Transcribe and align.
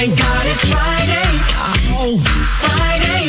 Thank 0.00 0.16
God 0.16 0.46
it's 0.46 0.64
Friday. 0.64 1.28
Oh, 1.92 2.16
Friday. 2.64 3.28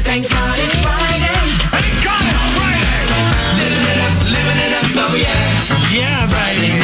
Thank 0.00 0.30
God 0.30 0.56
it's 0.56 0.72
Friday. 0.80 1.40
Thank 1.76 1.92
God 2.00 2.24
it's 2.24 2.40
Friday. 2.56 3.20
Living 3.60 3.84
it 3.84 4.00
up, 4.00 4.16
living 4.24 4.60
it 4.64 4.72
up, 4.80 4.96
oh 4.96 5.12
yeah. 5.20 5.60
Yeah, 5.92 6.24
Friday. 6.32 6.80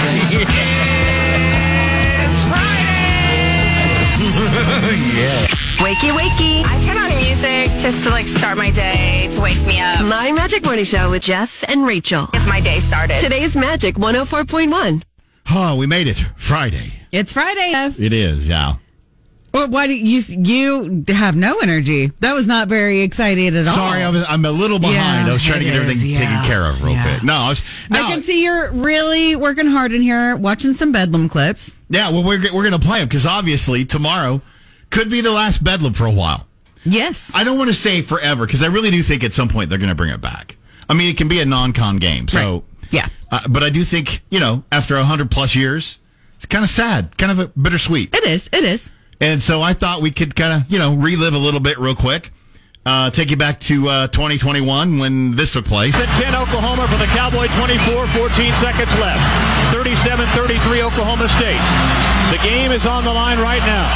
It's 2.20 2.44
Friday. 2.44 3.16
yeah. 5.16 5.48
Wakey, 5.80 6.12
wakey. 6.12 6.60
I 6.66 6.78
turn 6.84 6.98
on 6.98 7.08
music 7.16 7.70
just 7.80 8.04
to 8.04 8.10
like 8.10 8.28
start 8.28 8.58
my 8.58 8.68
day, 8.68 9.30
to 9.30 9.40
wake 9.40 9.66
me 9.66 9.80
up. 9.80 10.04
My 10.04 10.30
Magic 10.30 10.62
Morning 10.62 10.84
Show 10.84 11.10
with 11.10 11.22
Jeff 11.22 11.64
and 11.68 11.86
Rachael. 11.86 12.28
It's 12.34 12.46
my 12.46 12.60
day 12.60 12.80
started. 12.80 13.18
Today's 13.20 13.56
Magic 13.56 13.94
104.1. 13.94 15.02
Oh, 15.52 15.74
we 15.74 15.86
made 15.86 16.06
it. 16.06 16.22
Friday. 16.36 16.92
It's 17.12 17.32
Friday. 17.32 17.70
Jeff. 17.70 17.98
It 17.98 18.12
is, 18.12 18.46
yeah. 18.46 18.74
Well, 19.56 19.68
why 19.68 19.86
do 19.86 19.94
you 19.94 20.20
you 20.28 21.04
have 21.08 21.34
no 21.34 21.60
energy? 21.60 22.08
That 22.20 22.34
was 22.34 22.46
not 22.46 22.68
very 22.68 23.00
excited 23.00 23.56
at 23.56 23.66
all. 23.66 23.74
Sorry, 23.74 24.02
I 24.02 24.10
was, 24.10 24.22
I'm 24.28 24.44
a 24.44 24.50
little 24.50 24.78
behind. 24.78 25.26
Yeah, 25.26 25.30
I 25.30 25.32
was 25.32 25.42
trying 25.42 25.60
to 25.60 25.64
get 25.64 25.76
everything 25.76 26.10
is, 26.10 26.18
taken 26.18 26.44
care 26.44 26.66
of 26.66 26.82
real 26.82 26.92
yeah. 26.92 27.16
bit. 27.16 27.24
No, 27.24 27.32
I 27.32 27.48
was. 27.48 27.64
No, 27.88 28.02
I 28.04 28.10
can 28.10 28.22
see 28.22 28.44
you're 28.44 28.70
really 28.72 29.34
working 29.34 29.66
hard 29.66 29.92
in 29.92 30.02
here, 30.02 30.36
watching 30.36 30.74
some 30.74 30.92
Bedlam 30.92 31.30
clips. 31.30 31.74
Yeah, 31.88 32.10
well, 32.10 32.22
we're, 32.22 32.38
we're 32.52 32.68
going 32.68 32.78
to 32.78 32.86
play 32.86 32.98
them 32.98 33.08
because 33.08 33.24
obviously 33.24 33.86
tomorrow 33.86 34.42
could 34.90 35.08
be 35.08 35.22
the 35.22 35.32
last 35.32 35.64
Bedlam 35.64 35.94
for 35.94 36.04
a 36.04 36.12
while. 36.12 36.46
Yes. 36.84 37.32
I 37.34 37.42
don't 37.42 37.56
want 37.56 37.70
to 37.70 37.74
say 37.74 38.02
forever 38.02 38.44
because 38.44 38.62
I 38.62 38.66
really 38.66 38.90
do 38.90 39.02
think 39.02 39.24
at 39.24 39.32
some 39.32 39.48
point 39.48 39.70
they're 39.70 39.78
going 39.78 39.88
to 39.88 39.94
bring 39.94 40.10
it 40.10 40.20
back. 40.20 40.58
I 40.86 40.92
mean, 40.92 41.08
it 41.08 41.16
can 41.16 41.28
be 41.28 41.40
a 41.40 41.46
non-con 41.46 41.96
game, 41.96 42.28
so 42.28 42.52
Right. 42.52 42.62
Yeah. 42.90 43.06
Uh, 43.32 43.40
but 43.48 43.62
I 43.62 43.70
do 43.70 43.84
think 43.84 44.22
you 44.28 44.38
know 44.38 44.64
after 44.70 45.02
hundred 45.02 45.30
plus 45.30 45.56
years, 45.56 46.00
it's 46.34 46.44
kind 46.44 46.62
of 46.62 46.68
sad, 46.68 47.16
kind 47.16 47.32
of 47.32 47.38
a 47.38 47.46
bittersweet. 47.58 48.14
It 48.14 48.24
is. 48.24 48.50
It 48.52 48.62
is. 48.62 48.92
And 49.20 49.42
so 49.42 49.62
I 49.62 49.72
thought 49.72 50.02
we 50.02 50.10
could 50.10 50.36
kind 50.36 50.52
of 50.62 50.70
you 50.70 50.78
know 50.78 50.94
relive 50.94 51.34
a 51.34 51.38
little 51.38 51.60
bit 51.60 51.78
real 51.78 51.94
quick. 51.94 52.30
Uh, 52.86 53.10
take 53.10 53.34
you 53.34 53.36
back 53.36 53.58
to 53.58 53.88
uh, 53.88 54.06
2021 54.14 54.62
when 55.02 55.34
this 55.34 55.52
took 55.52 55.64
place. 55.66 55.90
At 55.98 56.06
10 56.22 56.38
Oklahoma 56.38 56.86
for 56.86 56.94
the 57.02 57.10
Cowboy 57.18 57.50
24, 57.58 58.06
14 58.14 58.54
seconds 58.62 58.94
left. 59.02 59.18
37-33 59.74 60.86
Oklahoma 60.86 61.26
State. 61.26 61.58
The 62.30 62.38
game 62.46 62.70
is 62.70 62.86
on 62.86 63.02
the 63.02 63.10
line 63.10 63.42
right 63.42 63.58
now. 63.66 63.90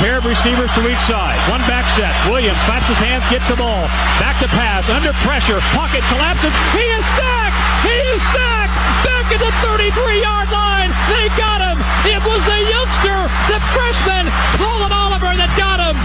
Pair 0.00 0.16
of 0.16 0.24
receivers 0.24 0.72
to 0.72 0.80
each 0.88 1.04
side. 1.04 1.36
One 1.52 1.60
back 1.68 1.84
set. 1.92 2.16
Williams 2.32 2.56
claps 2.64 2.88
his 2.88 2.96
hands, 2.96 3.28
gets 3.28 3.52
the 3.52 3.60
ball. 3.60 3.84
Back 4.16 4.40
to 4.40 4.48
pass. 4.48 4.88
Under 4.88 5.12
pressure. 5.20 5.60
Pocket 5.76 6.00
collapses. 6.08 6.56
He 6.72 6.84
is 6.96 7.04
sacked. 7.20 7.60
He 7.84 7.96
is 8.16 8.24
sacked. 8.32 8.76
Back 9.04 9.28
at 9.36 9.40
the 9.44 9.52
33-yard 9.68 10.48
line. 10.48 10.69
They 11.10 11.26
got 11.34 11.58
him. 11.58 11.78
It 12.06 12.22
was 12.22 12.42
the 12.46 12.60
youngster, 12.70 13.18
the 13.50 13.58
freshman, 13.74 14.30
Collin 14.62 14.94
Oliver 14.94 15.34
that 15.34 15.50
got 15.58 15.82
him. 15.82 15.96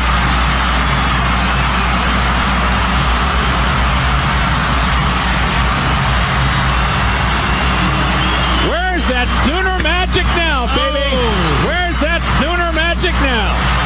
Where's 8.65 9.05
that 9.13 9.29
Sooner 9.45 9.77
magic 9.85 10.25
now, 10.33 10.65
baby? 10.73 11.05
Oh. 11.13 11.69
Where's 11.69 12.01
that 12.01 12.25
Sooner 12.41 12.73
magic 12.73 13.13
now? 13.21 13.84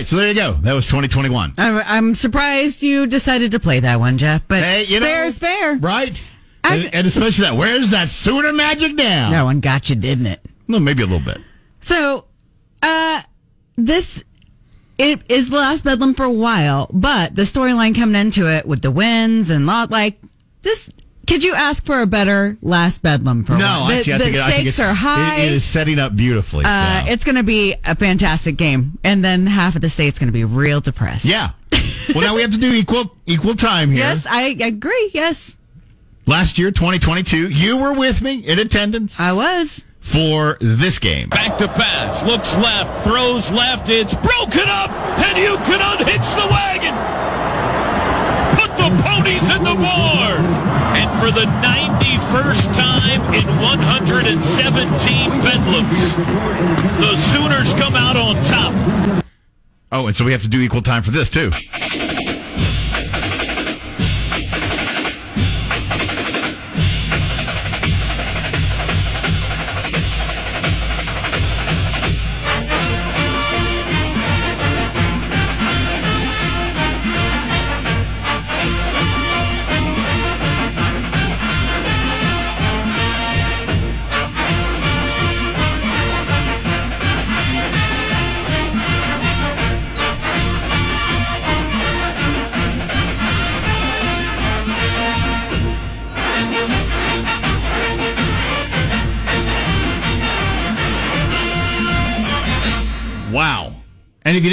Right, 0.00 0.06
so 0.06 0.16
there 0.16 0.28
you 0.28 0.34
go. 0.34 0.52
That 0.52 0.72
was 0.72 0.86
2021. 0.86 1.54
I'm, 1.58 1.82
I'm 1.86 2.14
surprised 2.14 2.82
you 2.82 3.06
decided 3.06 3.52
to 3.52 3.60
play 3.60 3.80
that 3.80 4.00
one, 4.00 4.18
Jeff. 4.18 4.46
But 4.48 4.62
Hey, 4.62 4.84
you 4.84 4.98
know, 5.00 5.06
fair's 5.06 5.38
fair. 5.38 5.76
right? 5.76 6.24
And, 6.64 6.94
and 6.94 7.06
especially 7.06 7.44
that. 7.44 7.56
Where's 7.56 7.90
that 7.90 8.08
Sooner 8.08 8.52
magic 8.52 8.94
now? 8.94 9.30
That 9.30 9.42
one 9.42 9.60
got 9.60 9.90
you, 9.90 9.96
didn't 9.96 10.26
it? 10.26 10.40
Well, 10.68 10.80
maybe 10.80 11.02
a 11.02 11.06
little 11.06 11.24
bit. 11.24 11.38
So, 11.82 12.24
uh, 12.82 13.22
this 13.76 14.24
it 14.98 15.20
is 15.30 15.48
the 15.48 15.56
last 15.56 15.84
Bedlam 15.84 16.14
for 16.14 16.24
a 16.24 16.30
while, 16.32 16.88
but 16.92 17.34
the 17.34 17.42
storyline 17.42 17.94
coming 17.94 18.20
into 18.20 18.50
it 18.50 18.66
with 18.66 18.82
the 18.82 18.90
wins 18.90 19.48
and 19.50 19.66
lot 19.66 19.90
like 19.90 20.20
this. 20.62 20.90
Could 21.30 21.44
you 21.44 21.54
ask 21.54 21.86
for 21.86 22.00
a 22.00 22.06
better 22.06 22.58
last 22.60 23.02
Bedlam 23.02 23.44
for 23.44 23.54
a 23.54 23.58
No, 23.58 23.64
while? 23.64 23.82
I 23.84 23.96
The, 23.98 24.02
see. 24.04 24.12
I 24.12 24.18
the 24.18 24.24
think, 24.24 24.36
I 24.36 24.50
think 24.50 24.54
stakes 24.72 24.78
it's, 24.80 24.88
are 24.88 24.94
high. 24.94 25.36
It, 25.36 25.44
it 25.44 25.52
is 25.52 25.64
setting 25.64 25.98
up 26.00 26.16
beautifully. 26.16 26.64
uh, 26.64 26.68
yeah. 26.68 27.06
It's 27.06 27.24
going 27.24 27.36
to 27.36 27.44
be 27.44 27.76
a 27.84 27.94
fantastic 27.94 28.56
game, 28.56 28.98
and 29.04 29.24
then 29.24 29.46
half 29.46 29.76
of 29.76 29.80
the 29.80 29.88
state's 29.88 30.18
going 30.18 30.26
to 30.28 30.32
be 30.32 30.44
real 30.44 30.80
depressed. 30.80 31.24
yeah. 31.24 31.50
well, 32.14 32.20
now 32.24 32.34
we 32.34 32.42
have 32.42 32.50
to 32.50 32.58
do 32.58 32.72
equal 32.72 33.16
equal 33.26 33.54
time 33.54 33.90
here. 33.90 33.98
Yes, 33.98 34.26
I 34.26 34.56
agree. 34.60 35.10
Yes, 35.14 35.56
Last 36.26 36.58
year, 36.58 36.70
2022, 36.70 37.48
you 37.48 37.76
were 37.76 37.92
with 37.92 38.22
me 38.22 38.36
in 38.38 38.58
attendance 38.58 39.18
I 39.20 39.32
was. 39.32 39.84
for 40.00 40.56
this 40.60 40.98
game. 40.98 41.28
Back 41.28 41.58
to 41.58 41.66
pass, 41.68 42.24
looks 42.24 42.56
left, 42.56 43.04
throws 43.04 43.50
left, 43.52 43.88
it's 43.88 44.14
broken 44.14 44.62
up, 44.66 44.90
and 44.90 45.38
you 45.38 45.56
can 45.64 45.80
unhitch 45.80 46.28
the 46.34 46.46
wagon. 46.50 46.94
Put 48.58 48.76
the 48.76 49.02
ponies 49.02 49.42
in 49.56 49.62
the 49.64 49.74
barn. 49.80 50.69
And 50.96 51.10
for 51.20 51.30
the 51.30 51.46
91st 51.62 52.74
time 52.74 53.20
in 53.34 53.46
117 53.60 55.30
bedlams, 55.40 56.00
the 57.00 57.16
Sooners 57.32 57.72
come 57.74 57.94
out 57.94 58.16
on 58.16 58.36
top. 58.44 59.24
Oh, 59.92 60.06
and 60.06 60.16
so 60.16 60.24
we 60.24 60.32
have 60.32 60.42
to 60.42 60.48
do 60.48 60.60
equal 60.60 60.82
time 60.82 61.02
for 61.02 61.10
this 61.10 61.28
too. 61.30 61.50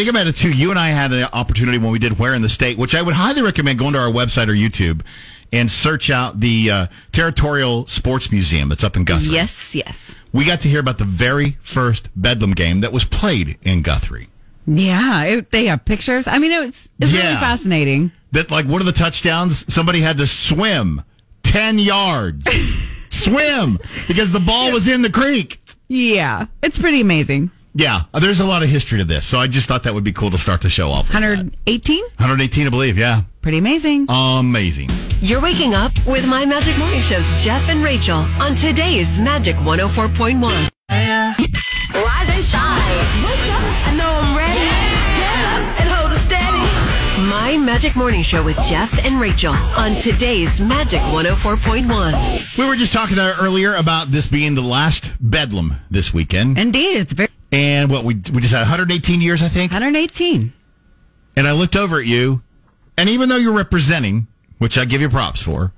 Think 0.07 0.15
about 0.15 0.27
it 0.27 0.37
too, 0.37 0.51
you 0.51 0.69
and 0.69 0.79
I 0.79 0.89
had 0.89 1.11
an 1.11 1.27
opportunity 1.33 1.77
when 1.77 1.91
we 1.91 1.99
did 1.99 2.17
Where 2.17 2.33
in 2.33 2.41
the 2.41 2.47
State, 2.47 2.77
which 2.77 2.95
I 2.95 3.01
would 3.01 3.15
highly 3.15 3.41
recommend 3.41 3.77
going 3.77 3.91
to 3.91 3.99
our 3.99 4.09
website 4.09 4.47
or 4.47 4.53
YouTube 4.53 5.01
and 5.51 5.69
search 5.69 6.09
out 6.09 6.39
the 6.39 6.71
uh, 6.71 6.87
Territorial 7.11 7.87
Sports 7.87 8.31
Museum 8.31 8.69
that's 8.69 8.85
up 8.85 8.95
in 8.95 9.03
Guthrie. 9.03 9.33
Yes, 9.33 9.75
yes. 9.75 10.15
We 10.31 10.45
got 10.45 10.61
to 10.61 10.69
hear 10.69 10.79
about 10.79 10.97
the 10.97 11.03
very 11.03 11.57
first 11.61 12.09
Bedlam 12.15 12.51
game 12.51 12.79
that 12.81 12.93
was 12.93 13.03
played 13.03 13.57
in 13.63 13.81
Guthrie. 13.81 14.29
Yeah, 14.65 15.23
it, 15.25 15.51
they 15.51 15.65
have 15.65 15.83
pictures. 15.83 16.25
I 16.25 16.39
mean, 16.39 16.53
it's 16.53 16.87
it's 16.99 17.11
really 17.11 17.35
fascinating. 17.35 18.11
That 18.31 18.49
like 18.49 18.65
one 18.65 18.79
of 18.79 18.85
the 18.85 18.93
touchdowns, 18.93 19.71
somebody 19.73 19.99
had 19.99 20.17
to 20.19 20.27
swim 20.27 21.03
10 21.43 21.79
yards. 21.79 22.47
swim 23.09 23.79
because 24.07 24.31
the 24.31 24.39
ball 24.39 24.71
was 24.71 24.87
in 24.87 25.01
the 25.01 25.11
creek. 25.11 25.59
Yeah, 25.89 26.47
it's 26.61 26.79
pretty 26.79 27.01
amazing. 27.01 27.51
Yeah, 27.77 28.01
there's 28.19 28.39
a 28.39 28.45
lot 28.45 28.63
of 28.63 28.69
history 28.69 28.97
to 28.97 29.03
this. 29.05 29.23
So 29.27 29.37
I 29.37 29.45
just 29.45 29.67
thought 29.67 29.83
that 29.83 29.93
would 29.93 30.03
be 30.03 30.11
cool 30.11 30.31
to 30.31 30.37
start 30.39 30.61
the 30.61 30.69
show 30.69 30.89
off 30.89 31.09
118, 31.13 32.01
118, 32.01 32.65
I 32.65 32.69
believe. 32.71 32.97
Yeah. 32.97 33.21
pretty 33.43 33.59
amazing. 33.59 34.07
Amazing. 34.09 34.89
You're 35.21 35.41
waking 35.41 35.75
up 35.75 35.91
with 36.07 36.27
My 36.27 36.43
Magic 36.43 36.75
Morning 36.79 37.01
Show's 37.01 37.43
Jeff 37.43 37.69
and 37.69 37.83
Rachael 37.83 38.25
on 38.41 38.55
today's 38.55 39.19
Magic 39.19 39.55
104.1. 39.57 40.41
Rise 40.89 42.29
and 42.29 42.43
shine. 42.43 42.97
Wake 43.21 43.47
up. 43.53 43.61
I 43.85 43.95
know 43.95 44.09
I'm 44.23 44.35
ready. 44.35 44.69
Get 45.21 45.45
up 45.53 45.79
and 45.79 45.89
hold 45.93 46.11
it 46.13 46.21
steady. 46.25 47.29
My 47.29 47.57
Magic 47.63 47.95
Morning 47.95 48.23
Show 48.23 48.43
with 48.43 48.57
Jeff 48.67 49.05
and 49.05 49.21
Rachael 49.21 49.53
on 49.77 49.93
today's 50.01 50.59
Magic 50.59 51.01
104.1. 51.01 52.57
We 52.57 52.67
were 52.67 52.75
just 52.75 52.91
talking 52.91 53.19
uh, 53.19 53.35
earlier 53.39 53.75
about 53.75 54.07
this 54.07 54.27
being 54.27 54.55
the 54.55 54.61
last 54.61 55.13
Bedlam 55.19 55.75
this 55.91 56.11
weekend. 56.11 56.57
Indeed, 56.57 56.97
it's 56.97 57.13
very 57.13 57.27
And 57.51 57.89
what 57.89 58.03
we 58.03 58.15
we 58.33 58.41
just 58.41 58.53
had 58.53 58.59
118 58.59 59.21
years, 59.21 59.41
I 59.41 59.47
think. 59.47 59.71
118. 59.71 60.51
And 61.35 61.47
I 61.47 61.51
looked 61.53 61.75
over 61.75 61.99
at 61.99 62.05
you, 62.05 62.41
and 62.97 63.09
even 63.09 63.29
though 63.29 63.37
you're 63.37 63.53
representing, 63.53 64.27
which 64.57 64.77
I 64.77 64.85
give 64.85 65.01
you 65.01 65.09
props 65.09 65.41
for, 65.43 65.71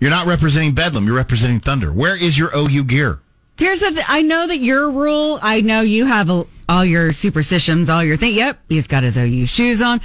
you're 0.00 0.10
not 0.10 0.26
representing 0.26 0.74
Bedlam. 0.74 1.06
You're 1.06 1.16
representing 1.16 1.60
Thunder. 1.60 1.92
Where 1.92 2.14
is 2.14 2.38
your 2.38 2.50
OU 2.56 2.84
gear? 2.84 3.20
Here's 3.58 3.80
the. 3.80 3.90
Th- 3.90 4.04
I 4.06 4.22
know 4.22 4.46
that 4.46 4.58
your 4.58 4.90
rule. 4.90 5.38
I 5.42 5.60
know 5.62 5.80
you 5.80 6.04
have 6.06 6.28
a, 6.30 6.46
all 6.68 6.84
your 6.84 7.12
superstitions, 7.12 7.88
all 7.88 8.04
your 8.04 8.16
thing. 8.16 8.34
Yep, 8.34 8.58
he's 8.68 8.86
got 8.86 9.02
his 9.02 9.16
OU 9.16 9.46
shoes 9.46 9.80
on. 9.82 10.00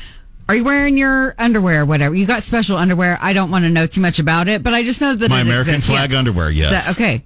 Are 0.50 0.56
you 0.56 0.64
wearing 0.64 0.98
your 0.98 1.36
underwear? 1.38 1.86
Whatever. 1.86 2.16
You 2.16 2.26
got 2.26 2.44
special 2.44 2.78
underwear. 2.78 3.18
I 3.22 3.34
don't 3.34 3.52
want 3.52 3.66
to 3.66 3.70
know 3.70 3.88
too 3.88 4.02
much 4.02 4.20
about 4.20 4.48
it, 4.48 4.64
but 4.64 4.74
I 4.74 4.84
just 4.84 5.00
know 5.00 5.14
that 5.16 5.30
My 5.30 5.42
American 5.42 5.76
exists. 5.76 5.92
flag 5.92 6.12
Yeah. 6.12 6.18
underwear, 6.20 6.50
yes. 6.50 6.86
So- 6.86 6.92
okay. 6.92 7.24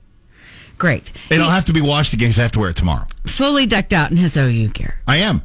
Great. 0.77 1.11
It'll 1.29 1.49
have 1.49 1.65
to 1.65 1.73
be 1.73 1.81
washed 1.81 2.13
again 2.13 2.27
because 2.29 2.39
I 2.39 2.43
have 2.43 2.51
to 2.53 2.59
wear 2.59 2.69
it 2.71 2.75
tomorrow. 2.75 3.07
Fully 3.25 3.65
decked 3.65 3.93
out 3.93 4.11
in 4.11 4.17
his 4.17 4.35
OU 4.37 4.69
gear. 4.69 4.95
I 5.07 5.17
am. 5.17 5.41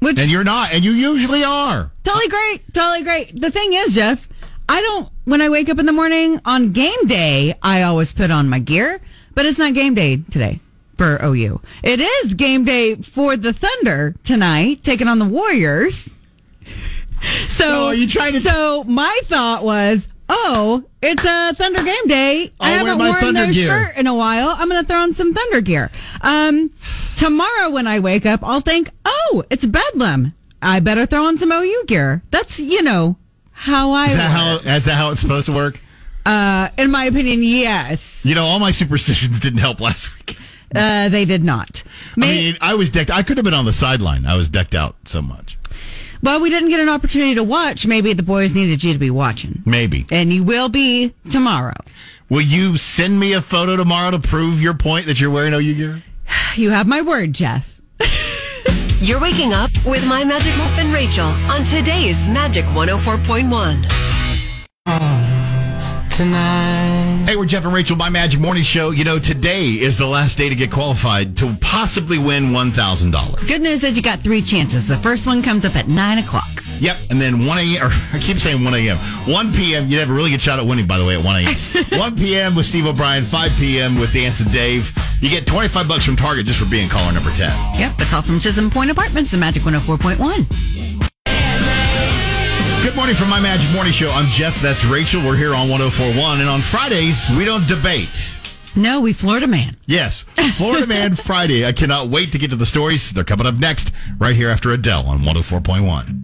Which 0.00 0.18
And 0.18 0.30
you're 0.30 0.44
not, 0.44 0.72
and 0.72 0.84
you 0.84 0.92
usually 0.92 1.42
are. 1.42 1.90
Totally 2.04 2.28
great. 2.28 2.72
Totally 2.72 3.02
great. 3.02 3.40
The 3.40 3.50
thing 3.50 3.72
is, 3.72 3.94
Jeff, 3.94 4.28
I 4.68 4.80
don't, 4.80 5.08
when 5.24 5.40
I 5.42 5.48
wake 5.48 5.68
up 5.68 5.78
in 5.78 5.86
the 5.86 5.92
morning 5.92 6.40
on 6.44 6.72
game 6.72 7.06
day, 7.06 7.54
I 7.62 7.82
always 7.82 8.12
put 8.14 8.30
on 8.30 8.48
my 8.48 8.58
gear, 8.60 9.00
but 9.34 9.44
it's 9.46 9.58
not 9.58 9.74
game 9.74 9.94
day 9.94 10.18
today 10.30 10.60
for 10.96 11.18
OU. 11.24 11.60
It 11.82 12.00
is 12.00 12.34
game 12.34 12.64
day 12.64 12.96
for 12.96 13.36
the 13.36 13.52
Thunder 13.52 14.14
tonight, 14.24 14.84
taking 14.84 15.08
on 15.08 15.18
the 15.18 15.24
Warriors. 15.26 16.10
So, 17.20 17.64
So 17.64 17.84
are 17.86 17.94
you 17.94 18.06
trying 18.06 18.34
to- 18.34 18.40
So 18.40 18.84
my 18.84 19.20
thought 19.24 19.64
was, 19.64 20.06
oh, 20.28 20.84
it's 21.02 21.24
a 21.24 21.54
Thunder 21.54 21.82
game 21.82 22.06
day. 22.06 22.52
I 22.60 22.78
I'll 22.78 22.84
wear 22.84 22.92
haven't 22.92 22.98
my 22.98 23.08
worn 23.10 23.20
Thunder 23.20 23.40
their 23.44 23.52
gear. 23.52 23.68
shirt 23.86 23.96
in 23.98 24.06
a 24.06 24.14
while. 24.14 24.48
I'm 24.50 24.68
going 24.68 24.80
to 24.82 24.86
throw 24.86 25.00
on 25.02 25.14
some 25.14 25.34
Thunder 25.34 25.60
gear. 25.60 25.90
Um, 26.20 26.70
tomorrow 27.16 27.70
when 27.70 27.86
I 27.86 28.00
wake 28.00 28.26
up, 28.26 28.40
I'll 28.42 28.60
think, 28.60 28.90
oh, 29.04 29.44
it's 29.50 29.66
Bedlam. 29.66 30.34
I 30.60 30.80
better 30.80 31.06
throw 31.06 31.24
on 31.26 31.38
some 31.38 31.52
OU 31.52 31.84
gear. 31.86 32.22
That's, 32.30 32.58
you 32.58 32.82
know, 32.82 33.16
how 33.52 33.92
I 33.92 34.06
Is 34.06 34.16
that 34.16 34.30
how? 34.30 34.54
Is 34.56 34.84
that 34.86 34.94
how 34.94 35.10
it's 35.10 35.20
supposed 35.20 35.46
to 35.46 35.52
work? 35.52 35.80
uh, 36.26 36.68
in 36.76 36.90
my 36.90 37.04
opinion, 37.04 37.42
yes. 37.42 38.20
You 38.24 38.34
know, 38.34 38.44
all 38.44 38.58
my 38.58 38.70
superstitions 38.70 39.40
didn't 39.40 39.60
help 39.60 39.80
last 39.80 40.14
week. 40.16 40.38
Uh, 40.74 41.08
they 41.08 41.24
did 41.24 41.42
not. 41.42 41.82
I 42.16 42.20
mean, 42.20 42.56
I 42.60 42.74
was 42.74 42.90
decked. 42.90 43.10
I 43.10 43.22
could 43.22 43.36
have 43.38 43.44
been 43.44 43.54
on 43.54 43.64
the 43.64 43.72
sideline. 43.72 44.26
I 44.26 44.36
was 44.36 44.48
decked 44.48 44.74
out 44.74 44.96
so 45.06 45.22
much. 45.22 45.57
Well, 46.22 46.40
we 46.40 46.50
didn't 46.50 46.70
get 46.70 46.80
an 46.80 46.88
opportunity 46.88 47.34
to 47.36 47.44
watch. 47.44 47.86
Maybe 47.86 48.12
the 48.12 48.22
boys 48.22 48.54
needed 48.54 48.82
you 48.82 48.92
to 48.92 48.98
be 48.98 49.10
watching. 49.10 49.62
Maybe. 49.64 50.06
And 50.10 50.32
you 50.32 50.42
will 50.42 50.68
be 50.68 51.14
tomorrow. 51.30 51.76
Will 52.28 52.42
you 52.42 52.76
send 52.76 53.18
me 53.18 53.32
a 53.32 53.40
photo 53.40 53.76
tomorrow 53.76 54.10
to 54.10 54.18
prove 54.18 54.60
your 54.60 54.74
point 54.74 55.06
that 55.06 55.20
you're 55.20 55.30
wearing 55.30 55.54
OU 55.54 55.74
gear? 55.74 56.02
You 56.56 56.70
have 56.70 56.88
my 56.88 57.02
word, 57.02 57.34
Jeff. 57.34 57.80
You're 59.00 59.20
waking 59.20 59.52
up 59.52 59.70
with 59.86 60.04
My 60.08 60.24
Magic 60.24 60.56
Muffin 60.58 60.92
Rachael 60.92 61.28
on 61.52 61.62
today's 61.64 62.28
Magic 62.28 62.64
104.1. 62.66 65.37
Hey, 66.18 67.36
we're 67.36 67.46
Jeff 67.46 67.64
and 67.64 67.72
Rachael, 67.72 67.94
my 67.94 68.10
Magic 68.10 68.40
Morning 68.40 68.64
Show. 68.64 68.90
You 68.90 69.04
know, 69.04 69.20
today 69.20 69.66
is 69.66 69.98
the 69.98 70.06
last 70.06 70.36
day 70.36 70.48
to 70.48 70.54
get 70.56 70.68
qualified 70.72 71.36
to 71.36 71.56
possibly 71.60 72.18
win 72.18 72.46
$1,000. 72.46 73.46
Good 73.46 73.62
news 73.62 73.84
is 73.84 73.96
you 73.96 74.02
got 74.02 74.18
three 74.18 74.42
chances. 74.42 74.88
The 74.88 74.96
first 74.96 75.28
one 75.28 75.42
comes 75.42 75.64
up 75.64 75.76
at 75.76 75.86
9 75.86 76.18
o'clock. 76.18 76.48
Yep, 76.80 76.96
and 77.10 77.20
then 77.20 77.46
1 77.46 77.58
a.m., 77.58 77.86
or 77.86 77.90
I 78.12 78.18
keep 78.20 78.38
saying 78.38 78.64
1 78.64 78.74
a.m., 78.74 78.96
1 78.96 79.52
p.m., 79.52 79.86
you'd 79.86 80.00
have 80.00 80.10
a 80.10 80.12
really 80.12 80.30
good 80.30 80.42
shot 80.42 80.58
at 80.58 80.66
winning, 80.66 80.88
by 80.88 80.98
the 80.98 81.04
way, 81.04 81.14
at 81.16 81.24
1 81.24 81.36
a.m. 81.36 81.54
1 82.00 82.16
p.m. 82.16 82.54
with 82.56 82.66
Steve 82.66 82.86
O'Brien, 82.86 83.24
5 83.24 83.52
p.m. 83.56 84.00
with 84.00 84.12
Dance 84.12 84.40
and 84.40 84.50
Dave. 84.50 84.92
You 85.20 85.30
get 85.30 85.46
25 85.46 85.86
bucks 85.86 86.04
from 86.04 86.16
Target 86.16 86.46
just 86.46 86.58
for 86.58 86.68
being 86.68 86.88
caller 86.88 87.12
number 87.12 87.30
10. 87.30 87.48
Yep, 87.78 87.96
that's 87.96 88.12
all 88.12 88.22
from 88.22 88.40
Chisholm 88.40 88.70
Point 88.70 88.90
Apartments 88.90 89.32
and 89.34 89.40
Magic 89.40 89.62
104.1. 89.62 90.87
Good 92.88 92.96
morning 92.96 93.16
from 93.16 93.28
my 93.28 93.38
Magic 93.38 93.70
Morning 93.74 93.92
Show. 93.92 94.10
I'm 94.10 94.24
Jeff, 94.28 94.58
that's 94.62 94.82
Rachael. 94.82 95.22
We're 95.22 95.36
here 95.36 95.54
on 95.54 95.68
1041, 95.68 96.40
and 96.40 96.48
on 96.48 96.60
Fridays, 96.62 97.28
we 97.36 97.44
don't 97.44 97.68
debate. 97.68 98.34
No, 98.74 99.02
we 99.02 99.12
Florida 99.12 99.46
man. 99.46 99.76
Yes, 99.84 100.22
Florida 100.56 100.86
Man 100.88 101.14
Friday. 101.14 101.66
I 101.66 101.72
cannot 101.72 102.08
wait 102.08 102.32
to 102.32 102.38
get 102.38 102.48
to 102.48 102.56
the 102.56 102.64
stories. 102.64 103.12
They're 103.12 103.24
coming 103.24 103.46
up 103.46 103.56
next, 103.56 103.92
right 104.18 104.34
here 104.34 104.48
after 104.48 104.70
Adele 104.72 105.06
on 105.06 105.18
104.1. 105.18 106.14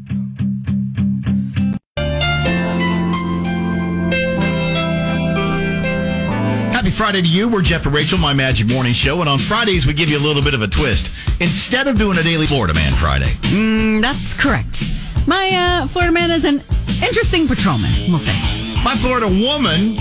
Happy 6.73 6.91
Friday 6.91 7.23
to 7.23 7.29
you. 7.29 7.49
We're 7.49 7.63
Jeff 7.63 7.87
and 7.87 7.95
Rachael, 7.95 8.19
my 8.19 8.33
Magic 8.33 8.69
Morning 8.69 8.93
Show. 8.95 9.21
And 9.21 9.29
on 9.29 9.39
Fridays, 9.39 9.87
we 9.87 9.93
give 9.93 10.09
you 10.09 10.19
a 10.19 10.25
little 10.25 10.43
bit 10.43 10.55
of 10.55 10.63
a 10.63 10.67
twist. 10.67 11.13
Instead 11.41 11.89
of 11.89 11.99
doing 11.99 12.19
a 12.19 12.23
daily 12.23 12.47
Florida 12.47 12.75
Man 12.75 12.93
Friday, 12.95 13.31
Mm, 13.53 14.03
that's 14.03 14.35
correct. 14.39 14.83
My 15.27 15.51
uh, 15.83 15.87
Florida 15.89 16.13
man 16.13 16.31
is 16.31 16.45
an 16.45 16.57
interesting 17.03 17.47
patrolman, 17.49 17.91
we'll 18.09 18.19
say. 18.19 18.75
my 18.85 18.95
Florida 18.97 19.27
woman 19.29 19.97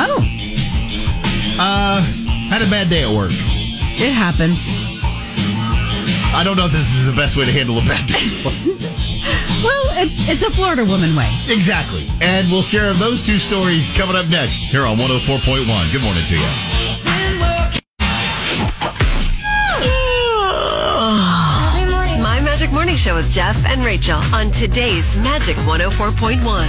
Oh, 0.00 0.22
uh, 1.58 2.00
had 2.50 2.62
a 2.62 2.70
bad 2.70 2.88
day 2.88 3.02
at 3.02 3.10
work. 3.14 3.32
it 3.32 4.12
happens. 4.12 4.60
I 6.34 6.42
don't 6.44 6.56
know 6.56 6.66
if 6.66 6.72
this 6.72 6.94
is 6.94 7.06
the 7.06 7.12
best 7.16 7.36
way 7.36 7.44
to 7.46 7.52
handle 7.52 7.78
a 7.78 7.82
bad 7.82 8.06
day. 8.06 8.74
Well, 9.58 9.90
it's, 9.98 10.28
it's 10.30 10.42
a 10.46 10.50
Florida 10.52 10.84
woman 10.84 11.16
way. 11.16 11.26
exactly. 11.48 12.06
And 12.20 12.48
we'll 12.48 12.62
share 12.62 12.92
those 12.94 13.26
two 13.26 13.38
stories 13.38 13.90
coming 13.92 14.14
up 14.14 14.28
next 14.28 14.70
here 14.70 14.86
on 14.86 14.98
104.1. 14.98 15.66
Good 15.92 16.00
morning 16.02 16.22
to 16.30 16.36
you. 16.38 16.46
Show 22.98 23.14
with 23.14 23.30
Jeff 23.30 23.64
and 23.66 23.84
Rachael 23.84 24.20
on 24.34 24.50
today's 24.50 25.16
Magic 25.18 25.54
104.1. 25.58 26.40
Florida 26.40 26.68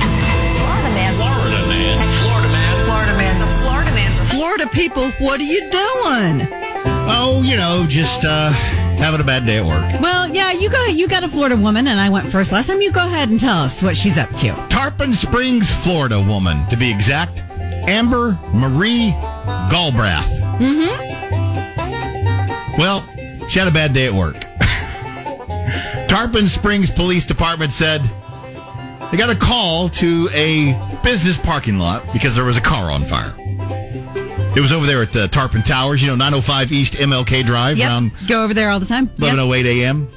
man. 0.93 1.15
Florida 1.15 1.49
man. 1.67 1.97
Florida 2.21 2.47
man. 2.49 2.85
Florida 2.85 3.17
man. 3.17 3.39
The 3.39 3.47
Florida 3.63 3.91
man. 3.91 4.25
Florida 4.27 4.67
people, 4.67 5.09
what 5.25 5.39
are 5.39 5.43
you 5.43 5.59
doing? 5.71 6.47
Oh, 7.09 7.41
you 7.43 7.57
know, 7.57 7.83
just 7.89 8.25
uh, 8.25 8.51
having 8.51 9.19
a 9.19 9.23
bad 9.23 9.47
day 9.47 9.57
at 9.57 9.65
work. 9.65 10.01
Well, 10.01 10.27
yeah, 10.29 10.51
you 10.51 10.69
go. 10.69 10.85
You 10.85 11.07
got 11.07 11.23
a 11.23 11.27
Florida 11.27 11.57
woman, 11.57 11.87
and 11.87 11.99
I 11.99 12.09
went 12.09 12.31
first 12.31 12.51
last 12.51 12.67
time. 12.67 12.79
You 12.79 12.91
go 12.91 13.07
ahead 13.07 13.29
and 13.29 13.39
tell 13.39 13.57
us 13.57 13.81
what 13.81 13.97
she's 13.97 14.19
up 14.19 14.29
to. 14.35 14.53
Tarpon 14.69 15.15
Springs, 15.15 15.71
Florida 15.83 16.21
woman, 16.21 16.63
to 16.67 16.77
be 16.77 16.91
exact. 16.91 17.39
Amber 17.89 18.37
Marie 18.53 19.15
Galbraith. 19.71 20.29
Mm-hmm. 20.61 20.93
Well, 22.79 23.03
she 23.47 23.57
had 23.57 23.67
a 23.67 23.71
bad 23.71 23.93
day 23.93 24.05
at 24.05 24.13
work. 24.13 24.35
Tarpon 26.09 26.47
Springs 26.47 26.89
Police 26.89 27.25
Department 27.25 27.71
said 27.71 28.01
they 29.11 29.17
got 29.17 29.29
a 29.29 29.37
call 29.37 29.89
to 29.89 30.27
a 30.33 30.73
business 31.03 31.37
parking 31.37 31.77
lot 31.77 32.03
because 32.11 32.35
there 32.35 32.45
was 32.45 32.57
a 32.57 32.61
car 32.61 32.91
on 32.91 33.03
fire. 33.03 33.33
It 34.55 34.59
was 34.61 34.71
over 34.71 34.85
there 34.87 35.03
at 35.03 35.13
the 35.13 35.27
Tarpon 35.27 35.61
Towers, 35.61 36.01
you 36.01 36.07
know, 36.07 36.15
905 36.15 36.71
East 36.71 36.93
MLK 36.95 37.43
Drive, 37.45 37.79
around 37.79 38.11
go 38.27 38.43
over 38.43 38.53
there 38.53 38.71
all 38.71 38.79
the 38.79 38.85
time. 38.87 39.09
Yep. 39.17 39.35
11:08 39.35 39.65
a.m. 39.65 40.07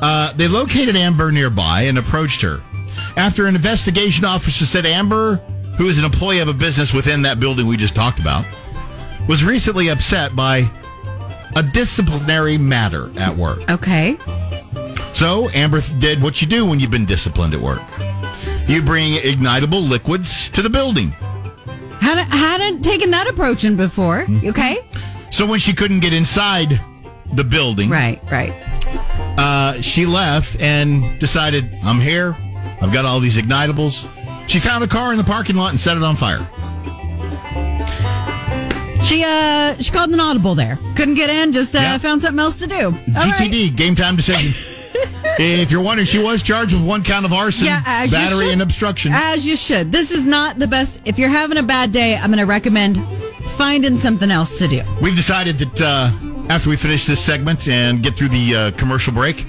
Uh, 0.00 0.32
they 0.34 0.48
located 0.48 0.94
Amber 0.94 1.32
nearby 1.32 1.82
and 1.82 1.96
approached 1.96 2.42
her. 2.42 2.60
After 3.16 3.46
an 3.46 3.56
investigation 3.56 4.26
officer 4.26 4.66
said 4.66 4.84
Amber, 4.84 5.36
who 5.78 5.86
is 5.88 5.98
an 5.98 6.04
employee 6.04 6.40
of 6.40 6.48
a 6.48 6.52
business 6.54 6.92
within 6.92 7.22
that 7.22 7.40
building 7.40 7.66
we 7.66 7.78
just 7.78 7.94
talked 7.94 8.18
about, 8.18 8.44
was 9.26 9.42
recently 9.42 9.88
upset 9.88 10.36
by 10.36 10.68
a 11.56 11.62
disciplinary 11.62 12.58
matter 12.58 13.10
at 13.18 13.34
work. 13.34 13.68
Okay. 13.70 14.18
So 15.16 15.48
Amber 15.54 15.80
did 15.98 16.22
what 16.22 16.42
you 16.42 16.46
do 16.46 16.66
when 16.66 16.78
you've 16.78 16.90
been 16.90 17.06
disciplined 17.06 17.54
at 17.54 17.60
work. 17.60 17.80
You 18.68 18.82
bring 18.82 19.14
ignitable 19.14 19.88
liquids 19.88 20.50
to 20.50 20.60
the 20.60 20.68
building. 20.68 21.08
Hadn't 22.00 22.28
hadn't 22.30 22.82
taken 22.82 23.10
that 23.12 23.26
approach 23.26 23.64
in 23.64 23.76
before. 23.76 24.24
Mm-hmm. 24.24 24.48
Okay. 24.48 24.76
So 25.30 25.46
when 25.46 25.58
she 25.58 25.72
couldn't 25.72 26.00
get 26.00 26.12
inside 26.12 26.78
the 27.32 27.44
building, 27.44 27.88
Right. 27.88 28.20
Right. 28.30 28.52
uh, 29.38 29.80
she 29.80 30.04
left 30.04 30.60
and 30.60 31.18
decided, 31.18 31.72
I'm 31.82 31.98
here. 31.98 32.36
I've 32.82 32.92
got 32.92 33.06
all 33.06 33.18
these 33.18 33.38
ignitables. 33.38 34.06
She 34.50 34.58
found 34.60 34.84
a 34.84 34.86
car 34.86 35.12
in 35.12 35.18
the 35.18 35.24
parking 35.24 35.56
lot 35.56 35.70
and 35.70 35.80
set 35.80 35.96
it 35.96 36.02
on 36.02 36.14
fire. 36.16 36.46
She 39.02 39.24
uh 39.24 39.80
she 39.80 39.90
called 39.92 40.10
an 40.10 40.20
audible 40.20 40.54
there. 40.54 40.78
Couldn't 40.94 41.14
get 41.14 41.30
in. 41.30 41.52
Just 41.54 41.74
uh, 41.74 41.78
Yeah. 41.78 41.96
found 41.98 42.20
something 42.20 42.38
else 42.40 42.58
to 42.58 42.66
do. 42.66 42.84
All 42.86 42.90
right. 42.90 43.50
GTD, 43.50 43.74
game 43.74 43.94
time 43.94 44.14
decision. 44.16 44.52
if 45.38 45.70
you're 45.70 45.82
wondering, 45.82 46.06
she 46.06 46.18
was 46.22 46.42
charged 46.42 46.72
with 46.74 46.84
one 46.84 47.02
count 47.02 47.24
of 47.26 47.32
arson, 47.32 47.66
Yeah, 47.66 47.82
battery, 48.06 48.46
should. 48.46 48.52
and 48.54 48.62
obstruction. 48.62 49.12
As 49.14 49.46
you 49.46 49.56
should. 49.56 49.92
This 49.92 50.10
is 50.10 50.24
not 50.26 50.58
the 50.58 50.66
best. 50.66 50.98
If 51.04 51.18
you're 51.18 51.28
having 51.28 51.58
a 51.58 51.62
bad 51.62 51.92
day, 51.92 52.16
I'm 52.16 52.26
going 52.30 52.38
to 52.38 52.46
recommend 52.46 52.98
finding 53.56 53.96
something 53.96 54.30
else 54.30 54.58
to 54.58 54.68
do. 54.68 54.82
We've 55.00 55.16
decided 55.16 55.58
that 55.58 55.80
uh, 55.80 56.10
after 56.50 56.68
we 56.70 56.76
finish 56.76 57.06
this 57.06 57.20
segment 57.24 57.68
and 57.68 58.02
get 58.02 58.14
through 58.16 58.28
the 58.28 58.54
uh, 58.54 58.70
commercial 58.72 59.12
break, 59.12 59.46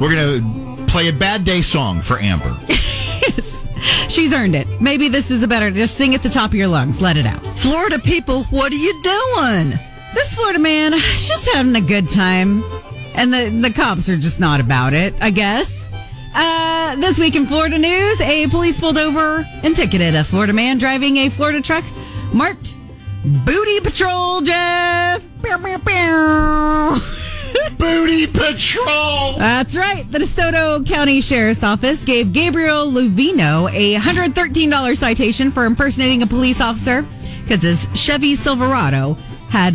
we're 0.00 0.14
going 0.14 0.40
to 0.78 0.86
play 0.86 1.08
a 1.08 1.12
bad 1.12 1.44
day 1.44 1.62
song 1.62 2.00
for 2.00 2.18
Amber. 2.18 2.56
She's 4.08 4.32
earned 4.34 4.56
it. 4.56 4.66
Maybe 4.80 5.08
this 5.08 5.30
is 5.30 5.42
a 5.42 5.48
better. 5.48 5.70
Just 5.70 5.96
sing 5.96 6.14
at 6.14 6.22
the 6.22 6.28
top 6.28 6.50
of 6.50 6.54
your 6.54 6.68
lungs. 6.68 7.00
Let 7.00 7.16
it 7.16 7.26
out. 7.26 7.40
Florida 7.58 7.98
people, 7.98 8.44
what 8.44 8.72
are 8.72 8.76
you 8.76 8.92
doing? 9.02 9.78
This 10.14 10.34
Florida 10.34 10.58
man, 10.58 10.92
is 10.94 11.28
just 11.28 11.48
having 11.52 11.74
a 11.76 11.80
good 11.80 12.08
time, 12.08 12.62
and 13.20 13.32
the 13.32 13.68
the 13.68 13.72
cops 13.74 14.08
are 14.08 14.16
just 14.16 14.40
not 14.40 14.60
about 14.60 14.92
it. 14.94 15.14
I 15.20 15.30
guess 15.30 15.86
Uh, 16.34 16.94
this 16.96 17.18
week 17.18 17.34
in 17.34 17.44
Florida 17.46 17.76
news, 17.76 18.20
a 18.20 18.46
police 18.48 18.78
pulled 18.78 18.96
over 18.96 19.44
and 19.64 19.74
ticketed 19.76 20.14
a 20.14 20.22
Florida 20.24 20.52
man 20.52 20.78
driving 20.78 21.16
a 21.18 21.28
Florida 21.28 21.60
truck 21.60 21.84
marked 22.32 22.76
Booty 23.44 23.80
Patrol, 23.80 24.40
Jeff. 24.40 25.22
Pew, 25.42 25.58
pew, 25.58 25.78
pew. 25.78 26.96
Booty 27.76 28.26
Patrol. 28.28 29.34
That's 29.36 29.76
right. 29.76 30.10
The 30.10 30.18
DeSoto 30.20 30.86
County 30.86 31.20
Sheriff's 31.20 31.62
Office 31.62 32.02
gave 32.04 32.32
Gabriel 32.32 32.86
Luvino 32.90 33.70
a 33.74 33.96
$113 33.96 34.96
citation 34.96 35.50
for 35.50 35.64
impersonating 35.66 36.22
a 36.22 36.26
police 36.26 36.60
officer 36.60 37.04
because 37.42 37.60
his 37.62 37.88
Chevy 37.94 38.36
Silverado 38.36 39.14
had 39.50 39.74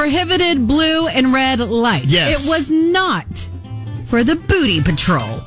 prohibited 0.00 0.66
blue 0.66 1.08
and 1.08 1.30
red 1.32 1.58
lights. 1.60 2.06
Yes. 2.06 2.46
It 2.46 2.48
was 2.48 2.70
not 2.70 3.26
for 4.06 4.24
the 4.24 4.34
booty 4.36 4.82
patrol. 4.82 5.40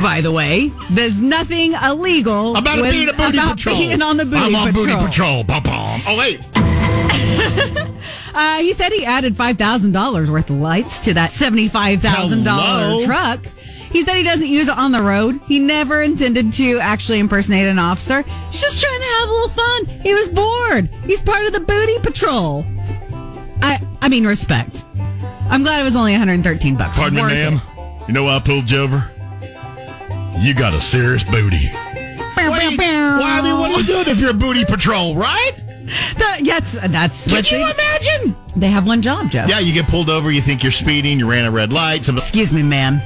By 0.00 0.20
the 0.20 0.32
way, 0.32 0.72
there's 0.90 1.20
nothing 1.20 1.74
illegal 1.74 2.56
About 2.56 2.80
with- 2.80 2.90
being 2.90 3.08
a 3.08 3.12
booty 3.12 3.38
about 3.38 3.56
patrol. 3.56 3.76
being 3.78 4.02
on 4.02 4.16
the 4.16 4.24
booty 4.24 4.42
I'm 4.42 4.56
on 4.56 4.66
patrol. 4.72 4.86
booty 4.86 5.06
patrol. 5.06 5.44
Ba-bum. 5.44 6.02
Oh 6.06 6.16
wait. 6.18 6.40
Uh, 8.34 8.60
he 8.60 8.72
said 8.72 8.90
he 8.92 9.04
added 9.04 9.36
five 9.36 9.58
thousand 9.58 9.92
dollars 9.92 10.30
worth 10.30 10.48
of 10.48 10.56
lights 10.56 11.00
to 11.00 11.12
that 11.12 11.30
seventy-five 11.32 12.00
thousand 12.00 12.44
dollar 12.44 13.04
truck. 13.04 13.44
He 13.90 14.02
said 14.04 14.16
he 14.16 14.22
doesn't 14.22 14.46
use 14.48 14.68
it 14.68 14.76
on 14.78 14.90
the 14.90 15.02
road. 15.02 15.38
He 15.46 15.58
never 15.58 16.00
intended 16.00 16.50
to 16.54 16.78
actually 16.78 17.18
impersonate 17.18 17.66
an 17.68 17.78
officer. 17.78 18.22
He's 18.50 18.60
just 18.62 18.80
trying 18.82 19.00
to 19.00 19.06
have 19.20 19.28
a 19.28 19.32
little 19.32 19.48
fun. 19.50 19.86
He 20.00 20.14
was 20.14 20.28
bored. 20.30 20.88
He's 21.04 21.20
part 21.20 21.44
of 21.44 21.52
the 21.52 21.60
booty 21.60 21.98
patrol. 21.98 22.64
I 23.62 23.80
I 24.00 24.08
mean 24.08 24.26
respect. 24.26 24.84
I'm 25.48 25.62
glad 25.62 25.80
it 25.80 25.84
was 25.84 25.96
only 25.96 26.12
113 26.12 26.76
bucks. 26.76 26.96
Pardon 26.98 27.16
me, 27.16 27.22
ma'am. 27.22 27.54
it. 27.56 28.08
You 28.08 28.14
know 28.14 28.24
why 28.24 28.36
I 28.36 28.40
pulled 28.40 28.70
you 28.70 28.78
over? 28.80 29.10
You 30.38 30.54
got 30.54 30.74
a 30.74 30.80
serious 30.80 31.24
booty. 31.24 31.68
Are 31.74 32.42
you- 32.42 32.50
well, 32.78 33.22
I 33.22 33.40
mean, 33.42 33.58
what 33.58 33.70
are 33.70 33.80
you 33.80 33.86
doing 33.86 34.08
if 34.08 34.18
you're 34.18 34.30
a 34.30 34.34
booty 34.34 34.64
patrol, 34.64 35.14
right? 35.14 35.52
That- 36.18 36.40
yes, 36.42 36.72
that's 36.86 37.26
Can 37.26 37.44
you 37.44 37.50
they, 37.50 37.70
imagine? 37.70 38.36
they 38.56 38.66
have 38.68 38.86
one 38.86 39.02
job, 39.02 39.30
Jeff. 39.30 39.48
Yeah, 39.48 39.58
you 39.60 39.72
get 39.72 39.86
pulled 39.86 40.10
over, 40.10 40.30
you 40.30 40.40
think 40.40 40.62
you're 40.62 40.72
speeding, 40.72 41.18
you 41.18 41.30
ran 41.30 41.44
a 41.44 41.50
red 41.50 41.72
light. 41.72 42.04
Some, 42.04 42.16
Excuse 42.18 42.52
me, 42.52 42.62
ma'am. 42.62 43.00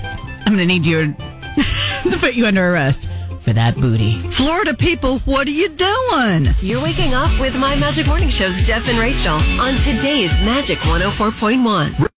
I'm 0.46 0.54
going 0.54 0.58
to 0.58 0.66
need 0.66 0.86
you 0.86 1.14
to 2.10 2.16
put 2.18 2.34
you 2.34 2.46
under 2.46 2.72
arrest 2.72 3.05
for 3.46 3.52
that 3.52 3.76
booty. 3.76 4.18
Florida 4.30 4.74
people, 4.74 5.20
what 5.20 5.46
are 5.46 5.52
you 5.52 5.68
doing? 5.68 6.46
You're 6.60 6.82
waking 6.82 7.14
up 7.14 7.30
with 7.38 7.56
My 7.60 7.76
Magic 7.76 8.08
Morning 8.08 8.28
Show's 8.28 8.66
Jeff 8.66 8.88
and 8.88 8.98
Rachael 8.98 9.38
on 9.62 9.74
today's 9.86 10.32
Magic 10.42 10.78
104.1. 10.78 12.10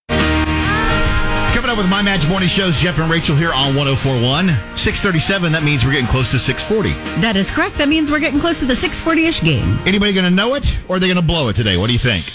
coming 1.53 1.69
up 1.69 1.77
with 1.77 1.87
My 1.87 2.01
Magic 2.01 2.27
Morning 2.31 2.49
Shows, 2.49 2.79
Jeff 2.79 2.97
and 2.97 3.11
Rachael 3.11 3.35
here 3.35 3.53
on 3.53 3.75
1041. 3.75 4.47
637, 4.75 5.51
that 5.51 5.61
means 5.61 5.85
we're 5.85 5.91
getting 5.91 6.07
close 6.07 6.31
to 6.31 6.39
640. 6.39 7.21
That 7.21 7.35
is 7.35 7.51
correct. 7.51 7.77
That 7.77 7.89
means 7.89 8.09
we're 8.09 8.19
getting 8.19 8.39
close 8.39 8.57
to 8.61 8.65
the 8.65 8.73
640-ish 8.73 9.43
game. 9.43 9.77
Anybody 9.85 10.13
going 10.13 10.25
to 10.25 10.35
know 10.35 10.55
it, 10.55 10.79
or 10.89 10.95
are 10.95 10.99
they 10.99 11.07
going 11.07 11.17
to 11.17 11.21
blow 11.21 11.49
it 11.49 11.55
today? 11.55 11.77
What 11.77 11.87
do 11.87 11.93
you 11.93 11.99
think? 11.99 12.25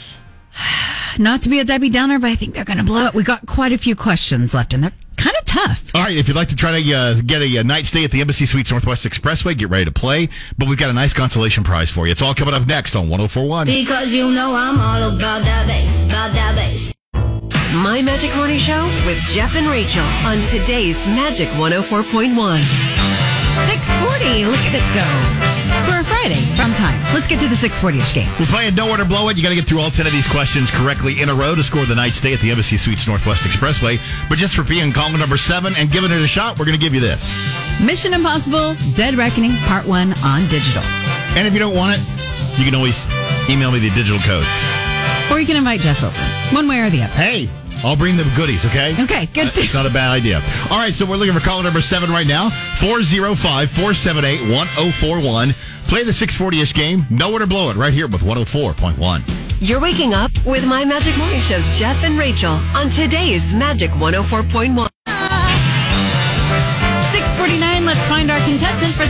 Not 1.19 1.43
to 1.43 1.49
be 1.49 1.59
a 1.59 1.65
Debbie 1.65 1.91
Downer, 1.91 2.21
but 2.21 2.31
I 2.31 2.37
think 2.37 2.55
they're 2.55 2.65
going 2.65 2.79
to 2.79 2.85
blow 2.85 3.07
it. 3.07 3.15
We 3.15 3.25
got 3.25 3.45
quite 3.47 3.73
a 3.73 3.79
few 3.79 3.97
questions 3.97 4.55
left, 4.55 4.73
and 4.73 4.85
they're 4.85 4.93
kind 4.93 4.99
of 4.99 5.04
tough. 5.55 5.95
All 5.95 6.03
right, 6.03 6.17
if 6.17 6.29
you'd 6.29 6.37
like 6.37 6.49
to 6.49 6.57
try 6.57 6.81
to 6.81 6.95
uh, 6.95 7.15
get 7.25 7.41
a, 7.43 7.59
uh 7.59 7.63
night 7.63 7.87
stay 7.87 8.05
at 8.05 8.11
the 8.11 8.21
Embassy 8.21 8.47
Suites 8.47 8.71
Northwest 8.71 9.07
Expressway, 9.07 9.57
get 9.57 9.71
ready 9.71 9.85
to 9.85 9.93
play. 9.93 10.29
But 10.59 10.69
we've 10.69 10.79
got 10.79 10.91
a 10.91 10.93
nice 10.93 11.13
consolation 11.13 11.65
prize 11.65 11.91
for 11.91 12.07
you. 12.07 12.13
It's 12.13 12.23
all 12.23 12.35
coming 12.35 12.55
up 12.55 12.67
next 12.67 12.97
on 12.97 13.09
1041. 13.09 13.67
Because 13.67 14.13
you 14.13 14.31
know 14.31 14.55
I'm 14.55 14.79
all 14.79 15.17
about 15.17 15.43
that 15.45 15.67
bass, 15.67 16.05
about 16.05 16.33
that 16.35 16.55
bass. 16.57 16.95
My 17.83 18.03
Magic 18.03 18.35
Morning 18.37 18.59
Show 18.59 18.85
with 19.07 19.19
Jeff 19.33 19.57
and 19.57 19.67
Rachael 19.67 20.05
on 20.27 20.39
today's 20.49 21.07
Magic 21.09 21.49
104.1. 21.49 23.24
640. 23.67 24.45
Look 24.47 24.61
at 24.61 24.73
this 24.73 24.89
go. 24.95 25.05
For 25.87 26.01
a 26.01 26.05
Friday 26.05 26.41
from 26.55 26.71
time. 26.79 26.97
Let's 27.13 27.27
get 27.27 27.41
to 27.41 27.49
the 27.49 27.55
640-ish 27.55 28.15
game. 28.15 28.31
We're 28.39 28.47
playing 28.47 28.75
Know 28.75 28.87
Where 28.87 28.97
to 28.97 29.05
Blow 29.05 29.29
It. 29.29 29.37
You 29.37 29.43
got 29.43 29.51
to 29.51 29.55
get 29.55 29.67
through 29.67 29.81
all 29.81 29.91
10 29.91 30.07
of 30.07 30.13
these 30.13 30.27
questions 30.29 30.71
correctly 30.71 31.21
in 31.21 31.29
a 31.29 31.35
row 31.35 31.55
to 31.55 31.63
score 31.63 31.85
the 31.85 31.95
night 31.95 32.13
stay 32.13 32.33
at 32.33 32.41
the 32.41 32.51
Embassy 32.51 32.77
Suites 32.77 33.07
Northwest 33.07 33.43
Expressway. 33.43 33.99
But 34.29 34.39
just 34.39 34.55
for 34.55 34.63
being 34.63 34.93
caller 34.93 35.19
number 35.19 35.37
seven 35.37 35.75
and 35.77 35.91
giving 35.91 36.11
it 36.11 36.21
a 36.21 36.27
shot, 36.27 36.59
we're 36.59 36.65
going 36.65 36.79
to 36.79 36.83
give 36.83 36.95
you 36.95 37.01
this. 37.01 37.35
Mission 37.83 38.15
Impossible 38.15 38.77
Dead 38.95 39.15
Reckoning 39.15 39.53
Part 39.67 39.87
1 39.87 40.15
on 40.25 40.49
digital. 40.49 40.83
And 41.35 41.47
if 41.47 41.53
you 41.53 41.59
don't 41.59 41.77
want 41.77 41.99
it, 41.99 42.03
you 42.59 42.65
can 42.65 42.75
always 42.75 43.07
email 43.51 43.71
me 43.73 43.79
the 43.79 43.91
digital 43.91 44.21
codes. 44.21 44.49
Or 45.31 45.41
you 45.41 45.47
can 45.47 45.57
invite 45.57 45.81
Jeff 45.81 46.03
over. 46.03 46.55
One 46.55 46.69
way 46.69 46.81
or 46.81 46.91
the 46.91 47.03
other. 47.03 47.13
Hey, 47.15 47.49
I'll 47.85 47.97
bring 47.97 48.17
the 48.17 48.25
goodies, 48.37 48.65
okay? 48.67 48.95
Okay, 49.03 49.27
good. 49.27 49.49
Uh, 49.49 49.51
It's 49.57 49.75
not 49.75 49.87
a 49.87 49.91
bad 49.93 50.11
idea. 50.11 50.41
All 50.71 50.79
right, 50.79 50.93
so 50.95 51.05
we're 51.05 51.17
looking 51.17 51.35
for 51.35 51.41
caller 51.41 51.63
number 51.63 51.81
seven 51.83 52.11
right 52.11 52.27
now 52.27 52.49
405 52.81 53.71
478 53.71 54.41
1041. 54.51 55.53
Play 55.87 56.03
the 56.03 56.13
640 56.13 56.61
ish 56.63 56.73
game. 56.75 57.05
Nowhere 57.11 57.41
to 57.41 57.47
blow 57.47 57.71
it 57.71 57.77
right 57.77 57.93
here 57.93 58.09
with 58.09 58.23
104.1. 58.23 59.23
You're 59.61 59.81
waking 59.81 60.15
up 60.15 60.31
with 60.47 60.67
My 60.67 60.85
Magic 60.85 61.17
Morning 61.19 61.41
Show's 61.41 61.79
Jeff 61.79 62.03
and 62.05 62.19
Rachael 62.19 62.59
on 62.75 62.89
today's 62.91 63.53
Magic 63.55 63.91
104.1. 63.93 64.94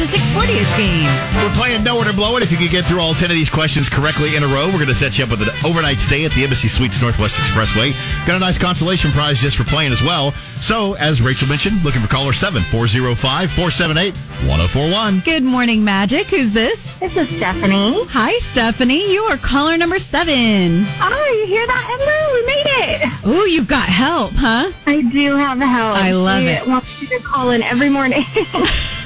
the 0.05 0.19
640-ish 0.19 0.77
game. 0.77 1.09
We're 1.43 1.55
playing 1.55 1.83
Know 1.83 1.97
Where 1.97 2.05
to 2.05 2.13
Blow 2.15 2.37
It. 2.37 2.43
If 2.43 2.51
you 2.53 2.59
can 2.59 2.69
get 2.69 2.85
through 2.85 3.01
all 3.01 3.15
10 3.15 3.31
of 3.31 3.35
these 3.35 3.49
questions 3.49 3.89
correctly 3.89 4.37
in 4.37 4.43
a 4.43 4.47
row, 4.47 4.67
we're 4.67 4.73
going 4.85 4.87
to 4.89 4.95
set 4.95 5.17
you 5.19 5.25
up 5.25 5.31
with 5.31 5.41
an 5.43 5.49
overnight 5.65 5.99
stay 5.99 6.25
at 6.27 6.33
the 6.33 6.45
Embassy 6.45 6.69
Suites 6.69 7.01
Northwest 7.01 7.37
Expressway. 7.37 7.93
Got 8.27 8.37
a 8.37 8.41
nice 8.41 8.59
consolation 8.59 9.11
prize 9.13 9.39
just 9.41 9.57
for 9.57 9.65
playing 9.65 9.93
as 9.93 10.03
well. 10.03 10.33
So, 10.57 10.95
as 10.95 11.23
Rachael 11.23 11.49
mentioned, 11.49 11.83
looking 11.85 12.03
for 12.03 12.09
caller 12.09 12.33
7 12.35 12.63
405 12.65 13.51
478 13.51 14.15
1041. 14.49 15.21
Good 15.21 15.43
morning, 15.43 15.83
Magic. 15.85 16.27
Who's 16.27 16.53
this? 16.53 16.99
This 16.99 17.17
is 17.17 17.29
Stephanie. 17.37 18.05
Hi, 18.09 18.37
Stephanie. 18.41 19.11
You 19.13 19.23
are 19.23 19.37
caller 19.39 19.77
number 19.79 19.99
seven. 19.99 20.85
Oh, 21.01 21.37
you 21.41 21.47
hear 21.47 21.67
that, 21.67 21.89
Ember? 21.91 22.35
We 22.35 22.47
made 22.47 22.67
it. 23.05 23.21
Oh, 23.25 23.45
you've 23.47 23.69
got 23.69 23.89
help, 23.89 24.33
huh? 24.35 24.71
I 24.87 25.01
do 25.03 25.37
have 25.37 25.59
help. 25.59 25.97
I 25.97 26.13
love 26.13 26.43
She 26.43 26.49
it. 26.49 26.67
wants 26.67 27.01
me 27.01 27.07
to 27.09 27.19
call 27.25 27.51
in 27.51 27.63
every 27.63 27.89
morning. 27.89 28.25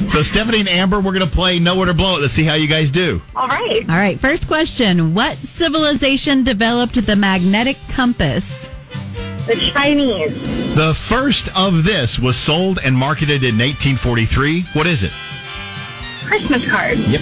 So, 0.07 0.23
Stephanie 0.23 0.61
and 0.61 0.69
Amber, 0.69 1.01
we're 1.01 1.13
going 1.13 1.29
to 1.29 1.35
play 1.35 1.59
Know 1.59 1.77
Where 1.77 1.87
to 1.87 1.95
Blow 1.95 2.17
It. 2.17 2.21
Let's 2.21 2.33
see 2.33 2.45
how 2.45 2.55
you 2.55 2.69
guys 2.69 2.91
do. 2.91 3.21
All 3.35 3.49
right. 3.49 3.85
All 3.89 3.97
right, 3.97 4.19
first 4.19 4.47
question. 4.47 5.13
What 5.13 5.37
civilization 5.37 6.45
developed 6.45 7.05
the 7.05 7.17
magnetic 7.17 7.77
compass? 7.89 8.71
The 9.47 9.57
Chinese. 9.57 10.37
The 10.77 10.95
first 10.95 11.49
of 11.57 11.83
this 11.83 12.19
was 12.19 12.37
sold 12.37 12.79
and 12.85 12.95
marketed 12.95 13.43
in 13.43 13.59
1843. 13.59 14.63
What 14.75 14.87
is 14.87 15.03
it? 15.03 15.13
Christmas 16.25 16.71
card. 16.71 16.97
Yep. 16.99 17.21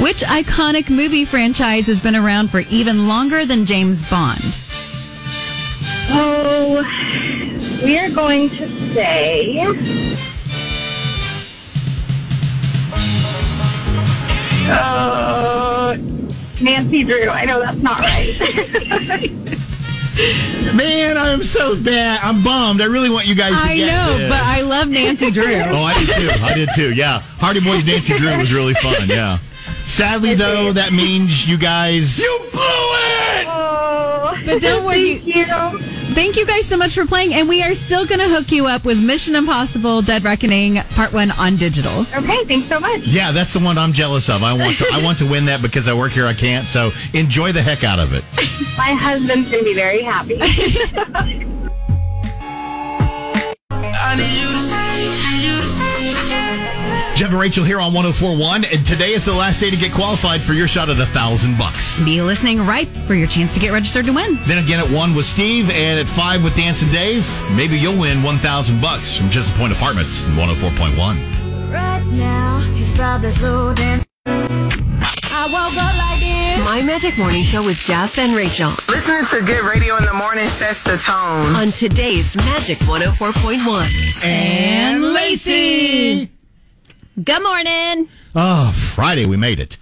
Which 0.00 0.22
iconic 0.22 0.90
movie 0.90 1.24
franchise 1.24 1.86
has 1.86 2.00
been 2.00 2.16
around 2.16 2.50
for 2.50 2.60
even 2.70 3.06
longer 3.06 3.44
than 3.44 3.64
James 3.64 4.08
Bond? 4.10 4.42
Oh, 6.10 6.82
we 7.84 7.98
are 7.98 8.10
going 8.10 8.48
to 8.50 8.68
say. 8.92 10.07
Uh, 14.70 15.96
Nancy 16.60 17.04
Drew. 17.04 17.28
I 17.28 17.44
know 17.44 17.60
that's 17.60 17.80
not 17.82 18.00
right. 18.00 19.30
Man, 20.74 21.16
I'm 21.16 21.44
so 21.44 21.80
bad. 21.80 22.20
I'm 22.22 22.42
bummed. 22.42 22.80
I 22.82 22.86
really 22.86 23.08
want 23.10 23.26
you 23.28 23.34
guys 23.36 23.52
to 23.52 23.56
I 23.58 23.76
get 23.76 23.86
know, 23.86 24.18
this. 24.18 24.28
but 24.28 24.40
I 24.42 24.62
love 24.62 24.88
Nancy 24.88 25.30
Drew. 25.36 25.44
Oh, 25.54 25.82
I 25.84 25.94
did 26.04 26.08
too. 26.16 26.28
I 26.44 26.54
did 26.54 26.68
too. 26.74 26.92
Yeah. 26.94 27.20
Hardy 27.38 27.60
Boys 27.60 27.84
Nancy 27.86 28.16
Drew 28.16 28.36
was 28.36 28.52
really 28.52 28.74
fun. 28.74 29.06
Yeah. 29.08 29.38
Sadly, 29.86 30.34
though, 30.34 30.72
that 30.72 30.92
means 30.92 31.48
you 31.48 31.56
guys. 31.56 32.18
You 32.18 32.38
blew 32.50 32.60
it! 32.60 33.46
oh, 33.48 34.36
But 34.44 34.60
don't 34.60 34.84
worry. 34.84 35.18
thank 35.18 35.36
you. 35.36 35.97
Thank 36.18 36.34
you 36.34 36.44
guys 36.44 36.66
so 36.66 36.76
much 36.76 36.96
for 36.96 37.06
playing, 37.06 37.32
and 37.32 37.48
we 37.48 37.62
are 37.62 37.76
still 37.76 38.04
going 38.04 38.18
to 38.18 38.28
hook 38.28 38.50
you 38.50 38.66
up 38.66 38.84
with 38.84 39.00
Mission 39.00 39.36
Impossible: 39.36 40.02
Dead 40.02 40.24
Reckoning 40.24 40.74
Part 40.96 41.12
One 41.12 41.30
on 41.30 41.54
digital. 41.54 42.00
Okay, 42.12 42.42
thanks 42.42 42.66
so 42.66 42.80
much. 42.80 43.02
Yeah, 43.02 43.30
that's 43.30 43.52
the 43.52 43.60
one 43.60 43.78
I'm 43.78 43.92
jealous 43.92 44.28
of. 44.28 44.42
I 44.42 44.52
want 44.52 44.78
to. 44.78 44.86
I 44.92 45.00
want 45.00 45.18
to 45.18 45.30
win 45.30 45.44
that 45.44 45.62
because 45.62 45.86
I 45.86 45.94
work 45.94 46.10
here. 46.10 46.26
I 46.26 46.34
can't. 46.34 46.66
So 46.66 46.90
enjoy 47.14 47.52
the 47.52 47.62
heck 47.62 47.84
out 47.84 48.00
of 48.00 48.12
it. 48.12 48.24
My 48.76 48.94
husband's 48.94 49.48
going 49.48 49.62
to 49.62 49.70
be 49.70 49.74
very 49.74 50.02
happy. 50.02 50.38
Jeff 57.18 57.30
and 57.30 57.40
Rachael 57.40 57.64
here 57.64 57.80
on 57.80 57.92
1041, 57.92 58.64
and 58.72 58.86
today 58.86 59.10
is 59.12 59.24
the 59.24 59.32
last 59.32 59.58
day 59.58 59.70
to 59.70 59.76
get 59.76 59.90
qualified 59.90 60.40
for 60.40 60.52
your 60.52 60.68
shot 60.68 60.88
at 60.88 61.00
a 61.00 61.06
thousand 61.06 61.58
bucks. 61.58 62.00
Be 62.04 62.22
listening 62.22 62.64
right 62.64 62.86
for 63.08 63.14
your 63.14 63.26
chance 63.26 63.52
to 63.54 63.58
get 63.58 63.72
registered 63.72 64.04
to 64.04 64.12
win. 64.12 64.38
Then 64.46 64.62
again 64.62 64.78
at 64.78 64.88
one 64.88 65.16
with 65.16 65.26
Steve, 65.26 65.68
and 65.68 65.98
at 65.98 66.08
five 66.08 66.44
with 66.44 66.54
Dance 66.54 66.82
and 66.82 66.92
Dave. 66.92 67.26
Maybe 67.56 67.76
you'll 67.76 67.98
win 67.98 68.22
1,000 68.22 68.80
bucks 68.80 69.16
from 69.16 69.30
Chisholm 69.30 69.58
Point 69.58 69.72
Apartments 69.72 70.24
in 70.28 70.34
104.1. 70.34 71.72
Right 71.72 72.06
now, 72.14 72.60
he's 72.76 72.94
probably 72.94 73.32
slow 73.32 73.74
dancing. 73.74 74.06
I 74.24 75.48
woke 75.50 75.74
up 75.74 75.98
like 75.98 76.20
this. 76.20 76.64
My 76.64 76.82
Magic 76.86 77.18
Morning 77.18 77.42
Show 77.42 77.64
with 77.64 77.78
Jeff 77.78 78.16
and 78.18 78.36
Rachael 78.36 78.70
Listening 78.88 79.26
to 79.30 79.44
good 79.44 79.64
radio 79.64 79.96
in 79.96 80.04
the 80.04 80.14
morning 80.14 80.46
sets 80.46 80.84
the 80.84 80.96
tone. 80.98 81.56
on 81.56 81.72
today's 81.72 82.36
Magic 82.36 82.78
104.1. 82.78 84.24
And 84.24 85.02
Lacey! 85.02 86.30
Good 87.22 87.42
morning. 87.42 88.08
Oh, 88.34 88.70
Friday, 88.94 89.26
we 89.26 89.36
made 89.36 89.58
it. 89.58 89.76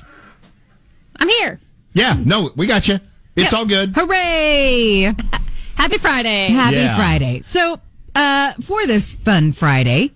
I'm 1.19 1.29
here. 1.29 1.61
Yeah, 1.93 2.17
no, 2.25 2.51
we 2.57 2.67
got 2.67 2.89
you. 2.89 2.99
It's 3.35 3.53
all 3.53 3.67
good. 3.67 3.93
Hooray! 3.95 5.03
Happy 5.75 5.99
Friday. 5.99 6.49
Happy 6.49 6.77
Yeah. 6.77 6.97
Friday. 6.97 7.43
So, 7.45 7.81
uh, 8.15 8.53
for 8.55 8.87
this 8.87 9.15
fun 9.17 9.53
Friday, 9.53 10.13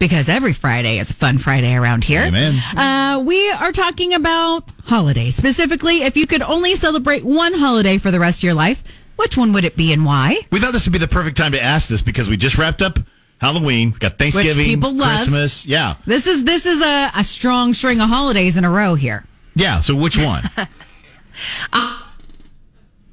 because 0.00 0.28
every 0.28 0.52
Friday 0.52 0.98
is 0.98 1.10
a 1.10 1.14
fun 1.14 1.38
Friday 1.38 1.74
around 1.74 2.02
here. 2.04 2.22
Amen. 2.22 2.54
Uh, 2.76 3.20
we 3.24 3.50
are 3.50 3.70
talking 3.72 4.14
about 4.14 4.68
holidays. 4.84 5.36
Specifically, 5.36 6.02
if 6.02 6.16
you 6.16 6.26
could 6.26 6.42
only 6.42 6.74
celebrate 6.74 7.24
one 7.24 7.54
holiday 7.54 7.98
for 7.98 8.10
the 8.10 8.18
rest 8.18 8.40
of 8.40 8.44
your 8.44 8.54
life, 8.54 8.82
which 9.16 9.36
one 9.36 9.52
would 9.52 9.64
it 9.64 9.76
be 9.76 9.92
and 9.92 10.04
why? 10.04 10.40
We 10.50 10.58
thought 10.58 10.72
this 10.72 10.86
would 10.86 10.92
be 10.92 10.98
the 10.98 11.06
perfect 11.08 11.36
time 11.36 11.52
to 11.52 11.62
ask 11.62 11.88
this 11.88 12.02
because 12.02 12.28
we 12.28 12.36
just 12.36 12.58
wrapped 12.58 12.82
up 12.82 12.98
Halloween, 13.40 13.92
we 13.92 13.98
got 13.98 14.18
Thanksgiving, 14.18 14.64
people 14.66 14.92
love. 14.94 15.16
Christmas. 15.16 15.66
Yeah. 15.66 15.96
This 16.06 16.26
is 16.26 16.44
this 16.44 16.66
is 16.66 16.80
a, 16.82 17.10
a 17.16 17.22
strong 17.24 17.72
string 17.74 18.00
of 18.00 18.08
holidays 18.08 18.56
in 18.56 18.64
a 18.64 18.70
row 18.70 18.94
here. 18.96 19.24
Yeah, 19.54 19.80
so 19.80 19.94
which 19.94 20.18
one? 20.18 20.42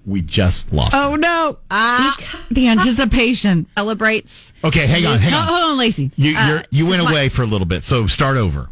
we 0.05 0.21
just 0.21 0.71
lost. 0.73 0.93
it. 0.93 0.97
Oh 0.97 1.15
no! 1.15 1.57
Ah, 1.71 2.17
the 2.49 2.67
anticipation. 2.67 3.67
Celebrates. 3.77 4.53
Okay, 4.63 4.87
hang 4.87 5.05
on, 5.05 5.19
hang 5.19 5.33
Oh, 5.33 5.37
on. 5.37 5.47
hold 5.47 5.63
on, 5.71 5.77
Lacey. 5.77 6.11
You 6.15 6.31
you're, 6.31 6.63
you 6.71 6.85
went 6.87 7.03
my- 7.03 7.11
away 7.11 7.29
for 7.29 7.43
a 7.43 7.47
little 7.47 7.67
bit, 7.67 7.83
so 7.83 8.07
start 8.07 8.37
over. 8.37 8.69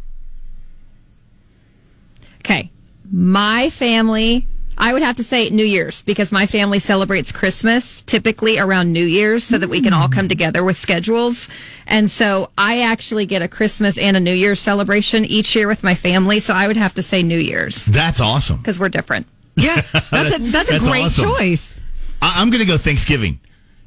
Okay. 2.40 2.70
My 3.10 3.70
family, 3.70 4.46
I 4.76 4.92
would 4.92 5.02
have 5.02 5.16
to 5.16 5.24
say 5.24 5.50
New 5.50 5.64
Year's 5.64 6.02
because 6.02 6.32
my 6.32 6.46
family 6.46 6.78
celebrates 6.78 7.30
Christmas 7.32 8.02
typically 8.02 8.58
around 8.58 8.92
New 8.92 9.04
Year's 9.04 9.44
so 9.44 9.56
that 9.58 9.68
we 9.68 9.80
can 9.80 9.92
all 9.92 10.08
come 10.08 10.28
together 10.28 10.64
with 10.64 10.76
schedules. 10.76 11.48
And 11.86 12.10
so 12.10 12.50
I 12.58 12.80
actually 12.82 13.26
get 13.26 13.40
a 13.42 13.48
Christmas 13.48 13.96
and 13.96 14.16
a 14.16 14.20
New 14.20 14.32
Year's 14.34 14.60
celebration 14.60 15.24
each 15.24 15.54
year 15.54 15.68
with 15.68 15.82
my 15.84 15.94
family. 15.94 16.40
So 16.40 16.54
I 16.54 16.66
would 16.66 16.76
have 16.76 16.94
to 16.94 17.02
say 17.02 17.22
New 17.22 17.38
Year's 17.38 17.86
That's 17.86 18.20
awesome. 18.20 18.58
because 18.58 18.80
we're 18.80 18.88
different. 18.88 19.26
Yeah, 19.56 19.76
that's 19.92 20.04
a 20.12 20.38
that's 20.38 20.68
a 20.70 20.72
That's 20.72 20.88
great 20.88 21.04
awesome. 21.04 21.24
choice. 21.30 21.78
I, 22.20 22.34
I'm 22.42 22.50
going 22.50 22.60
to 22.62 22.66
go 22.66 22.76
Thanksgiving, 22.76 23.38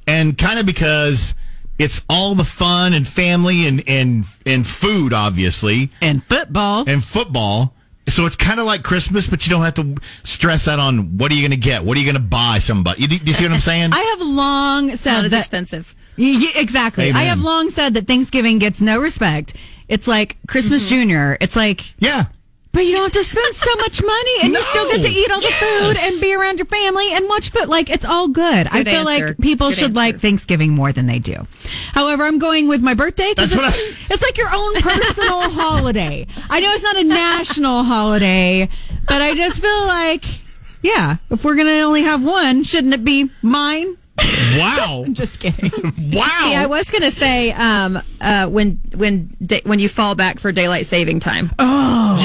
and 0.07 0.37
kind 0.37 0.59
of 0.59 0.65
because 0.65 1.35
it's 1.77 2.03
all 2.09 2.35
the 2.35 2.45
fun 2.45 2.93
and 2.93 3.05
family 3.05 3.67
and 3.67 3.83
and 3.87 4.25
and 4.45 4.65
food, 4.65 5.11
obviously, 5.11 5.89
And 6.01 6.23
football. 6.23 6.85
and 6.87 7.03
football. 7.03 7.73
So 8.07 8.25
it's 8.25 8.35
kind 8.35 8.59
of 8.59 8.65
like 8.65 8.83
Christmas, 8.83 9.27
but 9.27 9.45
you 9.45 9.49
don't 9.51 9.63
have 9.63 9.73
to 9.75 9.95
stress 10.23 10.67
out 10.67 10.79
on 10.79 11.17
what 11.17 11.31
are 11.31 11.35
you 11.35 11.41
going 11.41 11.51
to 11.51 11.57
get, 11.57 11.83
what 11.83 11.97
are 11.97 11.99
you 11.99 12.05
going 12.05 12.21
to 12.21 12.27
buy 12.29 12.59
somebody. 12.59 13.01
You, 13.01 13.07
do 13.09 13.15
you 13.17 13.33
see 13.33 13.43
what 13.43 13.51
I'm 13.53 13.59
saying? 13.59 13.89
I 13.93 13.99
have 14.17 14.21
long 14.21 14.95
said 14.95 15.25
as 15.25 15.31
that 15.31 15.39
expensive. 15.39 15.93
Y- 16.17 16.37
y- 16.39 16.51
exactly. 16.55 17.05
Amen. 17.09 17.15
I 17.17 17.23
have 17.25 17.41
long 17.41 17.69
said 17.69 17.93
that 17.95 18.07
Thanksgiving 18.07 18.59
gets 18.59 18.79
no 18.81 18.99
respect. 18.99 19.55
It's 19.89 20.07
like 20.07 20.37
Christmas 20.47 20.83
Mm-hmm. 20.83 20.89
Junior. 20.89 21.37
It's 21.41 21.55
like, 21.55 21.81
yeah. 21.99 22.25
But 22.77 22.85
you 22.85 22.91
don't 22.91 23.11
have 23.11 23.13
to 23.13 23.23
spend 23.23 23.55
so 23.55 23.75
much 23.77 24.03
money, 24.03 24.35
and 24.43 24.53
you 24.53 24.61
still 24.61 24.87
get 24.87 25.01
to 25.01 25.09
eat 25.09 25.31
all 25.31 25.41
the 25.41 25.47
food 25.47 25.97
and 25.99 26.21
be 26.21 26.35
around 26.35 26.59
your 26.59 26.67
family 26.67 27.11
and 27.11 27.27
watch 27.27 27.49
foot. 27.49 27.67
Like 27.69 27.89
it's 27.89 28.05
all 28.05 28.27
good. 28.27 28.67
I 28.67 28.83
feel 28.83 29.09
answer. 29.09 29.29
like 29.29 29.37
people 29.39 29.69
Good 29.69 29.77
should 29.79 29.95
like. 29.95 30.19
Thanksgiving 30.19 30.73
more 30.73 30.91
than 30.93 31.07
they 31.07 31.17
do. 31.17 31.47
However, 31.93 32.21
I'm 32.23 32.37
going 32.37 32.67
with 32.67 32.83
my 32.83 32.93
birthday 32.93 33.33
because 33.35 33.49
That's 33.49 33.59
what 33.59 33.73
it's, 33.75 34.11
it's 34.11 34.21
like 34.21 34.37
your 34.37 34.49
own 34.53 34.75
personal 34.75 35.41
holiday. 35.49 36.27
I 36.51 36.59
know 36.59 36.71
it's 36.71 36.83
not 36.83 36.97
a 36.97 37.03
national 37.03 37.83
holiday, 37.83 38.69
but 39.07 39.23
I 39.23 39.33
just 39.33 39.59
feel 39.59 39.87
like, 39.87 40.23
yeah, 40.83 41.15
if 41.31 41.43
we're 41.43 41.55
gonna 41.55 41.79
only 41.79 42.03
have 42.03 42.23
one, 42.23 42.61
shouldn't 42.63 42.93
it 42.93 43.03
be 43.03 43.31
mine? 43.41 43.97
Wow. 44.57 45.03
I'm 45.05 45.13
Just 45.13 45.39
kidding. 45.39 45.71
wow. 46.11 46.39
See, 46.43 46.55
I 46.55 46.65
was 46.67 46.89
going 46.89 47.03
to 47.03 47.11
say 47.11 47.51
um, 47.51 48.01
uh, 48.19 48.47
when 48.47 48.79
when 48.95 49.35
da- 49.45 49.61
when 49.63 49.77
you 49.79 49.89
fall 49.89 50.15
back 50.15 50.39
for 50.39 50.51
daylight 50.51 50.87
saving 50.87 51.19
time, 51.19 51.51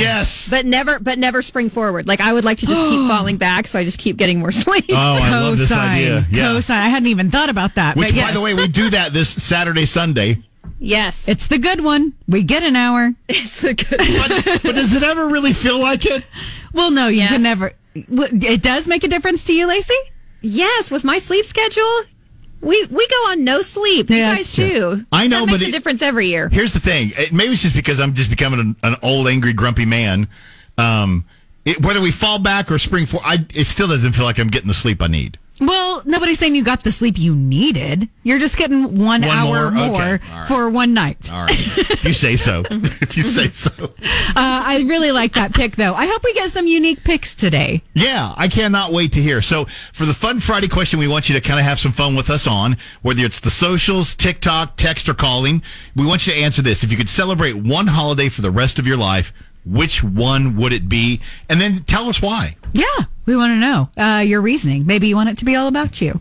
yes. 0.00 0.48
but 0.48 0.64
never 0.66 0.98
but 0.98 1.18
never 1.18 1.42
spring 1.42 1.70
forward. 1.70 2.06
Like 2.06 2.20
I 2.20 2.32
would 2.32 2.44
like 2.44 2.58
to 2.58 2.66
just 2.66 2.80
keep 2.80 3.06
falling 3.08 3.36
back, 3.36 3.66
so 3.66 3.78
I 3.78 3.84
just 3.84 3.98
keep 3.98 4.16
getting 4.16 4.38
more 4.40 4.52
sleep. 4.64 4.84
oh, 4.90 4.94
I 4.96 5.30
love 5.40 5.58
this 5.58 5.70
Cosign. 5.72 5.78
idea. 5.78 6.26
Yeah. 6.30 6.44
Cosign. 6.46 6.70
I 6.76 6.88
hadn't 6.88 7.08
even 7.08 7.30
thought 7.30 7.48
about 7.48 7.74
that. 7.76 7.96
Which, 7.96 8.14
but 8.14 8.20
by 8.28 8.32
the 8.32 8.40
way, 8.40 8.54
we 8.54 8.68
do 8.68 8.90
that 8.90 9.12
this 9.12 9.28
Saturday, 9.30 9.84
Sunday. 9.86 10.42
yes, 10.78 11.28
It's 11.28 11.48
the 11.48 11.58
good 11.58 11.82
one. 11.82 12.12
We 12.28 12.42
get 12.42 12.62
an 12.62 12.76
hour. 12.76 13.12
it's 13.28 13.62
a 13.64 13.74
good. 13.74 13.98
But, 13.98 14.60
but 14.62 14.74
does 14.74 14.94
it 14.94 15.02
ever 15.02 15.28
really 15.28 15.52
feel 15.52 15.78
like 15.80 16.06
it? 16.06 16.24
Well, 16.72 16.90
no, 16.90 17.08
you 17.08 17.18
Yes. 17.18 17.30
can 17.32 17.42
never. 17.42 17.72
It 17.94 18.62
does 18.62 18.86
make 18.86 19.04
a 19.04 19.08
difference 19.08 19.44
to 19.44 19.54
you, 19.54 19.66
Lacey. 19.68 19.94
Yes, 20.40 20.90
with 20.90 21.04
my 21.04 21.18
sleep 21.18 21.44
schedule, 21.44 22.02
we 22.62 22.86
we 22.86 23.06
go 23.08 23.16
on 23.30 23.44
no 23.44 23.60
sleep. 23.60 24.08
Yeah, 24.08 24.30
you 24.30 24.36
guys 24.38 24.54
too. 24.54 25.04
I 25.12 25.26
know, 25.26 25.40
that 25.40 25.46
makes 25.46 25.58
but 25.58 25.66
a 25.66 25.68
it- 25.68 25.72
difference 25.72 26.00
every 26.02 26.28
year. 26.28 26.48
Here's 26.48 26.72
the 26.72 26.80
thing. 26.80 27.10
It, 27.16 27.32
maybe 27.32 27.52
it's 27.52 27.62
just 27.62 27.74
because 27.76 28.00
I'm 28.00 28.14
just 28.14 28.30
becoming 28.30 28.60
an, 28.60 28.76
an 28.82 28.96
old, 29.02 29.28
angry, 29.28 29.52
grumpy 29.52 29.84
man. 29.84 30.28
Um, 30.78 31.24
it, 31.64 31.84
whether 31.84 32.00
we 32.00 32.10
fall 32.10 32.38
back 32.40 32.70
or 32.70 32.78
spring 32.78 33.04
forward, 33.06 33.26
I, 33.26 33.44
it 33.54 33.64
still 33.64 33.88
doesn't 33.88 34.12
feel 34.12 34.24
like 34.24 34.38
I'm 34.38 34.48
getting 34.48 34.68
the 34.68 34.74
sleep 34.74 35.02
I 35.02 35.06
need. 35.08 35.38
Well, 35.66 36.02
nobody's 36.04 36.38
saying 36.38 36.54
you 36.56 36.64
got 36.64 36.82
the 36.82 36.90
sleep 36.92 37.18
you 37.18 37.34
needed. 37.34 38.08
You're 38.24 38.38
just 38.38 38.56
getting 38.56 38.98
one, 38.98 39.22
One 39.22 39.24
hour 39.24 39.70
more? 39.70 39.88
more, 39.88 40.02
Okay. 40.14 40.24
Right. 40.32 40.48
for 40.48 40.68
one 40.70 40.92
night. 40.92 41.30
All 41.32 41.42
right. 41.42 41.50
if 41.50 42.04
you 42.04 42.12
say 42.12 42.36
so. 42.36 42.64
if 42.70 43.16
you 43.16 43.22
say 43.24 43.48
so. 43.48 43.70
Uh, 43.84 43.90
I 44.36 44.84
really 44.88 45.12
like 45.12 45.34
that 45.34 45.54
pick, 45.54 45.76
though. 45.76 45.94
I 45.94 46.06
hope 46.06 46.22
we 46.24 46.34
get 46.34 46.50
some 46.50 46.66
unique 46.66 47.04
picks 47.04 47.34
today. 47.34 47.82
Yeah, 47.94 48.34
I 48.36 48.48
cannot 48.48 48.92
wait 48.92 49.12
to 49.12 49.22
hear. 49.22 49.40
So, 49.42 49.66
for 49.92 50.04
the 50.04 50.14
Fun 50.14 50.40
Friday 50.40 50.68
question, 50.68 50.98
we 50.98 51.08
want 51.08 51.28
you 51.28 51.34
to 51.34 51.40
kind 51.40 51.60
of 51.60 51.64
have 51.64 51.78
some 51.78 51.92
fun 51.92 52.16
with 52.16 52.28
us 52.30 52.46
on, 52.46 52.76
whether 53.02 53.24
it's 53.24 53.40
the 53.40 53.50
socials, 53.50 54.14
TikTok, 54.14 54.76
text, 54.76 55.08
or 55.08 55.14
calling. 55.14 55.62
We 55.94 56.04
want 56.06 56.26
you 56.26 56.32
to 56.32 56.38
answer 56.40 56.62
this. 56.62 56.82
If 56.82 56.90
you 56.90 56.96
could 56.96 57.08
celebrate 57.08 57.54
one 57.54 57.86
holiday 57.86 58.28
for 58.28 58.42
the 58.42 58.50
rest 58.50 58.78
of 58.78 58.86
your 58.86 58.96
life, 58.96 59.32
which 59.64 60.02
one 60.02 60.56
would 60.56 60.72
it 60.72 60.88
be? 60.88 61.20
And 61.48 61.60
then 61.60 61.82
tell 61.84 62.04
us 62.04 62.20
why. 62.20 62.56
Yeah, 62.72 62.84
we 63.26 63.36
want 63.36 63.52
to 63.52 63.58
know 63.58 63.90
uh, 63.96 64.20
your 64.20 64.40
reasoning. 64.40 64.86
Maybe 64.86 65.08
you 65.08 65.16
want 65.16 65.28
it 65.28 65.38
to 65.38 65.44
be 65.44 65.56
all 65.56 65.68
about 65.68 66.00
you. 66.00 66.20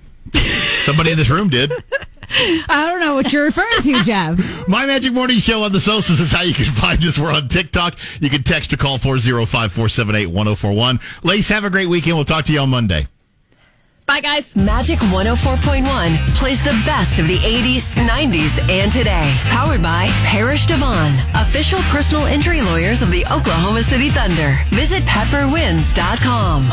Somebody 0.83 1.11
in 1.11 1.17
this 1.17 1.29
room 1.29 1.49
did. 1.49 1.71
I 2.33 2.87
don't 2.89 2.99
know 3.01 3.15
what 3.15 3.33
you're 3.33 3.43
referring 3.45 3.81
to, 3.83 4.03
Jeff. 4.03 4.67
My 4.67 4.85
Magic 4.85 5.11
Morning 5.11 5.39
Show 5.39 5.63
on 5.63 5.71
the 5.73 5.81
socials 5.81 6.19
is 6.19 6.31
how 6.31 6.43
you 6.43 6.53
can 6.53 6.65
find 6.65 7.03
us. 7.03 7.19
We're 7.19 7.31
on 7.31 7.49
TikTok. 7.49 7.97
You 8.21 8.29
can 8.29 8.43
text 8.43 8.71
or 8.71 8.77
call 8.77 8.97
405 8.97 9.71
478 9.71 10.27
1041. 10.27 10.99
Lace, 11.23 11.49
have 11.49 11.65
a 11.65 11.69
great 11.69 11.89
weekend. 11.89 12.15
We'll 12.15 12.25
talk 12.25 12.45
to 12.45 12.53
you 12.53 12.59
on 12.59 12.69
Monday. 12.69 13.07
Bye, 14.11 14.19
guys. 14.19 14.53
Magic 14.57 14.99
104.1 14.99 16.35
plays 16.35 16.61
the 16.65 16.77
best 16.85 17.17
of 17.17 17.29
the 17.29 17.37
80s, 17.37 17.95
90s, 17.95 18.69
and 18.69 18.91
today. 18.91 19.33
Powered 19.45 19.81
by 19.81 20.09
Parrish 20.25 20.65
DeVaughn, 20.65 21.13
official 21.33 21.79
personal 21.83 22.25
injury 22.25 22.59
lawyers 22.59 23.01
of 23.01 23.09
the 23.09 23.21
Oklahoma 23.27 23.81
City 23.83 24.09
Thunder. 24.09 24.53
Visit 24.71 25.03
pepperwins.com. 25.03 26.65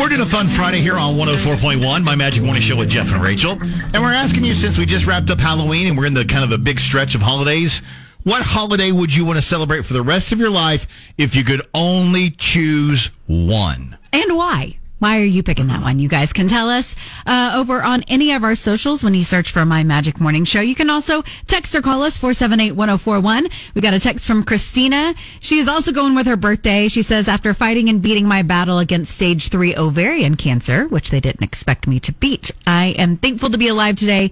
We're 0.00 0.08
doing 0.08 0.22
a 0.22 0.24
fun 0.24 0.48
Friday 0.48 0.78
here 0.78 0.96
on 0.96 1.16
104.1, 1.16 2.02
My 2.02 2.14
Magic 2.14 2.42
Morning 2.42 2.62
Show 2.62 2.76
with 2.76 2.88
Jeff 2.88 3.12
and 3.12 3.22
Rachael. 3.22 3.58
And 3.60 4.02
we're 4.02 4.14
asking 4.14 4.44
you, 4.44 4.54
since 4.54 4.78
we 4.78 4.86
just 4.86 5.06
wrapped 5.06 5.28
up 5.28 5.38
Halloween 5.38 5.86
and 5.86 5.98
we're 5.98 6.06
in 6.06 6.14
the 6.14 6.24
kind 6.24 6.44
of 6.44 6.52
a 6.52 6.58
big 6.58 6.80
stretch 6.80 7.14
of 7.14 7.20
holidays, 7.20 7.82
what 8.22 8.42
holiday 8.42 8.90
would 8.90 9.14
you 9.14 9.26
want 9.26 9.36
to 9.36 9.42
celebrate 9.42 9.84
for 9.84 9.92
the 9.92 10.02
rest 10.02 10.32
of 10.32 10.38
your 10.38 10.48
life 10.48 11.12
if 11.18 11.36
you 11.36 11.44
could 11.44 11.60
only 11.74 12.30
choose 12.30 13.10
one? 13.26 13.98
And 14.14 14.34
why? 14.34 14.78
Why 15.02 15.18
are 15.18 15.24
you 15.24 15.42
picking 15.42 15.66
that 15.66 15.82
one? 15.82 15.98
You 15.98 16.08
guys 16.08 16.32
can 16.32 16.46
tell 16.46 16.70
us 16.70 16.94
uh, 17.26 17.54
over 17.56 17.82
on 17.82 18.04
any 18.04 18.30
of 18.34 18.44
our 18.44 18.54
socials 18.54 19.02
when 19.02 19.14
you 19.14 19.24
search 19.24 19.50
for 19.50 19.64
My 19.64 19.82
Magic 19.82 20.20
Morning 20.20 20.44
Show. 20.44 20.60
You 20.60 20.76
can 20.76 20.88
also 20.88 21.24
text 21.48 21.74
or 21.74 21.82
call 21.82 22.04
us 22.04 22.16
478 22.18 22.70
1041. 22.76 23.48
We 23.74 23.80
got 23.80 23.94
a 23.94 23.98
text 23.98 24.28
from 24.28 24.44
Christina. 24.44 25.16
She 25.40 25.58
is 25.58 25.66
also 25.66 25.90
going 25.90 26.14
with 26.14 26.28
her 26.28 26.36
birthday. 26.36 26.86
She 26.86 27.02
says, 27.02 27.26
After 27.26 27.52
fighting 27.52 27.88
and 27.88 28.00
beating 28.00 28.28
my 28.28 28.42
battle 28.42 28.78
against 28.78 29.12
stage 29.12 29.48
three 29.48 29.74
ovarian 29.74 30.36
cancer, 30.36 30.86
which 30.86 31.10
they 31.10 31.18
didn't 31.18 31.42
expect 31.42 31.88
me 31.88 31.98
to 31.98 32.12
beat, 32.12 32.52
I 32.64 32.94
am 32.96 33.16
thankful 33.16 33.50
to 33.50 33.58
be 33.58 33.66
alive 33.66 33.96
today. 33.96 34.30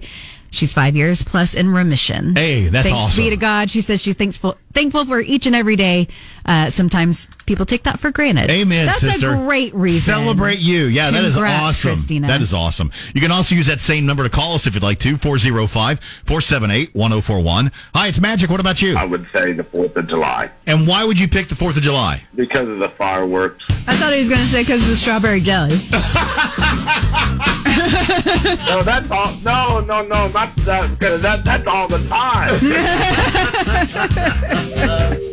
She's 0.51 0.73
five 0.73 0.95
years 0.97 1.23
plus 1.23 1.53
in 1.53 1.73
remission. 1.73 2.35
Hey, 2.35 2.67
that's 2.67 2.87
Thanks 2.87 2.97
awesome. 2.97 3.23
be 3.23 3.29
to 3.29 3.37
God. 3.37 3.71
She 3.71 3.79
says 3.81 4.01
she's 4.01 4.15
thankful 4.15 4.57
thankful 4.73 5.05
for 5.05 5.19
each 5.19 5.47
and 5.47 5.55
every 5.55 5.77
day. 5.77 6.09
Uh, 6.45 6.69
sometimes 6.69 7.29
people 7.45 7.65
take 7.65 7.83
that 7.83 7.99
for 7.99 8.11
granted. 8.11 8.49
Amen, 8.49 8.85
That's 8.87 8.99
sister. 9.01 9.33
a 9.33 9.37
great 9.37 9.73
reason. 9.73 10.01
Celebrate 10.01 10.59
you. 10.59 10.85
Yeah, 10.85 11.11
that 11.11 11.23
is 11.23 11.37
awesome. 11.37 11.93
Christina. 11.95 12.27
That 12.27 12.41
is 12.41 12.53
awesome. 12.53 12.91
You 13.13 13.21
can 13.21 13.31
also 13.31 13.55
use 13.55 13.67
that 13.67 13.79
same 13.81 14.05
number 14.05 14.23
to 14.23 14.29
call 14.29 14.55
us 14.55 14.67
if 14.67 14.73
you'd 14.73 14.83
like 14.83 14.99
to, 14.99 15.15
405-478-1041. 15.17 17.71
Hi, 17.93 18.07
it's 18.07 18.19
Magic. 18.21 18.49
What 18.49 18.59
about 18.59 18.81
you? 18.81 18.95
I 18.95 19.05
would 19.05 19.27
say 19.33 19.51
the 19.53 19.63
4th 19.63 19.95
of 19.95 20.07
July 20.07 20.49
And 20.67 20.87
why 20.87 21.03
would 21.05 21.19
you 21.19 21.27
pick 21.27 21.47
the 21.47 21.55
4th 21.55 21.77
of 21.77 21.83
July? 21.83 22.23
because 22.35 22.67
of 22.67 22.79
the 22.79 22.89
fireworks. 22.89 23.63
I 23.87 23.95
thought 23.95 24.13
he 24.13 24.19
was 24.19 24.29
going 24.29 24.41
to 24.41 24.47
say 24.47 24.61
because 24.63 24.81
of 24.81 24.87
the 24.89 24.95
strawberry 24.95 25.41
jelly. 25.41 25.75
No, 28.67 28.83
that's 28.83 29.09
all. 29.09 29.31
No, 29.43 29.79
no, 29.81 30.01
no, 30.05 30.27
not 30.29 30.55
that. 30.57 30.89
Because 30.91 31.21
that, 31.21 31.43
that's 31.45 31.65
all 31.67 31.87
the 31.87 31.97
time. 32.07 32.59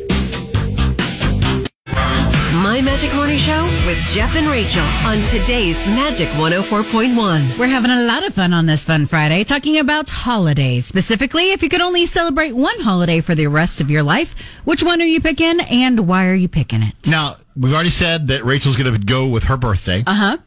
My 2.69 2.83
Magic 2.83 3.15
Morning 3.15 3.39
Show 3.39 3.65
with 3.87 3.97
Jeff 4.13 4.37
and 4.37 4.47
Rachael 4.47 4.85
on 5.07 5.17
today's 5.29 5.87
Magic 5.87 6.29
104.1. 6.33 7.59
We're 7.59 7.67
having 7.67 7.91
a 7.91 8.03
lot 8.03 8.27
of 8.27 8.35
fun 8.35 8.53
on 8.53 8.67
this 8.67 8.85
Fun 8.85 9.07
Friday 9.07 9.43
talking 9.43 9.79
about 9.79 10.11
holidays. 10.11 10.85
Specifically, 10.85 11.53
if 11.53 11.63
you 11.63 11.71
could 11.71 11.81
only 11.81 12.05
celebrate 12.05 12.53
one 12.53 12.79
holiday 12.81 13.23
for 13.23 13.35
the 13.35 13.47
rest 13.47 13.81
of 13.81 13.91
your 13.91 14.03
life, 14.03 14.35
which 14.65 14.83
one 14.83 15.01
are 15.01 15.07
you 15.07 15.19
picking 15.19 15.61
and 15.61 16.07
why 16.07 16.27
are 16.27 16.35
you 16.35 16.47
picking 16.47 16.83
it? 16.83 16.95
Now, 17.07 17.37
we've 17.57 17.73
already 17.73 17.89
said 17.89 18.29
that 18.29 18.45
Rachael's 18.45 18.77
going 18.77 18.93
to 18.93 18.99
go 19.01 19.27
with 19.27 19.45
her 19.45 19.57
birthday. 19.57 20.05
Uh 20.07 20.15
huh. 20.15 20.39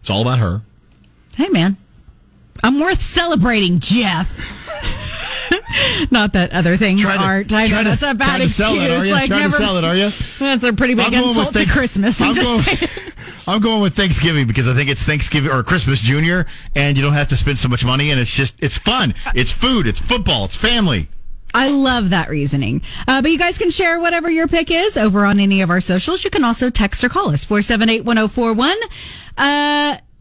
It's 0.00 0.10
all 0.10 0.20
about 0.20 0.40
her. 0.40 0.60
Hey, 1.36 1.48
man. 1.48 1.78
I'm 2.62 2.80
worth 2.80 3.00
celebrating, 3.00 3.78
Jeff. 3.78 4.28
Not 6.10 6.32
that 6.34 6.52
other 6.52 6.76
things 6.76 7.00
Try 7.00 7.16
to- 7.16 7.22
aren't. 7.22 7.52
I 7.52 7.66
know 7.66 7.78
to- 7.78 7.84
that's 7.84 8.02
a 8.02 8.14
bad 8.14 8.38
to 8.38 8.48
sell 8.48 8.74
it, 8.74 8.82
excuse. 8.90 9.00
are 9.00 9.06
you? 9.06 9.12
Like, 9.12 9.26
Try 9.28 9.42
to 9.42 9.50
sell 9.50 9.76
it, 9.78 9.84
are 9.84 9.94
you? 9.96 10.10
That's 10.38 10.62
a 10.64 10.72
pretty 10.72 10.94
big 10.94 11.12
insult 11.12 11.52
to 11.54 11.66
Christmas. 11.66 12.20
I'm, 12.20 12.28
I'm 12.30 12.34
just 12.34 12.46
going- 12.46 12.62
saying. 12.76 13.12
I'm 13.46 13.60
going 13.60 13.82
with 13.82 13.94
Thanksgiving 13.96 14.46
because 14.46 14.68
I 14.68 14.74
think 14.74 14.88
it's 14.88 15.02
Thanksgiving 15.02 15.50
or 15.50 15.62
Christmas 15.64 16.00
Junior, 16.00 16.46
and 16.76 16.96
you 16.96 17.02
don't 17.02 17.12
have 17.14 17.26
to 17.28 17.36
spend 17.36 17.58
so 17.58 17.68
much 17.68 17.84
money, 17.84 18.10
and 18.12 18.20
it's 18.20 18.32
just 18.32 18.54
it's 18.62 18.78
fun. 18.78 19.14
It's 19.34 19.50
food. 19.50 19.88
It's 19.88 19.98
football. 20.00 20.44
It's 20.44 20.56
family. 20.56 21.08
I 21.54 21.68
love 21.68 22.10
that 22.10 22.30
reasoning. 22.30 22.80
Uh, 23.06 23.20
but 23.20 23.30
you 23.30 23.38
guys 23.38 23.58
can 23.58 23.70
share 23.70 24.00
whatever 24.00 24.30
your 24.30 24.48
pick 24.48 24.70
is 24.70 24.96
over 24.96 25.26
on 25.26 25.38
any 25.38 25.60
of 25.60 25.70
our 25.70 25.80
socials. 25.82 26.24
You 26.24 26.30
can 26.30 26.44
also 26.44 26.70
text 26.70 27.02
or 27.04 27.08
call 27.10 27.30
us 27.30 27.44
478 27.44 28.04
1041. 28.04 28.76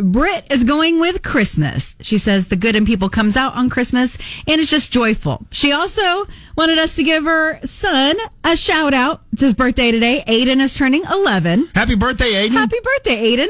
Britt 0.02 0.46
is 0.52 0.64
going 0.64 1.00
with 1.00 1.22
Christmas. 1.24 1.96
She 2.02 2.18
says 2.18 2.48
the 2.48 2.56
good 2.56 2.76
in 2.76 2.86
people 2.86 3.10
comes 3.10 3.38
out 3.38 3.54
on 3.56 3.70
Christmas 3.70 4.18
and 4.48 4.60
it's 4.60 4.70
just 4.70 4.92
joyful. 4.92 5.46
She 5.52 5.72
also 5.72 6.26
wanted 6.58 6.78
us 6.80 6.96
to 6.96 7.04
give 7.04 7.24
her 7.26 7.60
son 7.66 8.18
a 8.44 8.56
shout 8.56 8.94
out. 8.94 9.22
It's 9.34 9.42
his 9.42 9.54
birthday 9.54 9.92
today. 9.92 10.24
Aiden 10.28 10.60
is 10.60 10.76
turning 10.76 11.04
11. 11.04 11.70
Happy 11.76 11.96
birthday, 11.96 12.48
Aiden. 12.48 12.52
Happy 12.52 12.78
birthday, 12.84 13.36
Aiden. 13.36 13.48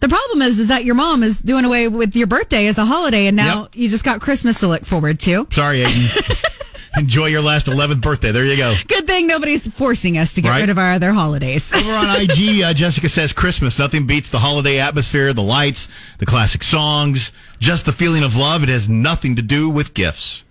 The 0.00 0.08
problem 0.08 0.42
is, 0.42 0.58
is 0.58 0.68
that 0.68 0.84
your 0.84 0.94
mom 0.94 1.22
is 1.22 1.40
doing 1.40 1.64
away 1.64 1.88
with 1.88 2.14
your 2.14 2.26
birthday 2.28 2.66
as 2.68 2.78
a 2.78 2.84
holiday 2.84 3.26
and 3.26 3.36
now 3.36 3.62
Yep. 3.62 3.76
you 3.76 3.88
just 3.88 4.04
got 4.04 4.20
Christmas 4.20 4.60
to 4.60 4.68
look 4.68 4.84
forward 4.84 5.18
to. 5.20 5.46
Sorry, 5.50 5.82
Aiden. 5.82 6.44
Enjoy 6.96 7.26
your 7.26 7.42
last 7.42 7.66
11th 7.66 8.00
birthday. 8.00 8.32
There 8.32 8.44
you 8.44 8.56
go. 8.56 8.74
Good 8.88 9.06
thing 9.06 9.26
nobody's 9.26 9.66
forcing 9.68 10.16
us 10.18 10.32
to 10.34 10.42
get 10.42 10.48
Right. 10.48 10.60
rid 10.60 10.70
of 10.70 10.78
our 10.78 10.92
other 10.92 11.12
holidays. 11.12 11.72
Over 11.74 11.92
on 11.92 12.20
IG, 12.20 12.62
uh, 12.62 12.72
Jessica 12.74 13.08
says 13.08 13.32
Christmas. 13.32 13.78
Nothing 13.78 14.06
beats 14.06 14.30
the 14.30 14.38
holiday 14.38 14.78
atmosphere, 14.78 15.32
the 15.32 15.42
lights, 15.42 15.88
the 16.18 16.26
classic 16.26 16.62
songs, 16.62 17.32
just 17.60 17.84
the 17.86 17.92
feeling 17.92 18.22
of 18.24 18.36
love. 18.36 18.62
It 18.62 18.68
has 18.70 18.88
nothing 18.88 19.36
to 19.36 19.42
do 19.42 19.68
with 19.68 19.94
gifts. 19.94 20.44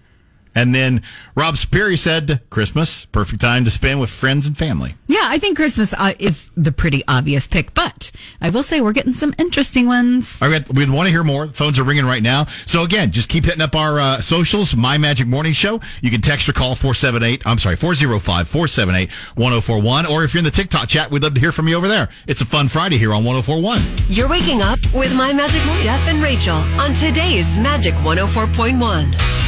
And 0.58 0.74
then 0.74 1.04
Rob 1.36 1.56
Speary 1.56 1.98
said 1.98 2.42
Christmas, 2.50 3.06
perfect 3.06 3.42
time 3.42 3.64
to 3.64 3.70
spend 3.70 4.00
with 4.00 4.10
friends 4.10 4.48
and 4.48 4.58
family. 4.58 4.96
yeah, 5.06 5.26
I 5.26 5.38
think 5.38 5.56
Christmas 5.56 5.94
uh, 5.94 6.14
is 6.18 6.50
the 6.58 6.72
pretty 6.72 7.04
obvious 7.08 7.46
pick, 7.46 7.76
but 7.76 8.12
I 8.42 8.50
will 8.50 8.64
say 8.64 8.82
we're 8.82 8.92
getting 8.92 9.14
some 9.14 9.36
interesting 9.38 9.86
ones. 9.86 10.42
All 10.42 10.50
right, 10.50 10.68
we 10.74 10.90
want 10.90 11.06
to 11.06 11.12
hear 11.12 11.24
more. 11.24 11.46
Phones 11.50 11.78
are 11.78 11.84
ringing 11.84 12.08
right 12.08 12.24
now. 12.24 12.46
So 12.66 12.82
again, 12.82 13.12
just 13.12 13.30
keep 13.30 13.46
hitting 13.46 13.62
up 13.62 13.76
our 13.76 14.00
uh, 14.00 14.20
socials, 14.20 14.76
My 14.76 14.98
Magic 14.98 15.28
Morning 15.28 15.54
Show. 15.54 15.80
You 16.02 16.10
can 16.10 16.22
text 16.22 16.50
or 16.50 16.54
call 16.54 16.74
478, 16.74 17.46
I'm 17.46 17.60
sorry, 17.60 17.78
405-478-1041. 17.78 20.10
Or 20.10 20.24
if 20.24 20.34
you're 20.34 20.40
in 20.40 20.46
the 20.46 20.50
TikTok 20.50 20.90
chat, 20.90 21.12
we'd 21.12 21.22
love 21.22 21.36
to 21.36 21.40
hear 21.40 21.52
from 21.52 21.68
you 21.68 21.76
over 21.76 21.88
there. 21.88 22.10
It's 22.26 22.42
a 22.42 22.46
fun 22.46 22.68
Friday 22.68 22.98
here 22.98 23.14
on 23.14 23.24
1041. 23.24 23.80
You're 24.10 24.28
waking 24.28 24.64
up 24.64 24.80
with 24.92 25.16
My 25.16 25.34
Magic 25.34 25.64
Morning. 25.68 25.84
Jeff 25.84 26.08
and 26.08 26.24
Rachael 26.24 26.64
on 26.82 26.96
today's 26.96 27.60
Magic 27.60 27.94
104.1. 27.96 29.47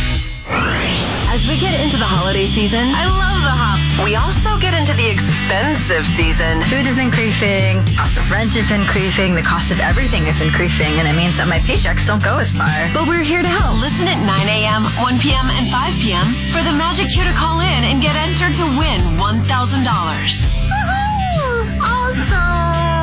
As 0.49 1.45
we 1.45 1.59
get 1.61 1.77
into 1.79 1.97
the 1.97 2.09
holiday 2.09 2.45
season, 2.49 2.89
I 2.89 3.05
love 3.05 3.41
the 3.45 3.53
hop. 3.53 3.77
we 4.01 4.17
also 4.17 4.57
get 4.57 4.73
into 4.73 4.97
the 4.97 5.05
expensive 5.05 6.01
season. 6.17 6.65
Food 6.65 6.89
is 6.89 6.97
increasing, 6.97 7.85
cost 7.93 8.17
of 8.17 8.25
rent 8.33 8.57
is 8.57 8.73
increasing, 8.73 9.37
the 9.37 9.45
cost 9.45 9.69
of 9.69 9.79
everything 9.79 10.25
is 10.25 10.41
increasing, 10.41 10.89
and 10.97 11.05
it 11.05 11.13
means 11.13 11.37
that 11.37 11.45
my 11.45 11.61
paychecks 11.69 12.09
don't 12.09 12.23
go 12.25 12.41
as 12.41 12.49
far. 12.49 12.73
But 12.97 13.05
we're 13.05 13.21
here 13.21 13.45
to 13.45 13.51
help. 13.61 13.77
Listen 13.77 14.09
at 14.09 14.17
9 14.25 14.25
a.m., 14.25 14.89
1 14.97 15.21
p.m., 15.21 15.45
and 15.53 15.69
5 15.69 15.93
p.m. 16.01 16.25
for 16.49 16.65
the 16.65 16.73
magic 16.73 17.13
cue 17.13 17.23
to 17.23 17.35
call 17.37 17.61
in 17.61 17.81
and 17.85 18.01
get 18.01 18.17
entered 18.17 18.57
to 18.57 18.65
win 18.73 18.99
$1,000. 19.21 19.45
Awesome! 21.79 22.98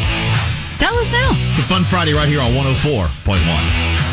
Tell 0.78 0.94
us 0.94 1.12
now. 1.12 1.30
It's 1.50 1.60
a 1.60 1.68
fun 1.68 1.84
Friday 1.84 2.12
right 2.12 2.28
here 2.28 2.40
on 2.40 2.52
104.1. 2.52 4.09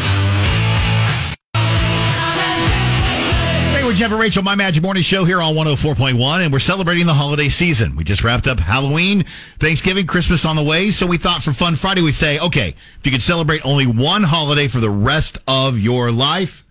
Jeff 3.97 4.11
and 4.11 4.19
Rachael, 4.19 4.43
My 4.43 4.53
Magic 4.53 4.83
Morning 4.83 5.01
Show 5.01 5.25
here 5.25 5.41
on 5.41 5.55
104.1, 5.55 6.41
and 6.41 6.53
we're 6.53 6.59
celebrating 6.59 7.07
the 7.07 7.15
holiday 7.15 7.49
season. 7.49 7.95
We 7.95 8.03
just 8.03 8.23
wrapped 8.23 8.47
up 8.47 8.59
Halloween, 8.59 9.23
Thanksgiving, 9.57 10.05
Christmas 10.05 10.45
on 10.45 10.55
the 10.55 10.61
way, 10.61 10.91
so 10.91 11.07
we 11.07 11.17
thought 11.17 11.41
for 11.41 11.51
Fun 11.51 11.75
Friday 11.75 12.03
we'd 12.03 12.13
say, 12.13 12.37
okay, 12.37 12.75
if 12.99 13.05
you 13.05 13.11
could 13.11 13.23
celebrate 13.23 13.65
only 13.65 13.87
one 13.87 14.21
holiday 14.21 14.67
for 14.67 14.79
the 14.79 14.89
rest 14.91 15.39
of 15.47 15.79
your 15.79 16.11
life, 16.11 16.63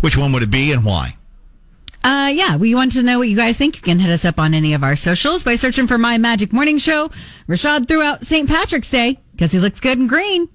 which 0.00 0.16
one 0.16 0.32
would 0.32 0.42
it 0.42 0.50
be 0.50 0.72
and 0.72 0.86
why? 0.86 1.18
Uh, 2.02 2.30
yeah, 2.32 2.56
we 2.56 2.74
want 2.74 2.92
to 2.92 3.02
know 3.02 3.18
what 3.18 3.28
you 3.28 3.36
guys 3.36 3.58
think. 3.58 3.76
You 3.76 3.82
can 3.82 3.98
hit 3.98 4.10
us 4.10 4.24
up 4.24 4.40
on 4.40 4.54
any 4.54 4.72
of 4.72 4.82
our 4.82 4.96
socials 4.96 5.44
by 5.44 5.56
searching 5.56 5.86
for 5.86 5.98
My 5.98 6.16
Magic 6.16 6.50
Morning 6.50 6.78
Show. 6.78 7.10
Rashad 7.46 7.88
threw 7.88 8.00
out 8.00 8.24
St. 8.24 8.48
Patrick's 8.48 8.88
Day 8.88 9.20
because 9.32 9.52
he 9.52 9.60
looks 9.60 9.80
good 9.80 9.98
in 9.98 10.06
green. 10.06 10.48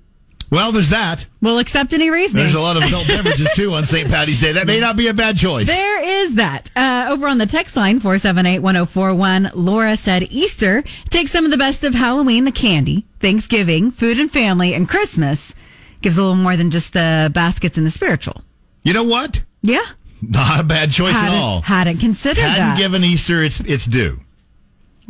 Well, 0.51 0.71
there's 0.71 0.89
that. 0.89 1.27
We'll 1.41 1.59
accept 1.59 1.93
any 1.93 2.09
reasoning. 2.09 2.43
There's 2.43 2.55
a 2.55 2.59
lot 2.59 2.75
of 2.75 2.83
adult 2.83 3.07
beverages 3.07 3.51
too 3.55 3.73
on 3.73 3.85
St. 3.85 4.09
Patty's 4.09 4.41
Day. 4.41 4.51
That 4.53 4.65
may 4.65 4.79
not 4.79 4.97
be 4.97 5.07
a 5.07 5.13
bad 5.13 5.37
choice. 5.37 5.67
There 5.67 6.03
is 6.23 6.35
that. 6.35 6.71
Uh, 6.75 7.07
over 7.11 7.27
on 7.27 7.37
the 7.37 7.45
text 7.45 7.75
line, 7.75 7.99
478-1041, 7.99 9.51
Laura 9.53 9.95
said 9.95 10.23
Easter 10.23 10.83
takes 11.09 11.31
some 11.31 11.45
of 11.45 11.51
the 11.51 11.57
best 11.57 11.83
of 11.83 11.93
Halloween, 11.93 12.45
the 12.45 12.51
candy, 12.51 13.05
Thanksgiving, 13.19 13.91
food 13.91 14.19
and 14.19 14.31
family, 14.31 14.73
and 14.73 14.89
Christmas. 14.89 15.53
Gives 16.01 16.17
a 16.17 16.21
little 16.21 16.35
more 16.35 16.55
than 16.57 16.71
just 16.71 16.93
the 16.93 17.29
baskets 17.33 17.77
and 17.77 17.85
the 17.85 17.91
spiritual. 17.91 18.41
You 18.83 18.93
know 18.93 19.03
what? 19.03 19.43
Yeah. 19.61 19.85
Not 20.21 20.61
a 20.61 20.63
bad 20.63 20.91
choice 20.91 21.13
hadn't, 21.13 21.35
at 21.35 21.41
all. 21.41 21.61
Hadn't 21.61 21.97
considered 21.99 22.41
Hadn't 22.41 22.57
that. 22.57 22.77
given 22.77 23.03
Easter 23.03 23.43
its 23.43 23.59
its 23.61 23.85
due, 23.85 24.19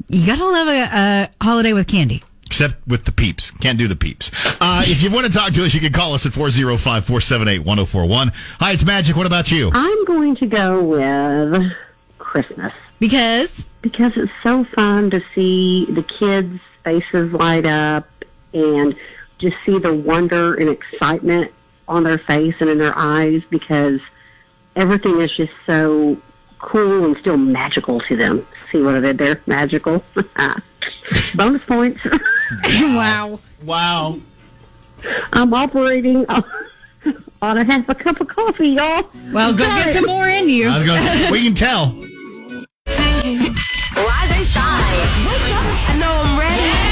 you 0.08 0.26
gotta 0.26 0.46
love 0.46 0.68
a, 0.68 0.82
a 0.82 1.30
holiday 1.44 1.74
with 1.74 1.88
candy. 1.88 2.24
Except 2.50 2.76
with 2.88 3.06
the 3.06 3.12
peeps. 3.12 3.52
Can't 3.52 3.78
do 3.78 3.88
the 3.88 3.96
peeps. 3.96 4.32
Uh, 4.60 4.82
if 4.88 5.04
you 5.04 5.12
want 5.12 5.28
to 5.28 5.32
talk 5.32 5.54
to 5.54 5.64
us, 5.64 5.76
you 5.76 5.80
can 5.80 5.94
call 5.94 6.16
us 6.16 6.26
at 6.26 6.34
405 6.34 7.06
478 7.06 7.60
1041. 7.60 8.32
Hi, 8.60 8.72
it's 8.72 8.84
Magic. 8.84 9.16
What 9.16 9.28
about 9.28 9.52
you? 9.52 9.70
I'm 9.72 10.06
going 10.06 10.36
to 10.38 10.48
go 10.48 10.84
with 10.84 11.72
Christmas. 12.18 12.74
Because? 12.98 13.68
Because 13.84 14.18
it's 14.18 14.32
so 14.42 14.64
fun 14.64 15.12
to 15.12 15.22
see 15.36 15.86
the 15.92 16.02
kids' 16.02 16.60
faces 16.84 17.34
light 17.34 17.68
up 17.68 18.08
and 18.52 18.96
just 19.38 19.58
see 19.64 19.78
the 19.78 19.94
wonder 19.94 20.56
and 20.56 20.70
excitement 20.70 21.52
on 21.88 22.02
their 22.02 22.18
face 22.18 22.56
and 22.62 22.70
in 22.72 22.80
their 22.80 22.98
eyes 22.98 23.44
because 23.52 24.02
everything 24.76 25.22
is 25.22 25.32
just 25.36 25.54
so 25.68 26.18
cool 26.58 27.06
and 27.06 27.16
still 27.18 27.38
magical 27.38 28.00
to 28.00 28.16
them. 28.16 28.46
See 28.72 28.82
what 28.82 28.96
I 28.96 29.02
did 29.02 29.20
there? 29.20 29.40
Magical. 29.46 30.04
Bonus 31.36 31.64
points. 31.64 32.02
wow. 32.82 33.40
Wow. 33.64 34.20
I'm 35.34 35.54
operating 35.54 36.26
on 37.42 37.58
a 37.58 37.64
half 37.64 37.88
a 37.90 37.96
cup 37.96 38.20
of 38.20 38.28
coffee, 38.28 38.70
y'all. 38.70 39.10
Well, 39.32 39.54
go 39.54 39.64
get 39.66 39.96
some 39.96 40.06
more 40.06 40.28
in 40.28 40.50
you. 40.50 40.68
I 40.68 40.78
was 40.78 40.86
going 40.86 41.32
we 41.32 41.44
can 41.44 41.54
tell. 41.54 41.94
Rise 42.88 44.32
and 44.32 44.48
shine. 44.48 44.90
Wake 45.26 45.54
up. 45.54 45.90
I 45.90 45.98
know 46.00 46.22
I'm 46.24 46.40
ready. 46.40 46.89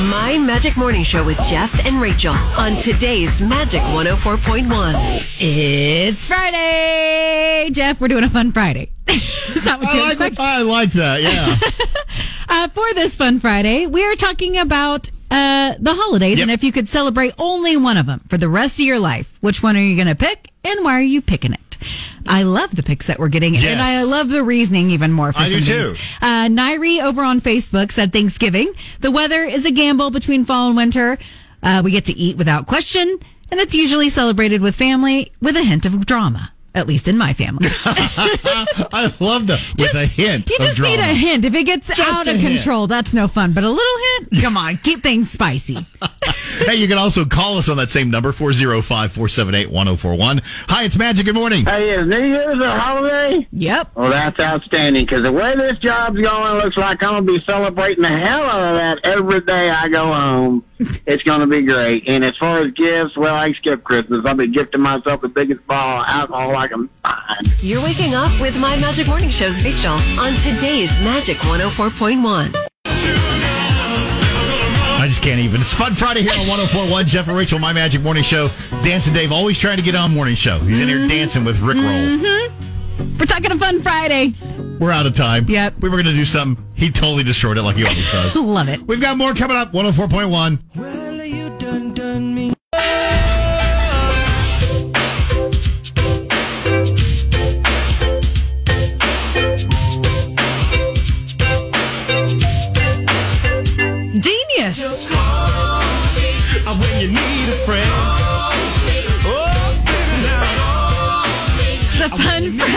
Daddy. 0.00 0.10
My 0.10 0.38
Magic 0.44 0.76
Morning 0.76 1.02
Show 1.02 1.24
with 1.24 1.38
Jeff 1.44 1.86
and 1.86 2.00
Rachael 2.00 2.34
on 2.58 2.76
today's 2.76 3.42
Magic 3.42 3.80
104.1. 3.82 4.94
It's 5.40 6.26
Friday. 6.26 7.70
Jeff, 7.72 8.00
we're 8.00 8.08
doing 8.08 8.24
a 8.24 8.30
fun 8.30 8.52
Friday. 8.52 8.90
Is 9.08 9.64
that 9.64 9.80
what 9.80 9.92
you 9.92 10.00
I 10.00 10.02
like, 10.04 10.12
expect? 10.12 10.40
I 10.40 10.62
like 10.62 10.92
that. 10.92 11.22
Yeah. 11.22 11.56
Uh, 12.52 12.66
for 12.66 12.92
this 12.94 13.14
fun 13.14 13.38
Friday, 13.38 13.86
we 13.86 14.04
are 14.04 14.16
talking 14.16 14.58
about 14.58 15.08
uh, 15.30 15.72
the 15.78 15.94
holidays 15.94 16.40
and 16.40 16.50
if 16.50 16.64
you 16.64 16.72
could 16.72 16.88
celebrate 16.88 17.32
only 17.38 17.76
one 17.76 17.96
of 17.96 18.06
them 18.06 18.18
for 18.28 18.38
the 18.38 18.48
rest 18.48 18.80
of 18.80 18.84
your 18.84 18.98
life, 18.98 19.38
which 19.40 19.62
one 19.62 19.76
are 19.76 19.80
you 19.80 19.94
going 19.94 20.08
to 20.08 20.16
pick 20.16 20.50
and 20.64 20.84
why 20.84 20.94
are 20.94 21.00
you 21.00 21.22
picking 21.22 21.52
it? 21.52 21.69
I 22.26 22.42
love 22.42 22.74
the 22.74 22.82
picks 22.82 23.06
that 23.06 23.18
we're 23.18 23.28
getting, 23.28 23.54
Yes. 23.54 23.64
and 23.64 23.80
I 23.80 24.02
love 24.04 24.28
the 24.28 24.42
reasoning 24.42 24.90
even 24.90 25.12
more. 25.12 25.32
For 25.32 25.40
I 25.40 25.50
some 25.50 25.60
do 25.60 25.94
too. 25.94 25.94
Uh, 26.20 26.46
Nairi 26.48 27.02
over 27.02 27.22
on 27.22 27.40
Facebook 27.40 27.92
said 27.92 28.12
Thanksgiving. 28.12 28.72
The 29.00 29.10
weather 29.10 29.42
is 29.44 29.64
a 29.66 29.70
gamble 29.70 30.10
between 30.10 30.44
fall 30.44 30.68
and 30.68 30.76
winter. 30.76 31.18
Uh, 31.62 31.82
we 31.84 31.90
get 31.90 32.04
to 32.06 32.12
eat 32.16 32.36
without 32.36 32.66
question, 32.66 33.18
and 33.50 33.60
it's 33.60 33.74
usually 33.74 34.08
celebrated 34.08 34.60
with 34.62 34.74
family 34.74 35.32
with 35.42 35.56
a 35.56 35.62
hint 35.62 35.86
of 35.86 36.06
drama. 36.06 36.52
At 36.72 36.86
least 36.86 37.08
in 37.08 37.18
my 37.18 37.32
family. 37.32 37.66
I 37.84 39.12
love 39.18 39.48
the 39.48 39.58
with 39.76 39.92
a 39.94 40.06
hint 40.06 40.48
You 40.50 40.58
just 40.58 40.78
need 40.80 41.00
a 41.00 41.02
hint. 41.04 41.44
If 41.44 41.52
it 41.54 41.64
gets 41.64 41.88
Just 41.88 42.00
out 42.00 42.28
of 42.28 42.36
hint. 42.36 42.54
control, 42.58 42.86
that's 42.86 43.12
no 43.12 43.26
fun. 43.26 43.52
But 43.54 43.64
a 43.64 43.68
little 43.70 43.96
hint, 44.30 44.40
come 44.40 44.56
on, 44.56 44.76
keep 44.76 45.00
things 45.02 45.28
spicy. 45.30 45.78
Hey, 46.70 46.76
you 46.76 46.86
can 46.86 46.98
also 46.98 47.24
call 47.24 47.58
us 47.58 47.68
on 47.68 47.78
that 47.78 47.90
same 47.90 48.12
number, 48.12 48.30
405-478-1041. 48.30 50.40
Hi, 50.68 50.84
it's 50.84 50.96
Magic. 50.96 51.26
Good 51.26 51.34
morning. 51.34 51.64
Hey, 51.64 51.90
is 51.90 52.06
New 52.06 52.22
Year's 52.22 52.60
a 52.60 52.78
holiday? 52.78 53.44
Yep. 53.50 53.90
Well, 53.96 54.10
that's 54.10 54.38
outstanding 54.38 55.04
because 55.04 55.24
the 55.24 55.32
way 55.32 55.56
this 55.56 55.78
job's 55.78 56.20
going, 56.20 56.62
looks 56.62 56.76
like 56.76 57.02
I'm 57.02 57.10
going 57.10 57.26
to 57.26 57.32
be 57.40 57.44
celebrating 57.44 58.02
the 58.02 58.08
hell 58.08 58.42
out 58.42 58.70
of 58.70 58.76
that 58.76 59.00
every 59.02 59.40
day 59.40 59.68
I 59.68 59.88
go 59.88 60.12
home. 60.12 60.64
It's 61.06 61.24
going 61.24 61.40
to 61.40 61.48
be 61.48 61.62
great. 61.62 62.08
And 62.08 62.24
as 62.24 62.36
far 62.36 62.60
as 62.60 62.70
gifts, 62.70 63.16
well, 63.16 63.34
I 63.34 63.50
skip 63.52 63.82
Christmas. 63.82 64.24
I'll 64.24 64.36
be 64.36 64.46
gifting 64.46 64.80
myself 64.80 65.22
the 65.22 65.28
biggest 65.28 65.66
bottle 65.66 66.04
of 66.04 66.08
alcohol 66.08 66.54
I 66.54 66.68
can 66.68 66.88
find. 67.02 67.62
You're 67.62 67.82
waking 67.82 68.14
up 68.14 68.30
with 68.40 68.56
My 68.60 68.78
Magic 68.78 69.08
Morning 69.08 69.30
Show's 69.30 69.64
Rachael 69.64 69.98
on 70.20 70.34
today's 70.36 70.92
Magic 71.00 71.38
104.1. 71.38 73.39
I 75.20 75.22
just 75.22 75.36
can't 75.36 75.44
even. 75.44 75.60
It's 75.60 75.74
Fun 75.74 75.94
Friday 75.94 76.22
here 76.22 76.32
on 76.32 76.48
1041. 76.48 77.06
Jeff 77.06 77.28
and 77.28 77.36
Rachael, 77.36 77.58
My 77.58 77.74
Magic 77.74 78.00
Morning 78.00 78.22
Show. 78.22 78.48
Dancing 78.82 79.12
Dave 79.12 79.32
always 79.32 79.58
trying 79.58 79.76
to 79.76 79.82
get 79.82 79.94
on 79.94 80.14
morning 80.14 80.34
show. 80.34 80.58
He's 80.60 80.80
in 80.80 80.88
here 80.88 81.06
dancing 81.06 81.44
with 81.44 81.60
Rick 81.60 81.76
Roll. 81.76 81.84
Mm-hmm. 81.84 83.18
We're 83.18 83.26
talking 83.26 83.50
a 83.50 83.58
fun 83.58 83.82
Friday. 83.82 84.32
We're 84.78 84.92
out 84.92 85.04
of 85.04 85.14
time. 85.14 85.44
Yep. 85.46 85.80
We 85.80 85.90
were 85.90 85.96
going 85.96 86.06
to 86.06 86.14
do 86.14 86.24
something. 86.24 86.64
He 86.74 86.90
totally 86.90 87.22
destroyed 87.22 87.58
it 87.58 87.62
like 87.62 87.76
he 87.76 87.84
always 87.84 88.10
does. 88.10 88.34
Love 88.42 88.70
it. 88.70 88.80
We've 88.80 89.00
got 89.00 89.18
more 89.18 89.34
coming 89.34 89.58
up. 89.58 89.72
104.1. 89.72 90.58
Well, 90.76 91.10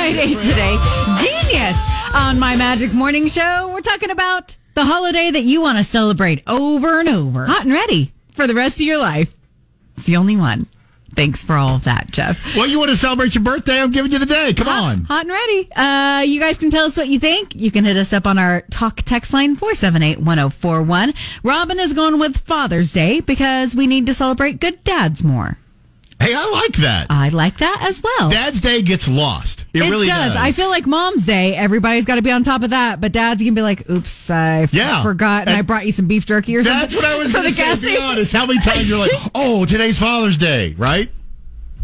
Friday 0.03 0.35
today. 0.35 0.77
Genius. 1.21 1.77
On 2.13 2.37
My 2.37 2.57
Magic 2.57 2.91
Morning 2.91 3.29
Show, 3.29 3.71
we're 3.73 3.79
talking 3.79 4.09
about 4.09 4.57
the 4.73 4.83
holiday 4.83 5.31
that 5.31 5.43
you 5.43 5.61
want 5.61 5.77
to 5.77 5.83
celebrate 5.85 6.43
over 6.45 6.99
and 6.99 7.07
over. 7.07 7.45
Hot 7.45 7.63
and 7.63 7.71
ready 7.71 8.11
for 8.33 8.45
the 8.45 8.53
rest 8.53 8.75
of 8.75 8.81
your 8.81 8.97
life. 8.97 9.33
It's 9.95 10.05
the 10.05 10.17
only 10.17 10.35
one. 10.35 10.67
Thanks 11.15 11.41
for 11.41 11.55
all 11.55 11.77
of 11.77 11.85
that, 11.85 12.11
Jeff. 12.11 12.53
Well, 12.53 12.67
you 12.67 12.79
want 12.79 12.91
to 12.91 12.97
celebrate 12.97 13.33
your 13.33 13.45
birthday? 13.45 13.79
I'm 13.79 13.91
giving 13.91 14.11
you 14.11 14.19
the 14.19 14.25
day. 14.25 14.51
Come 14.53 14.67
on. 14.67 15.05
Hot 15.05 15.21
and 15.21 15.31
ready. 15.31 15.69
Uh, 15.73 16.23
you 16.27 16.37
guys 16.37 16.57
can 16.57 16.69
tell 16.69 16.87
us 16.87 16.97
what 16.97 17.07
you 17.07 17.17
think. 17.17 17.55
You 17.55 17.71
can 17.71 17.85
hit 17.85 17.95
us 17.95 18.11
up 18.11 18.27
on 18.27 18.37
our 18.37 18.63
talk 18.71 19.03
text 19.03 19.31
line 19.31 19.55
478-1041. 19.55 21.15
Robin 21.43 21.79
is 21.79 21.93
going 21.93 22.19
with 22.19 22.35
Father's 22.35 22.91
Day 22.91 23.21
because 23.21 23.73
we 23.73 23.87
need 23.87 24.05
to 24.07 24.13
celebrate 24.13 24.59
good 24.59 24.83
dads 24.83 25.23
more. 25.23 25.59
Hey, 26.21 26.33
I 26.35 26.49
like 26.51 26.73
that. 26.77 27.07
I 27.09 27.29
like 27.29 27.57
that 27.57 27.79
as 27.87 28.01
well. 28.01 28.29
Dad's 28.29 28.61
Day 28.61 28.81
gets 28.81 29.09
lost. 29.09 29.65
It, 29.73 29.81
really 29.81 30.07
does. 30.07 30.35
I 30.35 30.51
feel 30.51 30.69
like 30.69 30.85
Mom's 30.85 31.25
Day, 31.25 31.55
everybody's 31.55 32.05
got 32.05 32.15
to 32.15 32.21
be 32.21 32.31
on 32.31 32.43
top 32.43 32.63
of 32.63 32.69
that, 32.69 33.01
but 33.01 33.11
Dad's 33.11 33.41
can 33.41 33.53
be 33.53 33.61
like, 33.61 33.89
"Oops, 33.89 34.29
I 34.29 34.67
Yeah. 34.71 35.01
forgot, 35.03 35.47
and, 35.47 35.57
I 35.57 35.61
brought 35.63 35.85
you 35.85 35.91
some 35.91 36.07
beef 36.07 36.25
jerky 36.25 36.55
or 36.55 36.63
something." 36.63 36.79
That's 36.79 36.95
what 36.95 37.03
I 37.05 37.17
was 37.17 37.33
going 37.33 37.45
to 37.45 37.51
say. 37.51 37.75
Be 37.81 37.97
honest. 37.97 38.31
How 38.31 38.45
many 38.45 38.59
times 38.59 38.87
you're 38.87 38.99
like, 38.99 39.11
oh, 39.35 39.65
today's 39.65 39.99
Father's 39.99 40.37
Day, 40.37 40.75
right? 40.77 41.09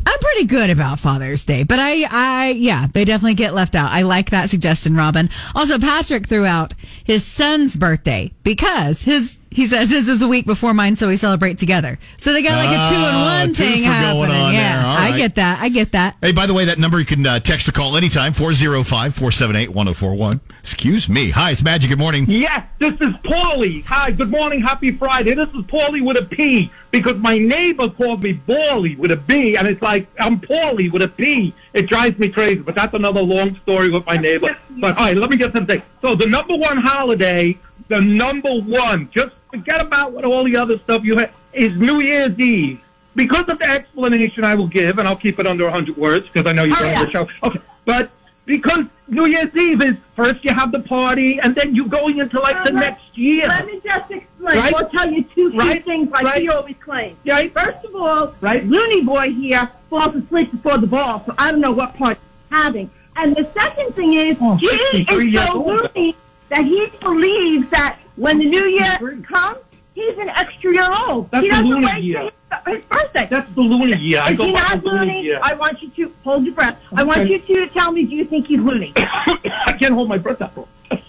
I'm 0.05 0.19
pretty 0.19 0.45
good 0.45 0.69
about 0.69 0.99
Father's 0.99 1.43
Day, 1.43 1.63
but 1.63 1.77
I, 1.79 2.03
I, 2.09 2.49
yeah, 2.51 2.87
they 2.93 3.03
definitely 3.05 3.33
get 3.33 3.53
left 3.53 3.75
out. 3.75 3.91
I 3.91 4.03
like 4.03 4.29
that 4.29 4.49
suggestion, 4.49 4.95
Robin. 4.95 5.29
Also, 5.55 5.77
Patrick 5.77 6.27
threw 6.27 6.45
out 6.45 6.73
his 7.03 7.25
son's 7.25 7.75
birthday 7.75 8.31
because 8.43 9.01
his, 9.01 9.37
he 9.51 9.67
says 9.67 9.89
this 9.89 10.07
is 10.07 10.21
a 10.21 10.27
week 10.27 10.45
before 10.45 10.73
mine, 10.73 10.95
so 10.95 11.07
we 11.07 11.17
celebrate 11.17 11.57
together. 11.57 11.97
So 12.17 12.33
they 12.33 12.43
got 12.43 12.57
like 12.63 12.67
a 12.69 12.89
two 12.89 12.95
in 12.95 13.01
Ah, 13.01 13.39
one 13.41 13.53
two 13.53 13.63
thing 13.63 13.83
for 13.83 13.89
happening. 13.89 14.23
on 14.31 14.53
yeah, 14.53 14.77
there. 14.77 14.85
All 14.85 14.97
I 14.97 15.09
right. 15.09 15.17
get 15.17 15.35
that. 15.35 15.59
I 15.61 15.69
get 15.69 15.91
that. 15.93 16.15
Hey, 16.21 16.31
by 16.31 16.45
the 16.45 16.53
way, 16.53 16.65
that 16.65 16.77
number 16.77 16.99
you 16.99 17.05
can 17.05 17.25
uh, 17.25 17.39
text 17.39 17.67
or 17.67 17.71
call 17.71 17.97
anytime, 17.97 18.33
405 18.33 19.15
478 19.15 19.69
1041. 19.69 20.39
Excuse 20.59 21.09
me. 21.09 21.31
Hi, 21.31 21.51
it's 21.51 21.63
Magic. 21.63 21.89
Good 21.89 21.97
morning. 21.99 22.25
Yes, 22.27 22.65
this 22.77 22.93
is 22.95 23.13
Paulie. 23.23 23.83
Hi, 23.85 24.11
good 24.11 24.29
morning, 24.29 24.61
happy 24.61 24.91
Friday. 24.91 25.33
This 25.33 25.49
is 25.49 25.63
Paulie 25.65 26.03
with 26.05 26.17
a 26.17 26.25
P 26.25 26.71
because 26.91 27.17
my 27.17 27.37
neighbor 27.37 27.89
called 27.89 28.23
me 28.23 28.33
Bally 28.33 28.95
with 28.95 29.11
a 29.11 29.17
B, 29.17 29.55
and 29.57 29.67
it's 29.67 29.81
like 29.81 30.07
I'm 30.19 30.39
Paulie 30.39 30.91
with 30.91 31.01
a 31.01 31.07
P. 31.07 31.53
It 31.73 31.87
drives 31.87 32.17
me 32.17 32.29
crazy, 32.29 32.59
but 32.61 32.75
that's 32.75 32.93
another 32.93 33.21
long 33.21 33.55
story 33.61 33.89
with 33.91 34.05
my 34.05 34.17
neighbor. 34.17 34.57
But 34.71 34.97
all 34.97 35.05
right, 35.05 35.17
let 35.17 35.29
me 35.29 35.37
get 35.37 35.53
something. 35.53 35.81
So 36.01 36.15
the 36.15 36.25
number 36.25 36.55
one 36.55 36.77
holiday, 36.77 37.57
the 37.87 38.01
number 38.01 38.59
one, 38.61 39.09
just 39.11 39.35
forget 39.51 39.81
about 39.81 40.11
what 40.13 40.25
all 40.25 40.43
the 40.43 40.55
other 40.55 40.77
stuff 40.79 41.03
you 41.03 41.17
had, 41.17 41.31
is 41.53 41.75
New 41.77 41.99
Year's 41.99 42.37
Eve. 42.39 42.81
Because 43.15 43.49
of 43.49 43.59
the 43.59 43.65
explanation 43.65 44.43
I 44.43 44.55
will 44.55 44.67
give, 44.67 44.97
and 44.99 45.07
I'll 45.07 45.15
keep 45.15 45.39
it 45.39 45.47
under 45.47 45.65
100 45.65 45.97
words 45.97 46.27
because 46.27 46.45
I 46.45 46.53
know 46.53 46.63
you're 46.63 46.77
Oh, 46.79 46.87
on 46.87 47.05
the 47.05 47.11
show. 47.11 47.27
Okay, 47.43 47.59
but 47.83 48.09
because 48.49 48.85
New 49.07 49.25
Year's 49.25 49.55
Eve 49.55 49.81
is 49.83 49.95
first 50.15 50.43
you 50.43 50.51
have 50.51 50.71
the 50.71 50.79
party, 50.79 51.39
and 51.39 51.53
then 51.55 51.75
you're 51.75 51.87
going 51.87 52.17
into 52.17 52.39
like 52.39 52.55
the 52.65 52.71
Uh, 52.71 52.73
let- 52.73 52.83
next 52.89 53.17
year. 53.17 53.47
Let 53.47 53.65
me 53.67 53.79
just 53.83 54.09
explain. 54.11 54.57
Right? 54.57 54.73
I'll 54.75 54.89
tell 54.89 55.09
you 55.11 55.23
two 55.23 55.51
Right? 55.51 55.85
things 55.85 56.09
like 56.09 56.23
Right? 56.23 56.41
he 56.41 56.49
always 56.49 56.75
claims. 56.83 57.15
Right? 57.25 57.53
First 57.53 57.85
of 57.85 57.95
all, 57.95 58.33
Right? 58.41 58.65
Looney 58.65 59.01
Boy 59.03 59.31
here 59.31 59.69
falls 59.89 60.15
asleep 60.15 60.51
before 60.51 60.79
the 60.79 60.87
ball, 60.87 61.21
so 61.25 61.33
I 61.37 61.51
don't 61.51 61.61
know 61.61 61.71
what 61.71 61.95
part 61.95 62.17
he's 62.17 62.57
having. 62.63 62.89
And 63.15 63.35
the 63.35 63.45
second 63.53 63.93
thing 63.95 64.13
is, 64.15 64.37
he 64.59 64.67
is 64.67 65.33
so 65.35 65.53
old. 65.53 65.67
loony 65.95 66.15
that 66.49 66.63
he 66.65 66.87
believes 67.01 67.69
that 67.69 67.97
when 68.15 68.39
the 68.39 68.45
new 68.45 68.65
year 68.65 68.97
comes, 69.23 69.59
he's 69.99 70.17
an 70.17 70.29
extra 70.29 70.73
year 70.73 70.89
old. 71.07 71.29
That's 71.31 71.43
he 71.43 71.49
the 71.49 71.55
doesn't 71.55 71.69
Looney 71.69 71.85
wait 71.85 72.03
year. 72.03 72.21
his, 72.21 72.75
his 72.75 72.85
birthday. 72.85 73.27
That's 73.29 73.51
the 73.53 73.61
Looney 73.61 73.97
year. 73.97 74.21
I 74.21 74.31
Is 74.31 74.37
go 74.37 74.45
he 74.45 74.51
not 74.53 74.83
loony? 74.83 75.21
year. 75.23 75.39
I 75.43 75.53
want 75.55 75.81
you 75.81 75.89
to 75.89 76.13
hold 76.23 76.43
your 76.45 76.53
breath. 76.53 76.81
I 76.95 77.03
want 77.03 77.27
you 77.29 77.39
to 77.39 77.67
tell 77.67 77.91
me, 77.91 78.05
do 78.05 78.15
you 78.15 78.25
think 78.25 78.47
he's 78.47 78.59
loony? 78.59 78.93
I 78.95 79.75
can't 79.79 79.93
hold 79.93 80.09
my 80.09 80.17
breath 80.17 80.39
that 80.39 80.55
long. 80.57 80.67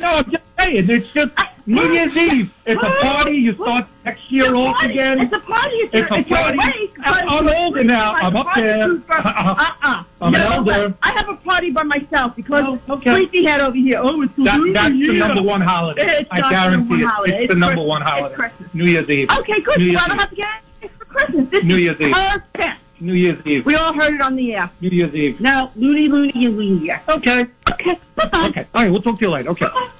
No, 0.00 0.08
I'm 0.16 0.30
just 0.30 0.42
saying. 0.58 0.90
It's 0.90 1.08
just 1.12 1.30
New 1.66 1.92
Year's 1.92 2.16
Eve. 2.16 2.52
It's 2.66 2.82
a 2.82 2.90
party. 3.06 3.36
You 3.36 3.54
start 3.54 3.86
next 4.04 4.30
year 4.32 4.54
off 4.54 4.82
again. 4.84 5.20
It's 5.20 5.32
a 5.32 5.38
party 5.40 5.76
It's 5.76 5.94
you're, 5.94 6.06
a 6.06 6.16
you're 6.22 6.38
party. 6.38 6.58
awake. 6.58 6.94
I'm 7.04 7.48
older 7.48 7.84
now. 7.84 8.14
I'm 8.14 8.36
up 8.36 8.48
there. 8.56 8.84
Uh-uh. 8.92 9.54
uh-uh. 9.58 10.04
I'm 10.20 10.34
an 10.34 10.40
know 10.40 10.50
elder. 10.72 10.94
I 11.02 11.10
have 11.12 11.28
a 11.28 11.36
party 11.36 11.70
by 11.70 11.82
myself 11.84 12.34
because 12.36 12.64
oh, 12.88 12.94
okay. 12.94 13.10
Sleepyhead 13.12 13.60
over 13.60 13.76
here. 13.76 13.98
Oh, 14.02 14.22
it's 14.22 14.32
That, 14.36 14.58
New 14.60 14.72
that's 14.72 14.90
the 14.92 15.12
number 15.18 15.42
one 15.42 15.60
holiday. 15.60 16.02
It's 16.20 16.28
I 16.30 16.50
guarantee 16.50 17.02
it. 17.02 17.06
holiday. 17.06 17.44
It's 17.44 17.52
the 17.52 17.58
number 17.58 17.82
one 17.82 18.02
It's 18.02 18.10
holiday. 18.10 18.34
Christmas. 18.34 18.74
New 18.74 18.84
Year's 18.84 19.10
Eve. 19.10 19.30
Okay, 19.38 19.60
good. 19.60 19.78
New 19.78 19.84
Year's 19.86 20.02
I 20.02 20.08
don't 20.08 20.16
Eve. 20.16 20.20
have 20.20 20.30
to 20.30 20.36
get 20.36 20.48
anything 20.82 20.98
for 20.98 21.04
Christmas. 21.06 21.48
This 21.50 21.64
New 21.64 21.76
Year's 21.76 22.00
Eve. 22.00 22.12
perfect. 22.14 22.78
New 23.00 23.14
Year's 23.14 23.46
Eve. 23.46 23.66
We 23.66 23.74
all 23.74 23.92
heard 23.92 24.14
it 24.14 24.20
on 24.20 24.36
the 24.36 24.54
air. 24.54 24.70
New 24.80 24.90
Year's 24.90 25.14
Eve. 25.14 25.40
Now, 25.40 25.72
loony, 25.76 26.08
loony, 26.08 26.46
and 26.46 26.56
loony. 26.56 26.92
Okay. 27.08 27.46
Okay. 27.72 27.98
Bye-bye. 28.14 28.46
Okay. 28.48 28.66
All 28.74 28.82
right. 28.82 28.90
We'll 28.92 29.02
talk 29.02 29.18
to 29.18 29.24
you 29.24 29.30
later. 29.30 29.50
Okay. 29.50 29.66
Easy 29.66 29.90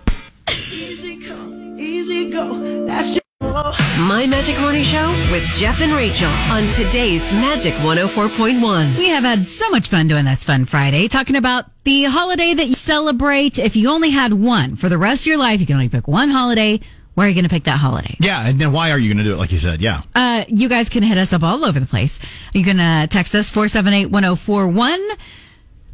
My 3.62 4.26
Magic 4.28 4.58
Morning 4.58 4.82
Show 4.82 5.08
with 5.30 5.44
Jeff 5.56 5.80
and 5.80 5.92
Rachael 5.92 6.26
on 6.50 6.66
today's 6.72 7.32
Magic 7.34 7.72
104.1. 7.74 8.98
We 8.98 9.08
have 9.10 9.22
had 9.22 9.46
so 9.46 9.70
much 9.70 9.88
fun 9.88 10.08
doing 10.08 10.24
this 10.24 10.42
Fun 10.42 10.64
Friday, 10.64 11.06
talking 11.06 11.36
about 11.36 11.66
the 11.84 12.04
holiday 12.04 12.54
that 12.54 12.66
you 12.66 12.74
celebrate. 12.74 13.60
If 13.60 13.76
you 13.76 13.88
only 13.88 14.10
had 14.10 14.32
one 14.32 14.74
for 14.74 14.88
the 14.88 14.98
rest 14.98 15.22
of 15.22 15.26
your 15.28 15.36
life, 15.36 15.60
you 15.60 15.66
can 15.66 15.76
only 15.76 15.88
pick 15.88 16.08
one 16.08 16.30
holiday. 16.30 16.80
Where 17.14 17.24
are 17.24 17.28
you 17.28 17.36
going 17.36 17.44
to 17.44 17.50
pick 17.50 17.62
that 17.64 17.78
holiday? 17.78 18.16
Yeah, 18.18 18.48
and 18.48 18.58
then 18.58 18.72
why 18.72 18.90
are 18.90 18.98
you 18.98 19.08
going 19.14 19.24
to 19.24 19.30
do 19.30 19.34
it 19.34 19.38
like 19.38 19.52
you 19.52 19.58
said? 19.58 19.80
Yeah. 19.80 20.00
Uh, 20.12 20.44
you 20.48 20.68
guys 20.68 20.88
can 20.88 21.04
hit 21.04 21.16
us 21.16 21.32
up 21.32 21.44
all 21.44 21.64
over 21.64 21.78
the 21.78 21.86
place. 21.86 22.18
You 22.52 22.64
can 22.64 22.80
uh, 22.80 23.06
text 23.06 23.32
us 23.36 23.48
478 23.48 24.06
1041. 24.06 25.00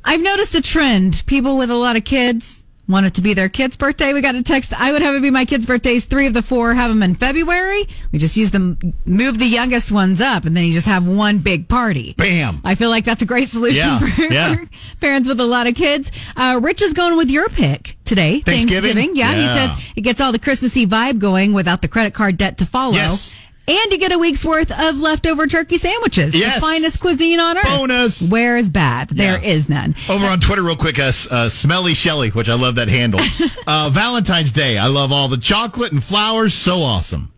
I've 0.07 0.23
noticed 0.23 0.55
a 0.55 0.63
trend. 0.63 1.23
People 1.27 1.59
with 1.59 1.69
a 1.69 1.77
lot 1.77 1.97
of 1.97 2.05
kids, 2.07 2.65
want 2.89 3.07
it 3.07 3.15
to 3.15 3.23
be 3.23 3.35
their 3.35 3.49
kid's 3.49 3.77
birthday. 3.77 4.13
We 4.13 4.21
got 4.21 4.35
a 4.35 4.43
text. 4.43 4.73
I 4.73 4.93
would 4.93 5.03
have 5.03 5.15
it 5.15 5.21
be 5.23 5.31
my 5.31 5.45
kid's 5.45 5.67
birthdays. 5.67 6.07
Three 6.07 6.27
of 6.27 6.33
the 6.35 6.43
four 6.43 6.75
have 6.75 6.89
them 6.91 7.03
in 7.03 7.15
February. 7.15 7.87
We 8.13 8.19
just 8.19 8.37
use 8.37 8.51
them, 8.51 8.79
move 9.05 9.39
the 9.39 9.45
youngest 9.47 9.93
ones 9.93 10.21
up, 10.21 10.45
and 10.45 10.57
then 10.57 10.65
you 10.65 10.73
just 10.73 10.87
have 10.87 11.07
one 11.07 11.39
big 11.39 11.69
party. 11.69 12.15
Bam. 12.17 12.61
I 12.65 12.75
feel 12.75 12.89
like 12.91 13.05
that's 13.05 13.23
a 13.23 13.27
great 13.27 13.49
solution 13.51 13.77
Yeah, 13.87 13.99
for, 13.99 14.23
yeah. 14.23 14.57
parents 15.01 15.29
with 15.29 15.39
a 15.41 15.45
lot 15.47 15.67
of 15.67 15.75
kids. 15.75 16.11
Uh, 16.37 16.59
Rich 16.63 16.83
is 16.83 16.93
going 16.95 17.17
with 17.17 17.31
your 17.31 17.49
pick 17.49 17.97
today. 18.05 18.41
Thanksgiving? 18.41 19.15
Yeah, 19.17 19.33
Yeah. 19.35 19.37
he 19.37 19.47
says 19.77 19.93
it 19.97 20.01
gets 20.01 20.21
all 20.21 20.33
the 20.33 20.39
Christmassy 20.39 20.87
vibe 20.87 21.19
going 21.19 21.53
without 21.53 21.83
the 21.83 21.89
credit 21.89 22.15
card 22.15 22.39
debt 22.39 22.59
to 22.59 22.67
follow. 22.67 22.95
Yes. 22.95 23.39
And 23.69 23.93
you 23.93 23.99
get 23.99 24.13
a 24.13 24.19
week's 24.19 24.47
worth 24.47 24.73
of 24.73 24.99
leftover 24.99 25.47
turkey 25.47 25.77
sandwiches. 25.77 26.35
Yes. 26.35 26.55
The 26.55 26.61
finest 26.63 27.01
cuisine 27.01 27.39
on 27.39 27.59
earth. 27.59 27.67
Bonus. 27.67 28.31
Where 28.31 28.57
is 28.57 28.71
bad? 28.71 29.11
There 29.11 29.43
is 29.45 29.69
none. 29.69 29.95
Over 30.09 30.25
on 30.25 30.41
Twitter, 30.41 30.63
real 30.63 30.75
quick, 30.75 30.99
uh, 30.99 31.13
uh, 31.31 31.49
Smelly 31.51 31.93
Shelly, 31.93 32.31
which 32.31 32.49
I 32.49 32.55
love 32.55 32.77
that 32.77 32.89
handle. 32.89 33.21
uh, 33.67 33.91
Valentine's 33.93 34.53
Day. 34.53 34.79
I 34.79 34.87
love 34.87 35.13
all 35.13 35.29
the 35.29 35.37
chocolate 35.37 35.93
and 35.93 36.03
flowers. 36.03 36.55
So 36.55 36.83
awesome. 36.83 37.31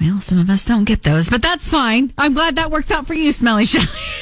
Well, 0.00 0.20
some 0.20 0.38
of 0.38 0.50
us 0.50 0.64
don't 0.64 0.84
get 0.84 1.02
those, 1.04 1.28
but 1.28 1.42
that's 1.42 1.68
fine. 1.68 2.12
I'm 2.18 2.34
glad 2.34 2.56
that 2.56 2.70
works 2.70 2.90
out 2.90 3.06
for 3.06 3.14
you, 3.14 3.30
Smelly 3.32 3.66
Shelly. 3.66 3.86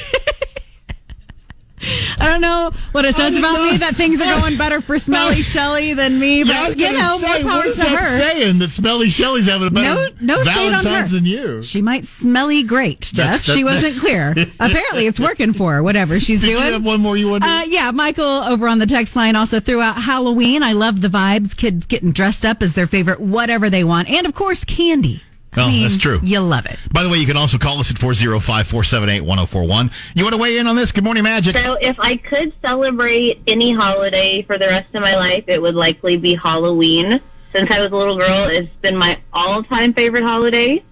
I 2.19 2.27
don't 2.27 2.41
know 2.41 2.71
what 2.91 3.05
it 3.05 3.15
says 3.15 3.37
about 3.37 3.71
me 3.71 3.77
that 3.77 3.95
things 3.95 4.19
are 4.21 4.39
going 4.41 4.57
better 4.57 4.81
for 4.81 4.99
Smelly 4.99 5.41
Shelly 5.41 5.93
than 5.93 6.19
me, 6.19 6.43
but 6.43 6.49
Yeah, 6.53 6.61
I 6.61 6.67
was 6.67 6.75
you 6.75 6.91
know, 6.91 7.17
say, 7.17 7.43
more 7.43 7.51
power 7.51 7.57
what 7.59 7.65
is 7.67 7.77
to 7.77 7.83
that 7.83 7.99
her. 7.99 8.17
saying 8.19 8.59
that 8.59 8.69
Smelly 8.71 9.09
Shelly's 9.09 9.47
having 9.47 9.67
a 9.67 9.71
better 9.71 10.11
No, 10.21 10.37
no 10.37 10.43
shade 10.43 10.67
on 10.67 10.73
her. 10.73 10.81
Valentine's 10.81 11.11
than 11.13 11.25
you? 11.25 11.63
She 11.63 11.81
might 11.81 12.05
smelly 12.05 12.63
great, 12.63 13.01
Jeff. 13.01 13.15
That's- 13.15 13.45
that- 13.47 13.55
she 13.55 13.63
wasn't 13.63 13.97
clear. 13.99 14.31
Apparently, 14.59 15.07
it's 15.07 15.19
working 15.19 15.53
for 15.53 15.73
her. 15.75 15.83
Whatever 15.83 16.19
she's 16.19 16.41
Did 16.41 16.47
doing. 16.53 16.65
you 16.65 16.71
have 16.73 16.85
one 16.85 16.99
more 17.01 17.15
you 17.15 17.29
wanted? 17.29 17.47
Uh, 17.47 17.63
yeah, 17.67 17.91
Michael 17.91 18.25
over 18.25 18.67
on 18.67 18.79
the 18.79 18.85
text 18.85 19.15
line 19.15 19.35
also 19.35 19.59
threw 19.59 19.81
out 19.81 20.01
Halloween. 20.01 20.63
I 20.63 20.73
love 20.73 21.01
the 21.01 21.07
vibes. 21.07 21.55
Kids 21.55 21.85
getting 21.85 22.11
dressed 22.11 22.45
up 22.45 22.61
as 22.61 22.73
their 22.73 22.87
favorite 22.87 23.19
whatever 23.19 23.69
they 23.69 23.83
want, 23.83 24.09
and 24.09 24.27
of 24.27 24.33
course, 24.35 24.63
candy. 24.65 25.23
I 25.53 25.61
Oh, 25.63 25.67
mean, 25.69 25.81
that's 25.83 25.97
true. 25.97 26.19
You 26.23 26.39
love 26.41 26.65
it. 26.67 26.77
By 26.93 27.03
the 27.03 27.09
way, 27.09 27.17
you 27.17 27.25
can 27.25 27.35
also 27.37 27.57
call 27.57 27.79
us 27.79 27.89
at 27.91 27.97
405 27.97 28.67
478 28.67 29.21
1041. 29.21 29.91
You 30.15 30.23
want 30.23 30.35
to 30.35 30.41
weigh 30.41 30.57
in 30.59 30.67
on 30.67 30.75
this? 30.75 30.91
Good 30.91 31.03
morning, 31.03 31.23
Magic. 31.23 31.57
So 31.57 31.75
if 31.81 31.99
I 31.99 32.17
could 32.17 32.53
celebrate 32.63 33.41
any 33.47 33.73
holiday 33.73 34.43
for 34.43 34.57
the 34.57 34.67
rest 34.67 34.93
of 34.93 35.01
my 35.01 35.15
life, 35.15 35.43
it 35.47 35.61
would 35.61 35.75
likely 35.75 36.17
be 36.17 36.35
Halloween. 36.35 37.19
Since 37.53 37.71
I 37.71 37.79
was 37.81 37.91
a 37.91 37.95
little 37.95 38.15
girl, 38.17 38.47
it's 38.47 38.73
been 38.81 38.95
my 38.95 39.19
all-time 39.33 39.93
favorite 39.93 40.23
holiday. 40.23 40.83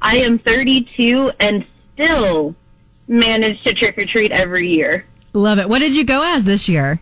I 0.00 0.16
am 0.16 0.38
32 0.38 1.32
and 1.38 1.66
still 1.94 2.54
manage 3.08 3.62
to 3.64 3.74
trick 3.74 3.98
or 3.98 4.06
treat 4.06 4.30
every 4.32 4.66
year. 4.68 5.04
Love 5.34 5.58
it. 5.58 5.68
What 5.68 5.80
did 5.80 5.94
you 5.94 6.04
go 6.04 6.22
as 6.24 6.44
this 6.44 6.66
year? 6.68 7.00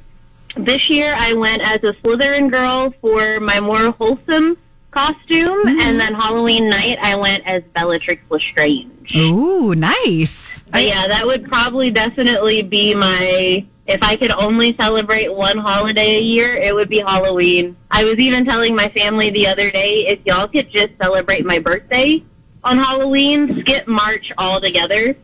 This 0.56 0.90
year, 0.90 1.12
I 1.16 1.34
went 1.34 1.62
as 1.62 1.84
a 1.84 1.92
Slytherin 2.02 2.50
girl 2.50 2.92
for 3.00 3.38
my 3.40 3.60
more 3.60 3.90
wholesome 3.92 4.56
costume, 4.96 5.66
mm. 5.66 5.80
and 5.80 6.00
then 6.00 6.14
Halloween 6.14 6.70
night, 6.70 6.98
I 7.02 7.16
went 7.16 7.46
as 7.46 7.62
Bellatrix 7.74 8.22
Lestrange. 8.30 9.14
Ooh, 9.14 9.74
nice. 9.74 10.64
But 10.72 10.84
yeah, 10.84 11.06
that 11.06 11.26
would 11.26 11.44
probably 11.44 11.90
definitely 11.90 12.62
be 12.62 12.94
my. 12.94 13.66
If 13.86 14.02
I 14.02 14.16
could 14.16 14.32
only 14.32 14.74
celebrate 14.76 15.32
one 15.32 15.58
holiday 15.58 16.16
a 16.16 16.20
year, 16.20 16.48
it 16.56 16.74
would 16.74 16.88
be 16.88 16.98
Halloween. 16.98 17.76
I 17.90 18.04
was 18.04 18.18
even 18.18 18.44
telling 18.44 18.74
my 18.74 18.88
family 18.88 19.30
the 19.30 19.46
other 19.46 19.70
day 19.70 20.06
if 20.08 20.18
y'all 20.24 20.48
could 20.48 20.70
just 20.72 20.90
celebrate 21.00 21.44
my 21.44 21.60
birthday 21.60 22.24
on 22.64 22.78
Halloween, 22.78 23.60
skip 23.60 23.86
March 23.86 24.32
altogether. 24.38 25.14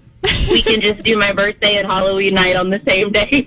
We 0.50 0.62
can 0.62 0.80
just 0.80 1.02
do 1.02 1.16
my 1.16 1.32
birthday 1.32 1.76
and 1.76 1.86
Halloween 1.86 2.34
night 2.34 2.56
on 2.56 2.70
the 2.70 2.80
same 2.86 3.10
day. 3.10 3.44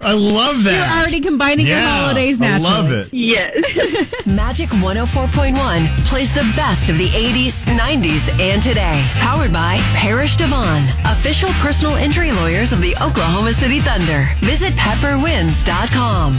I 0.00 0.12
love 0.12 0.62
that. 0.64 0.74
You're 0.74 0.98
already 1.00 1.20
combining 1.20 1.66
your 1.66 1.78
holidays 1.80 2.38
naturally. 2.38 2.66
I 2.66 2.80
love 2.80 2.92
it. 2.92 3.12
Yes. 3.12 4.16
Magic 4.26 4.68
104.1 4.68 6.06
plays 6.06 6.34
the 6.34 6.42
best 6.54 6.88
of 6.88 6.98
the 6.98 7.08
80s, 7.08 7.64
90s, 7.64 8.40
and 8.40 8.62
today. 8.62 9.04
Powered 9.16 9.52
by 9.52 9.78
Parrish 9.94 10.36
DeVaughn, 10.36 10.82
official 11.06 11.50
personal 11.54 11.96
injury 11.96 12.32
lawyers 12.32 12.72
of 12.72 12.80
the 12.80 12.94
Oklahoma 13.02 13.52
City 13.52 13.80
Thunder. 13.80 14.24
Visit 14.40 14.72
pepperwins.com. 14.74 16.34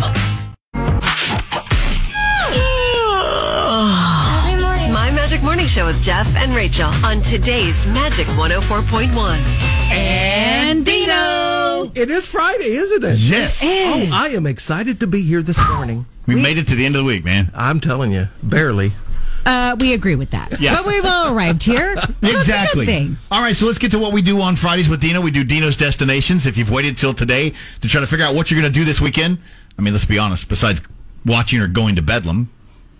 Show 5.77 5.85
with 5.85 6.01
Jeff 6.01 6.35
and 6.35 6.55
Rachael 6.55 6.89
on 7.05 7.21
today's 7.21 7.85
Magic 7.85 8.25
104.1. 8.29 9.13
And 9.91 10.83
Dino! 10.83 11.91
It 11.93 12.09
is 12.09 12.25
Friday, 12.25 12.71
isn't 12.71 13.03
it? 13.03 13.19
Yes. 13.19 13.61
Oh, 13.63 14.09
I 14.11 14.29
am 14.29 14.47
excited 14.47 14.99
to 15.01 15.05
be 15.05 15.21
here 15.21 15.43
this 15.43 15.59
morning. 15.69 16.07
We 16.25 16.33
made 16.33 16.57
it 16.57 16.67
to 16.69 16.75
the 16.75 16.83
end 16.83 16.95
of 16.95 17.01
the 17.01 17.05
week, 17.05 17.23
man. 17.23 17.51
I'm 17.53 17.79
telling 17.79 18.11
you, 18.11 18.27
barely. 18.41 18.93
Uh, 19.45 19.75
we 19.79 19.93
agree 19.93 20.15
with 20.15 20.31
that. 20.31 20.59
Yeah. 20.59 20.77
But 20.77 20.87
we've 20.87 21.05
all 21.05 21.35
arrived 21.37 21.61
here. 21.61 21.95
So 21.95 22.01
it's 22.09 22.09
a 22.09 22.21
good 22.21 22.35
Exactly. 22.37 22.85
thing. 22.87 23.17
All 23.29 23.43
right, 23.43 23.55
so 23.55 23.67
let's 23.67 23.77
get 23.77 23.91
to 23.91 23.99
what 23.99 24.13
we 24.13 24.23
do 24.23 24.41
on 24.41 24.55
Fridays 24.55 24.89
with 24.89 24.99
Dino. 24.99 25.21
We 25.21 25.29
do 25.29 25.43
Dino's 25.43 25.77
Destinations. 25.77 26.47
If 26.47 26.57
you've 26.57 26.71
waited 26.71 26.97
till 26.97 27.13
today 27.13 27.53
to 27.81 27.87
try 27.87 28.01
to 28.01 28.07
figure 28.07 28.25
out 28.25 28.33
what 28.33 28.49
you're 28.49 28.59
going 28.59 28.73
to 28.73 28.79
do 28.79 28.83
this 28.83 28.99
weekend, 28.99 29.37
I 29.77 29.83
mean, 29.83 29.93
let's 29.93 30.05
be 30.05 30.17
honest, 30.17 30.49
besides 30.49 30.81
watching 31.23 31.59
or 31.61 31.67
going 31.67 31.97
to 31.97 32.01
Bedlam, 32.01 32.49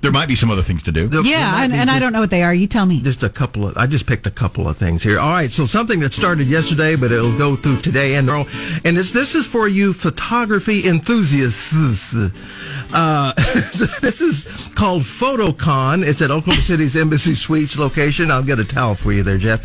there 0.02 0.12
might 0.12 0.28
be 0.28 0.36
some 0.36 0.52
other 0.52 0.62
things 0.62 0.84
to 0.84 0.92
do. 0.92 1.08
There- 1.08 1.22
there 1.24 1.32
Yeah, 1.32 1.52
might 1.52 1.64
and, 1.66 1.74
be 1.74 1.80
and 1.80 1.90
I 1.92 2.00
don't 2.00 2.14
know 2.14 2.20
what 2.20 2.30
they 2.30 2.44
are. 2.44 2.54
You 2.54 2.68
tell 2.68 2.86
me. 2.86 3.02
Just 3.02 3.24
a 3.24 3.30
couple 3.30 3.68
of, 3.68 3.78
I 3.78 3.88
just 3.88 4.06
picked 4.06 4.28
a 4.28 4.32
couple 4.32 4.68
of 4.70 4.78
things 4.78 5.04
here. 5.04 5.20
All 5.20 5.32
right, 5.32 5.52
so 5.52 5.66
something 5.66 6.00
that 6.02 6.14
started 6.14 6.48
yesterday, 6.48 6.96
but 6.96 7.12
it'll 7.12 7.38
go 7.38 7.56
through 7.56 7.78
today 7.78 8.16
and 8.16 8.28
tomorrow. 8.28 8.48
And 8.86 8.98
it's, 8.98 9.12
this 9.12 9.34
is 9.36 9.46
for 9.48 9.68
you 9.68 9.94
photography 9.94 10.88
enthusiasts. 10.88 12.14
Uh, 12.94 13.34
this 14.02 14.22
is 14.22 14.46
called 14.76 15.02
PhotoCon. 15.02 16.06
It's 16.08 16.22
at 16.22 16.32
Oklahoma 16.32 16.62
City's 16.62 16.96
Embassy 16.96 17.36
Suites 17.36 17.78
location. 17.78 18.30
I'll 18.32 18.44
get 18.44 18.60
a 18.60 18.66
towel 18.66 18.96
for 18.96 19.12
you 19.12 19.24
there, 19.24 19.38
Jeff. 19.38 19.62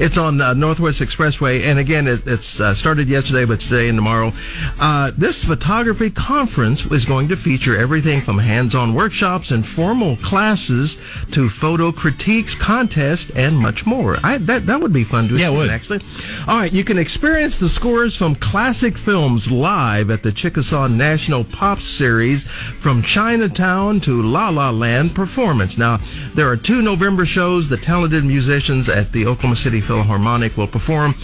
It's 0.00 0.18
on 0.18 0.40
uh, 0.40 0.52
Northwest 0.54 1.00
Expressway. 1.00 1.62
And 1.62 1.78
again, 1.78 2.06
it, 2.08 2.26
it's 2.26 2.60
uh, 2.60 2.74
started 2.74 3.08
yesterday, 3.08 3.44
but 3.44 3.60
today 3.60 3.88
and 3.88 3.96
tomorrow. 3.96 4.32
Uh, 4.80 5.12
this 5.16 5.44
photography 5.44 6.10
conference 6.10 6.84
is 6.86 7.04
going 7.06 7.28
to 7.28 7.36
feature 7.36 7.76
everything 7.78 8.20
from 8.20 8.38
hands-on 8.38 8.92
workshops 8.92 9.50
and 9.50 9.64
formal 9.66 9.85
classes 9.94 10.96
to 11.30 11.48
photo 11.48 11.92
critiques, 11.92 12.54
contests, 12.54 13.30
and 13.36 13.56
much 13.56 13.86
more. 13.86 14.16
I, 14.24 14.38
that 14.38 14.66
that 14.66 14.80
would 14.80 14.92
be 14.92 15.04
fun 15.04 15.28
to 15.28 15.36
Yeah, 15.36 15.50
attend, 15.50 15.70
actually. 15.70 16.00
All 16.48 16.58
right, 16.58 16.72
you 16.72 16.82
can 16.82 16.98
experience 16.98 17.60
the 17.60 17.68
scores 17.68 18.16
from 18.16 18.34
classic 18.34 18.98
films 18.98 19.52
live 19.52 20.10
at 20.10 20.22
the 20.22 20.32
Chickasaw 20.32 20.88
National 20.88 21.44
Pop 21.44 21.78
Series 21.78 22.44
from 22.44 23.02
Chinatown 23.02 24.00
to 24.00 24.22
La 24.22 24.48
La 24.48 24.70
Land 24.70 25.14
performance. 25.14 25.78
Now, 25.78 25.98
there 26.34 26.48
are 26.48 26.56
two 26.56 26.82
November 26.82 27.24
shows. 27.24 27.68
The 27.68 27.76
talented 27.76 28.24
musicians 28.24 28.88
at 28.88 29.12
the 29.12 29.26
Oklahoma 29.26 29.56
City 29.56 29.80
Philharmonic 29.80 30.56
will 30.56 30.66
perform 30.66 31.14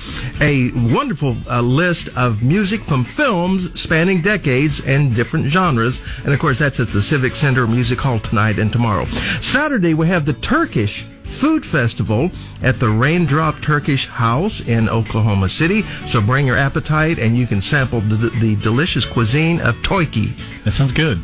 a 0.40 0.70
wonderful 0.94 1.36
uh, 1.50 1.60
list 1.62 2.10
of 2.16 2.44
music 2.44 2.80
from 2.82 3.04
films 3.04 3.80
spanning 3.80 4.20
decades 4.22 4.86
and 4.86 5.14
different 5.16 5.46
genres. 5.46 6.02
And 6.24 6.32
of 6.32 6.38
course, 6.38 6.58
that's 6.58 6.78
at 6.78 6.88
the 6.88 7.02
Civic 7.02 7.34
Center 7.34 7.66
Music 7.66 7.98
Hall 7.98 8.18
tonight 8.18 8.41
and 8.50 8.72
tomorrow. 8.72 9.04
Saturday, 9.40 9.94
we 9.94 10.06
have 10.08 10.26
the 10.26 10.32
Turkish 10.34 11.04
Food 11.24 11.64
Festival 11.64 12.30
at 12.62 12.78
the 12.78 12.88
Raindrop 12.90 13.60
Turkish 13.62 14.06
House 14.08 14.66
in 14.68 14.88
Oklahoma 14.88 15.48
City. 15.48 15.82
So 16.06 16.20
bring 16.20 16.46
your 16.46 16.56
appetite 16.56 17.18
and 17.18 17.36
you 17.36 17.46
can 17.46 17.62
sample 17.62 18.00
the, 18.00 18.28
the 18.40 18.56
delicious 18.56 19.06
cuisine 19.06 19.60
of 19.62 19.76
Toiki. 19.76 20.34
That 20.64 20.72
sounds 20.72 20.92
good. 20.92 21.18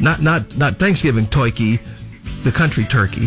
Not 0.00 0.22
not 0.22 0.56
not 0.56 0.76
Thanksgiving 0.76 1.26
Toiki, 1.26 1.80
the 2.44 2.52
country 2.52 2.84
turkey. 2.84 3.26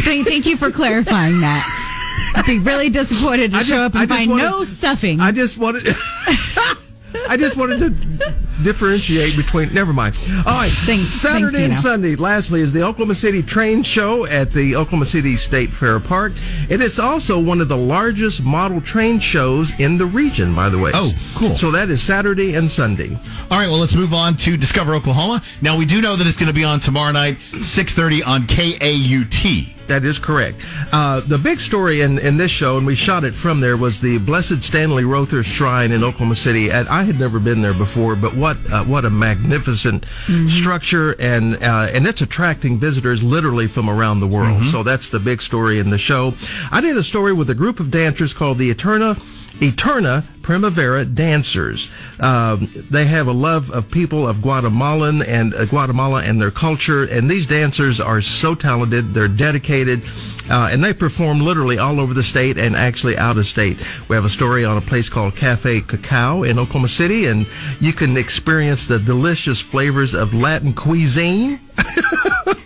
Thank, 0.00 0.26
thank 0.26 0.46
you 0.46 0.56
for 0.56 0.70
clarifying 0.70 1.40
that. 1.40 2.32
I'd 2.36 2.46
be 2.46 2.58
really 2.58 2.88
disappointed 2.88 3.50
to 3.52 3.58
I 3.58 3.62
show 3.62 3.74
just- 3.88 3.94
up 3.94 4.00
and 4.00 4.08
find 4.08 4.30
wanted- 4.30 4.42
no 4.44 4.64
stuffing. 4.64 5.20
I 5.20 5.30
just 5.32 5.58
wanted 5.58 5.86
I 7.28 7.36
just 7.36 7.56
wanted 7.56 7.78
to 7.80 8.34
differentiate 8.62 9.36
between. 9.36 9.72
Never 9.74 9.92
mind. 9.92 10.16
All 10.46 10.54
right. 10.54 10.70
Thanks- 10.70 11.12
Saturday 11.14 11.58
thanks, 11.58 11.76
and 11.76 11.82
Sunday, 11.82 12.14
lastly, 12.16 12.60
is 12.60 12.72
the 12.72 12.82
Oklahoma 12.82 13.14
City 13.14 13.42
Train 13.42 13.82
Show 13.82 14.26
at 14.26 14.52
the 14.52 14.76
Oklahoma 14.76 15.06
City 15.06 15.36
State 15.36 15.70
Fair 15.70 15.98
Park. 16.00 16.32
And 16.70 16.72
It 16.72 16.80
is 16.80 16.98
also 17.00 17.38
one 17.38 17.60
of 17.60 17.68
the 17.68 17.76
largest 17.76 18.44
model 18.44 18.80
train 18.80 19.18
shows 19.20 19.72
in 19.80 19.96
the 19.98 20.06
region, 20.06 20.54
by 20.54 20.68
the 20.68 20.78
way. 20.78 20.90
Oh, 20.94 21.12
cool. 21.34 21.56
So 21.56 21.70
that 21.72 21.88
is 21.90 22.02
Saturday 22.02 22.54
and 22.54 22.70
Sunday. 22.70 23.18
All 23.50 23.58
right, 23.58 23.68
well, 23.68 23.78
let's 23.78 23.94
move 23.94 24.12
on 24.14 24.36
to 24.36 24.56
Discover 24.56 24.94
Oklahoma. 24.94 25.42
Now, 25.62 25.76
we 25.78 25.84
do 25.86 26.00
know 26.00 26.16
that 26.16 26.26
it's 26.26 26.36
going 26.36 26.48
to 26.48 26.54
be 26.54 26.64
on 26.64 26.80
tomorrow 26.80 27.12
night, 27.12 27.38
6.30 27.52 28.26
on 28.26 28.46
KAUT. 28.46 29.74
That 29.86 30.04
is 30.04 30.18
correct. 30.18 30.58
Uh, 30.92 31.20
the 31.20 31.38
big 31.38 31.60
story 31.60 32.00
in, 32.00 32.18
in 32.18 32.36
this 32.36 32.50
show, 32.50 32.78
and 32.78 32.86
we 32.86 32.94
shot 32.94 33.24
it 33.24 33.34
from 33.34 33.60
there, 33.60 33.76
was 33.76 34.00
the 34.00 34.18
Blessed 34.18 34.62
Stanley 34.62 35.04
Rother 35.04 35.42
Shrine 35.42 35.92
in 35.92 36.02
Oklahoma 36.02 36.36
City. 36.36 36.70
And 36.70 36.88
I 36.88 37.02
had 37.02 37.18
never 37.20 37.38
been 37.38 37.62
there 37.62 37.74
before, 37.74 38.16
but 38.16 38.34
what 38.34 38.56
uh, 38.72 38.84
what 38.84 39.04
a 39.04 39.10
magnificent 39.10 40.06
structure, 40.48 41.14
and 41.18 41.56
uh, 41.62 41.88
and 41.92 42.06
it's 42.06 42.22
attracting 42.22 42.78
visitors 42.78 43.22
literally 43.22 43.66
from 43.66 43.88
around 43.88 44.20
the 44.20 44.26
world. 44.26 44.64
So 44.64 44.82
that's 44.82 45.10
the 45.10 45.20
big 45.20 45.42
story 45.42 45.78
in 45.78 45.90
the 45.90 45.98
show. 45.98 46.34
I 46.70 46.80
did 46.80 46.96
a 46.96 47.02
story 47.02 47.32
with 47.32 47.50
a 47.50 47.54
group 47.54 47.80
of 47.80 47.90
dancers 47.90 48.34
called 48.34 48.58
the 48.58 48.70
Eterna 48.70 49.16
Eterna 49.62 50.24
Primavera 50.42 51.04
Dancers. 51.04 51.90
Um, 52.20 52.68
they 52.90 53.06
have 53.06 53.26
a 53.26 53.32
love 53.32 53.70
of 53.70 53.90
people 53.90 54.28
of 54.28 54.42
Guatemalan 54.42 55.22
and 55.22 55.54
uh, 55.54 55.64
Guatemala 55.64 56.22
and 56.22 56.40
their 56.40 56.50
culture, 56.50 57.04
and 57.04 57.30
these 57.30 57.46
dancers 57.46 58.00
are 58.00 58.20
so 58.20 58.54
talented. 58.54 59.14
They're 59.14 59.28
dedicated. 59.28 60.02
Uh, 60.50 60.68
and 60.70 60.84
they 60.84 60.92
perform 60.92 61.40
literally 61.40 61.78
all 61.78 61.98
over 61.98 62.12
the 62.12 62.22
state 62.22 62.58
and 62.58 62.76
actually 62.76 63.16
out 63.16 63.38
of 63.38 63.46
state. 63.46 63.78
We 64.08 64.16
have 64.16 64.26
a 64.26 64.28
story 64.28 64.62
on 64.62 64.76
a 64.76 64.80
place 64.82 65.08
called 65.08 65.34
Cafe 65.34 65.80
Cacao 65.80 66.42
in 66.42 66.58
Oklahoma 66.58 66.88
City, 66.88 67.26
and 67.26 67.46
you 67.80 67.94
can 67.94 68.18
experience 68.18 68.86
the 68.86 68.98
delicious 68.98 69.58
flavors 69.58 70.12
of 70.12 70.34
Latin 70.34 70.74
cuisine. 70.74 71.60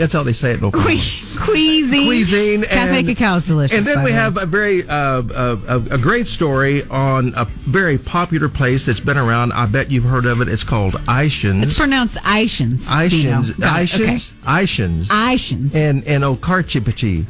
That's 0.00 0.14
how 0.14 0.22
they 0.22 0.32
say 0.32 0.52
it 0.52 0.60
in 0.60 0.64
Oklahoma. 0.64 0.98
Cuisine. 1.36 2.06
Cuisine. 2.06 2.62
Cafe 2.62 3.00
and- 3.00 3.06
cacao 3.06 3.36
is 3.36 3.44
delicious. 3.44 3.76
And 3.76 3.86
then 3.86 4.02
we 4.02 4.12
have 4.12 4.42
a 4.42 4.46
very 4.46 4.88
uh, 4.88 5.20
a, 5.22 5.58
a, 5.68 5.76
a 5.90 5.98
great 5.98 6.26
story 6.26 6.84
on 6.84 7.34
a 7.36 7.44
very 7.44 7.98
popular 7.98 8.48
place 8.48 8.86
that's 8.86 8.98
been 8.98 9.18
around. 9.18 9.52
I 9.52 9.66
bet 9.66 9.90
you've 9.90 10.04
heard 10.04 10.24
of 10.24 10.40
it. 10.40 10.48
It's 10.48 10.64
called 10.64 10.94
Ishans. 11.06 11.64
It's 11.64 11.76
pronounced 11.76 12.16
Ishans. 12.16 12.86
Ishans. 12.86 13.10
Dino. 13.10 13.42
Got 13.58 13.82
it. 13.82 14.32
Ishans. 14.46 15.74
And 15.74 16.02
and 16.06 16.24
Okarchipachi. 16.24 17.26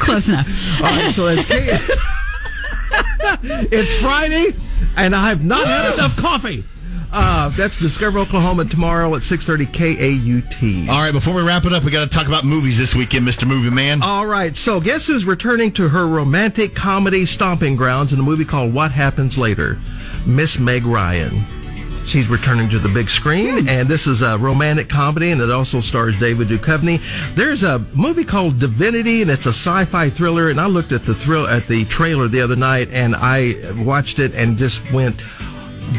Close 0.00 0.30
enough. 0.30 0.48
All 0.80 0.90
right, 0.90 1.14
so 1.14 1.26
it's 1.28 1.46
it's 3.70 4.00
Friday, 4.00 4.54
and 4.96 5.14
I 5.14 5.28
have 5.28 5.44
not 5.44 5.66
had 5.66 5.92
enough 5.92 6.16
coffee. 6.16 6.64
Uh, 7.12 7.48
that's 7.50 7.78
Discover 7.78 8.18
Oklahoma 8.18 8.64
tomorrow 8.64 9.14
at 9.14 9.22
6:30 9.22 9.66
KAUT. 9.66 10.88
All 10.90 11.00
right, 11.00 11.12
before 11.12 11.34
we 11.34 11.42
wrap 11.42 11.64
it 11.64 11.72
up, 11.72 11.84
we 11.84 11.90
got 11.90 12.10
to 12.10 12.16
talk 12.16 12.26
about 12.26 12.44
movies 12.44 12.78
this 12.78 12.94
weekend, 12.94 13.26
Mr. 13.26 13.46
Movie 13.46 13.70
Man. 13.70 14.02
All 14.02 14.26
right, 14.26 14.56
so 14.56 14.80
guess 14.80 15.06
who's 15.06 15.24
returning 15.24 15.72
to 15.72 15.88
her 15.88 16.06
romantic 16.06 16.74
comedy 16.74 17.24
stomping 17.24 17.76
grounds 17.76 18.12
in 18.12 18.20
a 18.20 18.22
movie 18.22 18.44
called 18.44 18.74
What 18.74 18.90
Happens 18.92 19.38
Later? 19.38 19.78
Miss 20.26 20.58
Meg 20.58 20.84
Ryan. 20.84 21.44
She's 22.08 22.28
returning 22.28 22.70
to 22.70 22.78
the 22.78 22.88
big 22.88 23.10
screen, 23.10 23.68
and 23.68 23.86
this 23.86 24.06
is 24.06 24.22
a 24.22 24.38
romantic 24.38 24.88
comedy, 24.88 25.30
and 25.30 25.40
it 25.42 25.50
also 25.50 25.80
stars 25.80 26.18
David 26.18 26.48
Duchovny. 26.48 27.00
There's 27.34 27.64
a 27.64 27.80
movie 27.94 28.24
called 28.24 28.58
Divinity, 28.58 29.20
and 29.20 29.30
it's 29.30 29.44
a 29.44 29.50
sci-fi 29.50 30.08
thriller. 30.08 30.48
And 30.48 30.58
I 30.58 30.66
looked 30.66 30.92
at 30.92 31.04
the 31.04 31.14
thrill 31.14 31.46
at 31.46 31.66
the 31.66 31.84
trailer 31.84 32.26
the 32.26 32.40
other 32.40 32.56
night, 32.56 32.88
and 32.92 33.14
I 33.14 33.56
watched 33.76 34.20
it 34.20 34.34
and 34.34 34.56
just 34.56 34.90
went, 34.90 35.20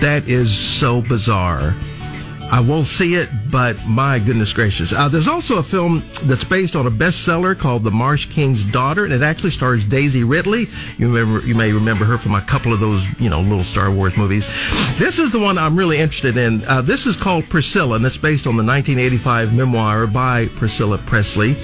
"That 0.01 0.27
is 0.27 0.55
so 0.55 1.01
bizarre." 1.01 1.75
I 2.51 2.61
won't 2.61 2.87
see 2.87 3.13
it, 3.13 3.29
but 3.51 3.77
my 3.85 4.17
goodness 4.17 4.53
gracious. 4.53 4.91
Uh, 4.91 5.07
there's 5.07 5.27
also 5.27 5.59
a 5.59 5.63
film 5.63 6.01
that's 6.23 6.43
based 6.43 6.75
on 6.75 6.87
a 6.87 6.91
bestseller 6.91 7.55
called 7.55 7.83
The 7.83 7.91
Marsh 7.91 8.25
King's 8.25 8.63
Daughter, 8.63 9.03
and 9.05 9.13
it 9.13 9.21
actually 9.21 9.51
stars 9.51 9.85
Daisy 9.85 10.23
Ridley. 10.23 10.65
You 10.97 11.13
remember, 11.13 11.45
you 11.45 11.53
may 11.53 11.71
remember 11.71 12.05
her 12.05 12.17
from 12.17 12.33
a 12.33 12.41
couple 12.41 12.73
of 12.73 12.79
those, 12.79 13.05
you 13.19 13.29
know, 13.29 13.39
little 13.41 13.63
Star 13.63 13.91
Wars 13.91 14.17
movies. 14.17 14.47
This 14.97 15.19
is 15.19 15.31
the 15.31 15.37
one 15.37 15.59
I'm 15.59 15.77
really 15.77 15.99
interested 15.99 16.37
in. 16.37 16.63
Uh, 16.65 16.81
this 16.81 17.05
is 17.05 17.15
called 17.15 17.47
Priscilla, 17.49 17.97
and 17.97 18.05
it's 18.05 18.17
based 18.17 18.47
on 18.47 18.57
the 18.57 18.63
1985 18.63 19.53
memoir 19.53 20.07
by 20.07 20.47
Priscilla 20.47 20.97
Presley. 20.97 21.55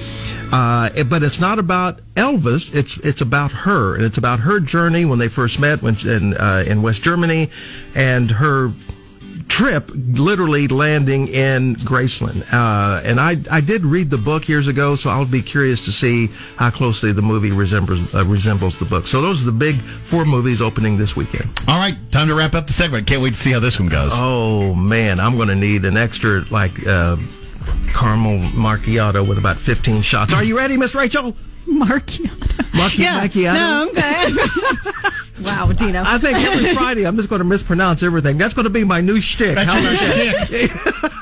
Uh, 0.52 1.04
but 1.04 1.22
it's 1.22 1.40
not 1.40 1.58
about 1.58 2.00
Elvis. 2.14 2.74
It's 2.74 2.98
it's 2.98 3.20
about 3.20 3.52
her, 3.52 3.94
and 3.94 4.04
it's 4.04 4.18
about 4.18 4.40
her 4.40 4.60
journey 4.60 5.04
when 5.04 5.18
they 5.18 5.28
first 5.28 5.58
met 5.60 5.82
when 5.82 5.96
in 6.06 6.34
uh, 6.34 6.64
in 6.66 6.82
West 6.82 7.02
Germany, 7.02 7.50
and 7.94 8.30
her 8.30 8.70
trip 9.48 9.90
literally 9.94 10.68
landing 10.68 11.28
in 11.28 11.76
Graceland. 11.76 12.42
Uh, 12.52 13.00
and 13.04 13.20
I, 13.20 13.36
I 13.50 13.60
did 13.60 13.84
read 13.84 14.10
the 14.10 14.18
book 14.18 14.48
years 14.48 14.68
ago, 14.68 14.96
so 14.96 15.10
I'll 15.10 15.24
be 15.24 15.42
curious 15.42 15.84
to 15.84 15.92
see 15.92 16.28
how 16.56 16.70
closely 16.70 17.12
the 17.12 17.22
movie 17.22 17.52
resembles, 17.52 18.14
uh, 18.14 18.24
resembles 18.24 18.78
the 18.78 18.84
book. 18.84 19.06
So 19.06 19.20
those 19.20 19.42
are 19.42 19.46
the 19.46 19.52
big 19.52 19.76
four 19.76 20.24
movies 20.24 20.60
opening 20.60 20.98
this 20.98 21.16
weekend. 21.16 21.48
All 21.68 21.78
right, 21.78 21.96
time 22.10 22.28
to 22.28 22.34
wrap 22.34 22.54
up 22.54 22.66
the 22.66 22.72
segment. 22.72 23.06
Can't 23.06 23.22
wait 23.22 23.34
to 23.34 23.40
see 23.40 23.52
how 23.52 23.60
this 23.60 23.78
one 23.78 23.88
goes. 23.88 24.12
Oh, 24.14 24.74
man, 24.74 25.20
I'm 25.20 25.36
going 25.36 25.48
to 25.48 25.54
need 25.54 25.84
an 25.84 25.96
extra, 25.96 26.44
like, 26.50 26.86
uh, 26.86 27.16
caramel 27.92 28.38
macchiato 28.50 29.26
with 29.26 29.38
about 29.38 29.56
15 29.56 30.02
shots. 30.02 30.32
Are 30.32 30.44
you 30.44 30.56
ready, 30.56 30.76
Miss 30.76 30.94
Rachael? 30.94 31.32
Macchiato. 31.66 32.28
Macchi- 32.72 33.06
macchiato? 33.06 33.54
No, 33.54 33.88
I'm 33.88 33.94
good. 33.94 34.34
wow, 35.44 35.72
Dino. 35.72 36.02
I 36.06 36.18
think 36.18 36.38
every 36.38 36.74
Friday 36.74 37.06
I'm 37.06 37.16
just 37.16 37.28
going 37.28 37.40
to 37.40 37.44
mispronounce 37.44 38.02
everything. 38.02 38.38
That's 38.38 38.54
going 38.54 38.64
to 38.64 38.70
be 38.70 38.84
my 38.84 39.00
new 39.00 39.20
shtick. 39.20 39.56
That's 39.56 39.70
How 39.70 39.78
your 39.80 39.92
about 39.92 40.48
that? 40.48 41.16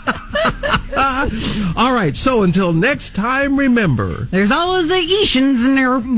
All 1.76 1.92
right. 1.92 2.16
So 2.16 2.42
until 2.42 2.72
next 2.72 3.14
time, 3.14 3.58
remember. 3.58 4.24
There's 4.30 4.50
always 4.50 4.88
the 4.88 4.94
Ishans 4.94 5.64
in 5.64 5.74
there. 5.74 5.94
Uh, 5.94 6.00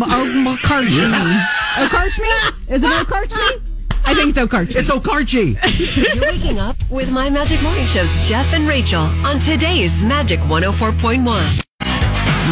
Okarchme. 0.56 1.40
Okarchme? 1.76 2.52
Is 2.68 2.82
it 2.82 2.90
Okarchme? 2.90 3.60
I 4.08 4.14
think 4.14 4.30
it's 4.30 4.38
Okarchme. 4.38 4.76
It's 4.76 4.90
Okarche. 4.90 6.14
You're 6.14 6.24
waking 6.26 6.58
up 6.60 6.76
with 6.88 7.10
My 7.10 7.28
Magic 7.28 7.60
Morning 7.62 7.84
Show's 7.86 8.28
Jeff 8.28 8.52
and 8.54 8.66
Rachael 8.66 9.10
on 9.26 9.40
today's 9.40 10.02
Magic 10.02 10.38
104.1. 10.40 11.24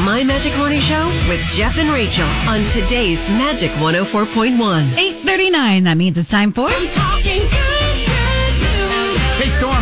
My 0.05 0.25
Magic 0.25 0.57
Morning 0.59 0.81
Show 0.81 1.07
with 1.29 1.41
Jeff 1.55 1.79
and 1.79 1.89
Rachael 1.91 2.27
on 2.49 2.61
today's 2.71 3.29
Magic 3.31 3.71
104.1. 3.73 4.99
839. 4.99 5.85
That 5.85 5.97
means 5.97 6.19
it's 6.19 6.29
time 6.29 6.53
for. 6.53 6.69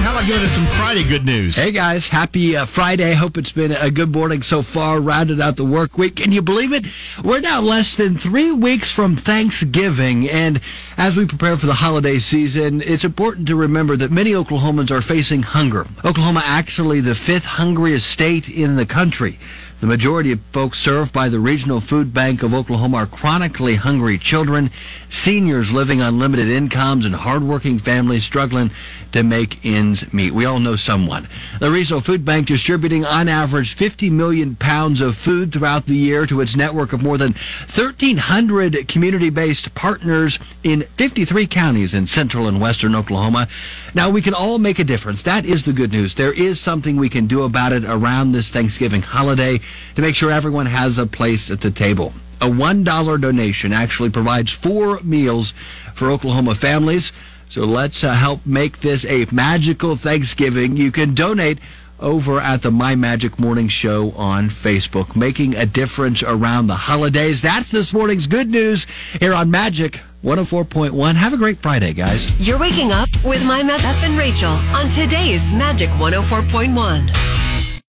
How 0.02 0.10
about 0.10 0.26
giving 0.26 0.42
us 0.42 0.50
some 0.50 0.66
Friday 0.66 1.04
good 1.04 1.24
news? 1.24 1.54
Hey 1.54 1.70
guys, 1.70 2.08
happy 2.08 2.56
uh, 2.56 2.66
Friday. 2.66 3.14
Hope 3.14 3.38
it's 3.38 3.52
been 3.52 3.70
a 3.70 3.88
good 3.88 4.12
morning 4.12 4.42
so 4.42 4.60
far. 4.60 5.00
Rounded 5.00 5.40
out 5.40 5.54
the 5.54 5.64
work 5.64 5.96
week. 5.96 6.16
Can 6.16 6.32
you 6.32 6.42
believe 6.42 6.72
it? 6.72 6.86
We're 7.22 7.40
now 7.40 7.60
less 7.60 7.94
than 7.94 8.18
three 8.18 8.50
weeks 8.50 8.90
from 8.90 9.14
Thanksgiving. 9.14 10.28
And 10.28 10.60
as 10.96 11.14
we 11.14 11.24
prepare 11.24 11.56
for 11.56 11.66
the 11.66 11.74
holiday 11.74 12.18
season, 12.18 12.82
it's 12.82 13.04
important 13.04 13.46
to 13.46 13.54
remember 13.54 13.96
that 13.96 14.10
many 14.10 14.32
Oklahomans 14.32 14.90
are 14.90 15.02
facing 15.02 15.44
hunger. 15.44 15.86
Oklahoma 16.04 16.42
actually 16.44 17.00
the 17.00 17.14
fifth 17.14 17.44
hungriest 17.44 18.10
state 18.10 18.48
in 18.48 18.74
the 18.74 18.86
country. 18.86 19.38
The 19.82 19.88
majority 19.88 20.30
of 20.30 20.40
folks 20.52 20.78
served 20.78 21.12
by 21.12 21.28
the 21.28 21.40
Regional 21.40 21.80
Food 21.80 22.14
Bank 22.14 22.44
of 22.44 22.54
Oklahoma 22.54 22.98
are 22.98 23.06
chronically 23.06 23.74
hungry 23.74 24.16
children, 24.16 24.70
seniors 25.10 25.72
living 25.72 26.00
on 26.00 26.20
limited 26.20 26.48
incomes, 26.48 27.04
and 27.04 27.16
hardworking 27.16 27.80
families 27.80 28.22
struggling 28.22 28.70
to 29.10 29.24
make 29.24 29.58
ends 29.66 30.10
meet. 30.12 30.32
We 30.32 30.44
all 30.44 30.60
know 30.60 30.76
someone. 30.76 31.26
The 31.58 31.68
Regional 31.68 32.00
Food 32.00 32.24
Bank 32.24 32.46
distributing 32.46 33.04
on 33.04 33.26
average 33.26 33.74
50 33.74 34.08
million 34.08 34.54
pounds 34.54 35.00
of 35.00 35.16
food 35.16 35.52
throughout 35.52 35.86
the 35.86 35.96
year 35.96 36.26
to 36.26 36.40
its 36.40 36.54
network 36.54 36.92
of 36.92 37.02
more 37.02 37.18
than 37.18 37.32
1,300 37.32 38.86
community-based 38.86 39.74
partners 39.74 40.38
in 40.62 40.82
53 40.82 41.48
counties 41.48 41.92
in 41.92 42.06
central 42.06 42.46
and 42.46 42.60
western 42.60 42.94
Oklahoma. 42.94 43.48
Now, 43.94 44.10
we 44.10 44.22
can 44.22 44.32
all 44.32 44.58
make 44.58 44.78
a 44.78 44.84
difference. 44.84 45.22
That 45.22 45.44
is 45.44 45.64
the 45.64 45.72
good 45.72 45.90
news. 45.90 46.14
There 46.14 46.32
is 46.32 46.60
something 46.60 46.96
we 46.96 47.08
can 47.08 47.26
do 47.26 47.42
about 47.42 47.72
it 47.72 47.84
around 47.84 48.30
this 48.30 48.48
Thanksgiving 48.48 49.02
holiday 49.02 49.60
to 49.96 50.02
make 50.02 50.16
sure 50.16 50.30
everyone 50.30 50.66
has 50.66 50.98
a 50.98 51.06
place 51.06 51.50
at 51.50 51.60
the 51.60 51.70
table. 51.70 52.12
A 52.40 52.46
$1 52.46 53.20
donation 53.20 53.72
actually 53.72 54.10
provides 54.10 54.52
four 54.52 55.00
meals 55.02 55.52
for 55.94 56.10
Oklahoma 56.10 56.54
families. 56.54 57.12
So 57.48 57.62
let's 57.62 58.02
uh, 58.02 58.14
help 58.14 58.44
make 58.46 58.80
this 58.80 59.04
a 59.04 59.26
magical 59.30 59.94
Thanksgiving. 59.94 60.76
You 60.76 60.90
can 60.90 61.14
donate 61.14 61.58
over 62.00 62.40
at 62.40 62.62
the 62.62 62.70
My 62.70 62.94
Magic 62.96 63.38
Morning 63.38 63.68
Show 63.68 64.10
on 64.12 64.50
Facebook, 64.50 65.14
making 65.14 65.54
a 65.54 65.64
difference 65.64 66.22
around 66.22 66.66
the 66.66 66.74
holidays. 66.74 67.40
That's 67.40 67.70
this 67.70 67.92
morning's 67.92 68.26
good 68.26 68.50
news 68.50 68.86
here 69.20 69.34
on 69.34 69.50
Magic 69.50 70.00
104.1. 70.24 71.14
Have 71.14 71.32
a 71.32 71.36
great 71.36 71.58
Friday, 71.58 71.92
guys. 71.92 72.30
You're 72.46 72.58
waking 72.58 72.92
up 72.92 73.08
with 73.24 73.44
My 73.46 73.62
Jeff 73.62 74.02
and 74.04 74.18
Rachael 74.18 74.50
on 74.74 74.88
today's 74.88 75.52
Magic 75.54 75.90
104.1. 75.90 77.41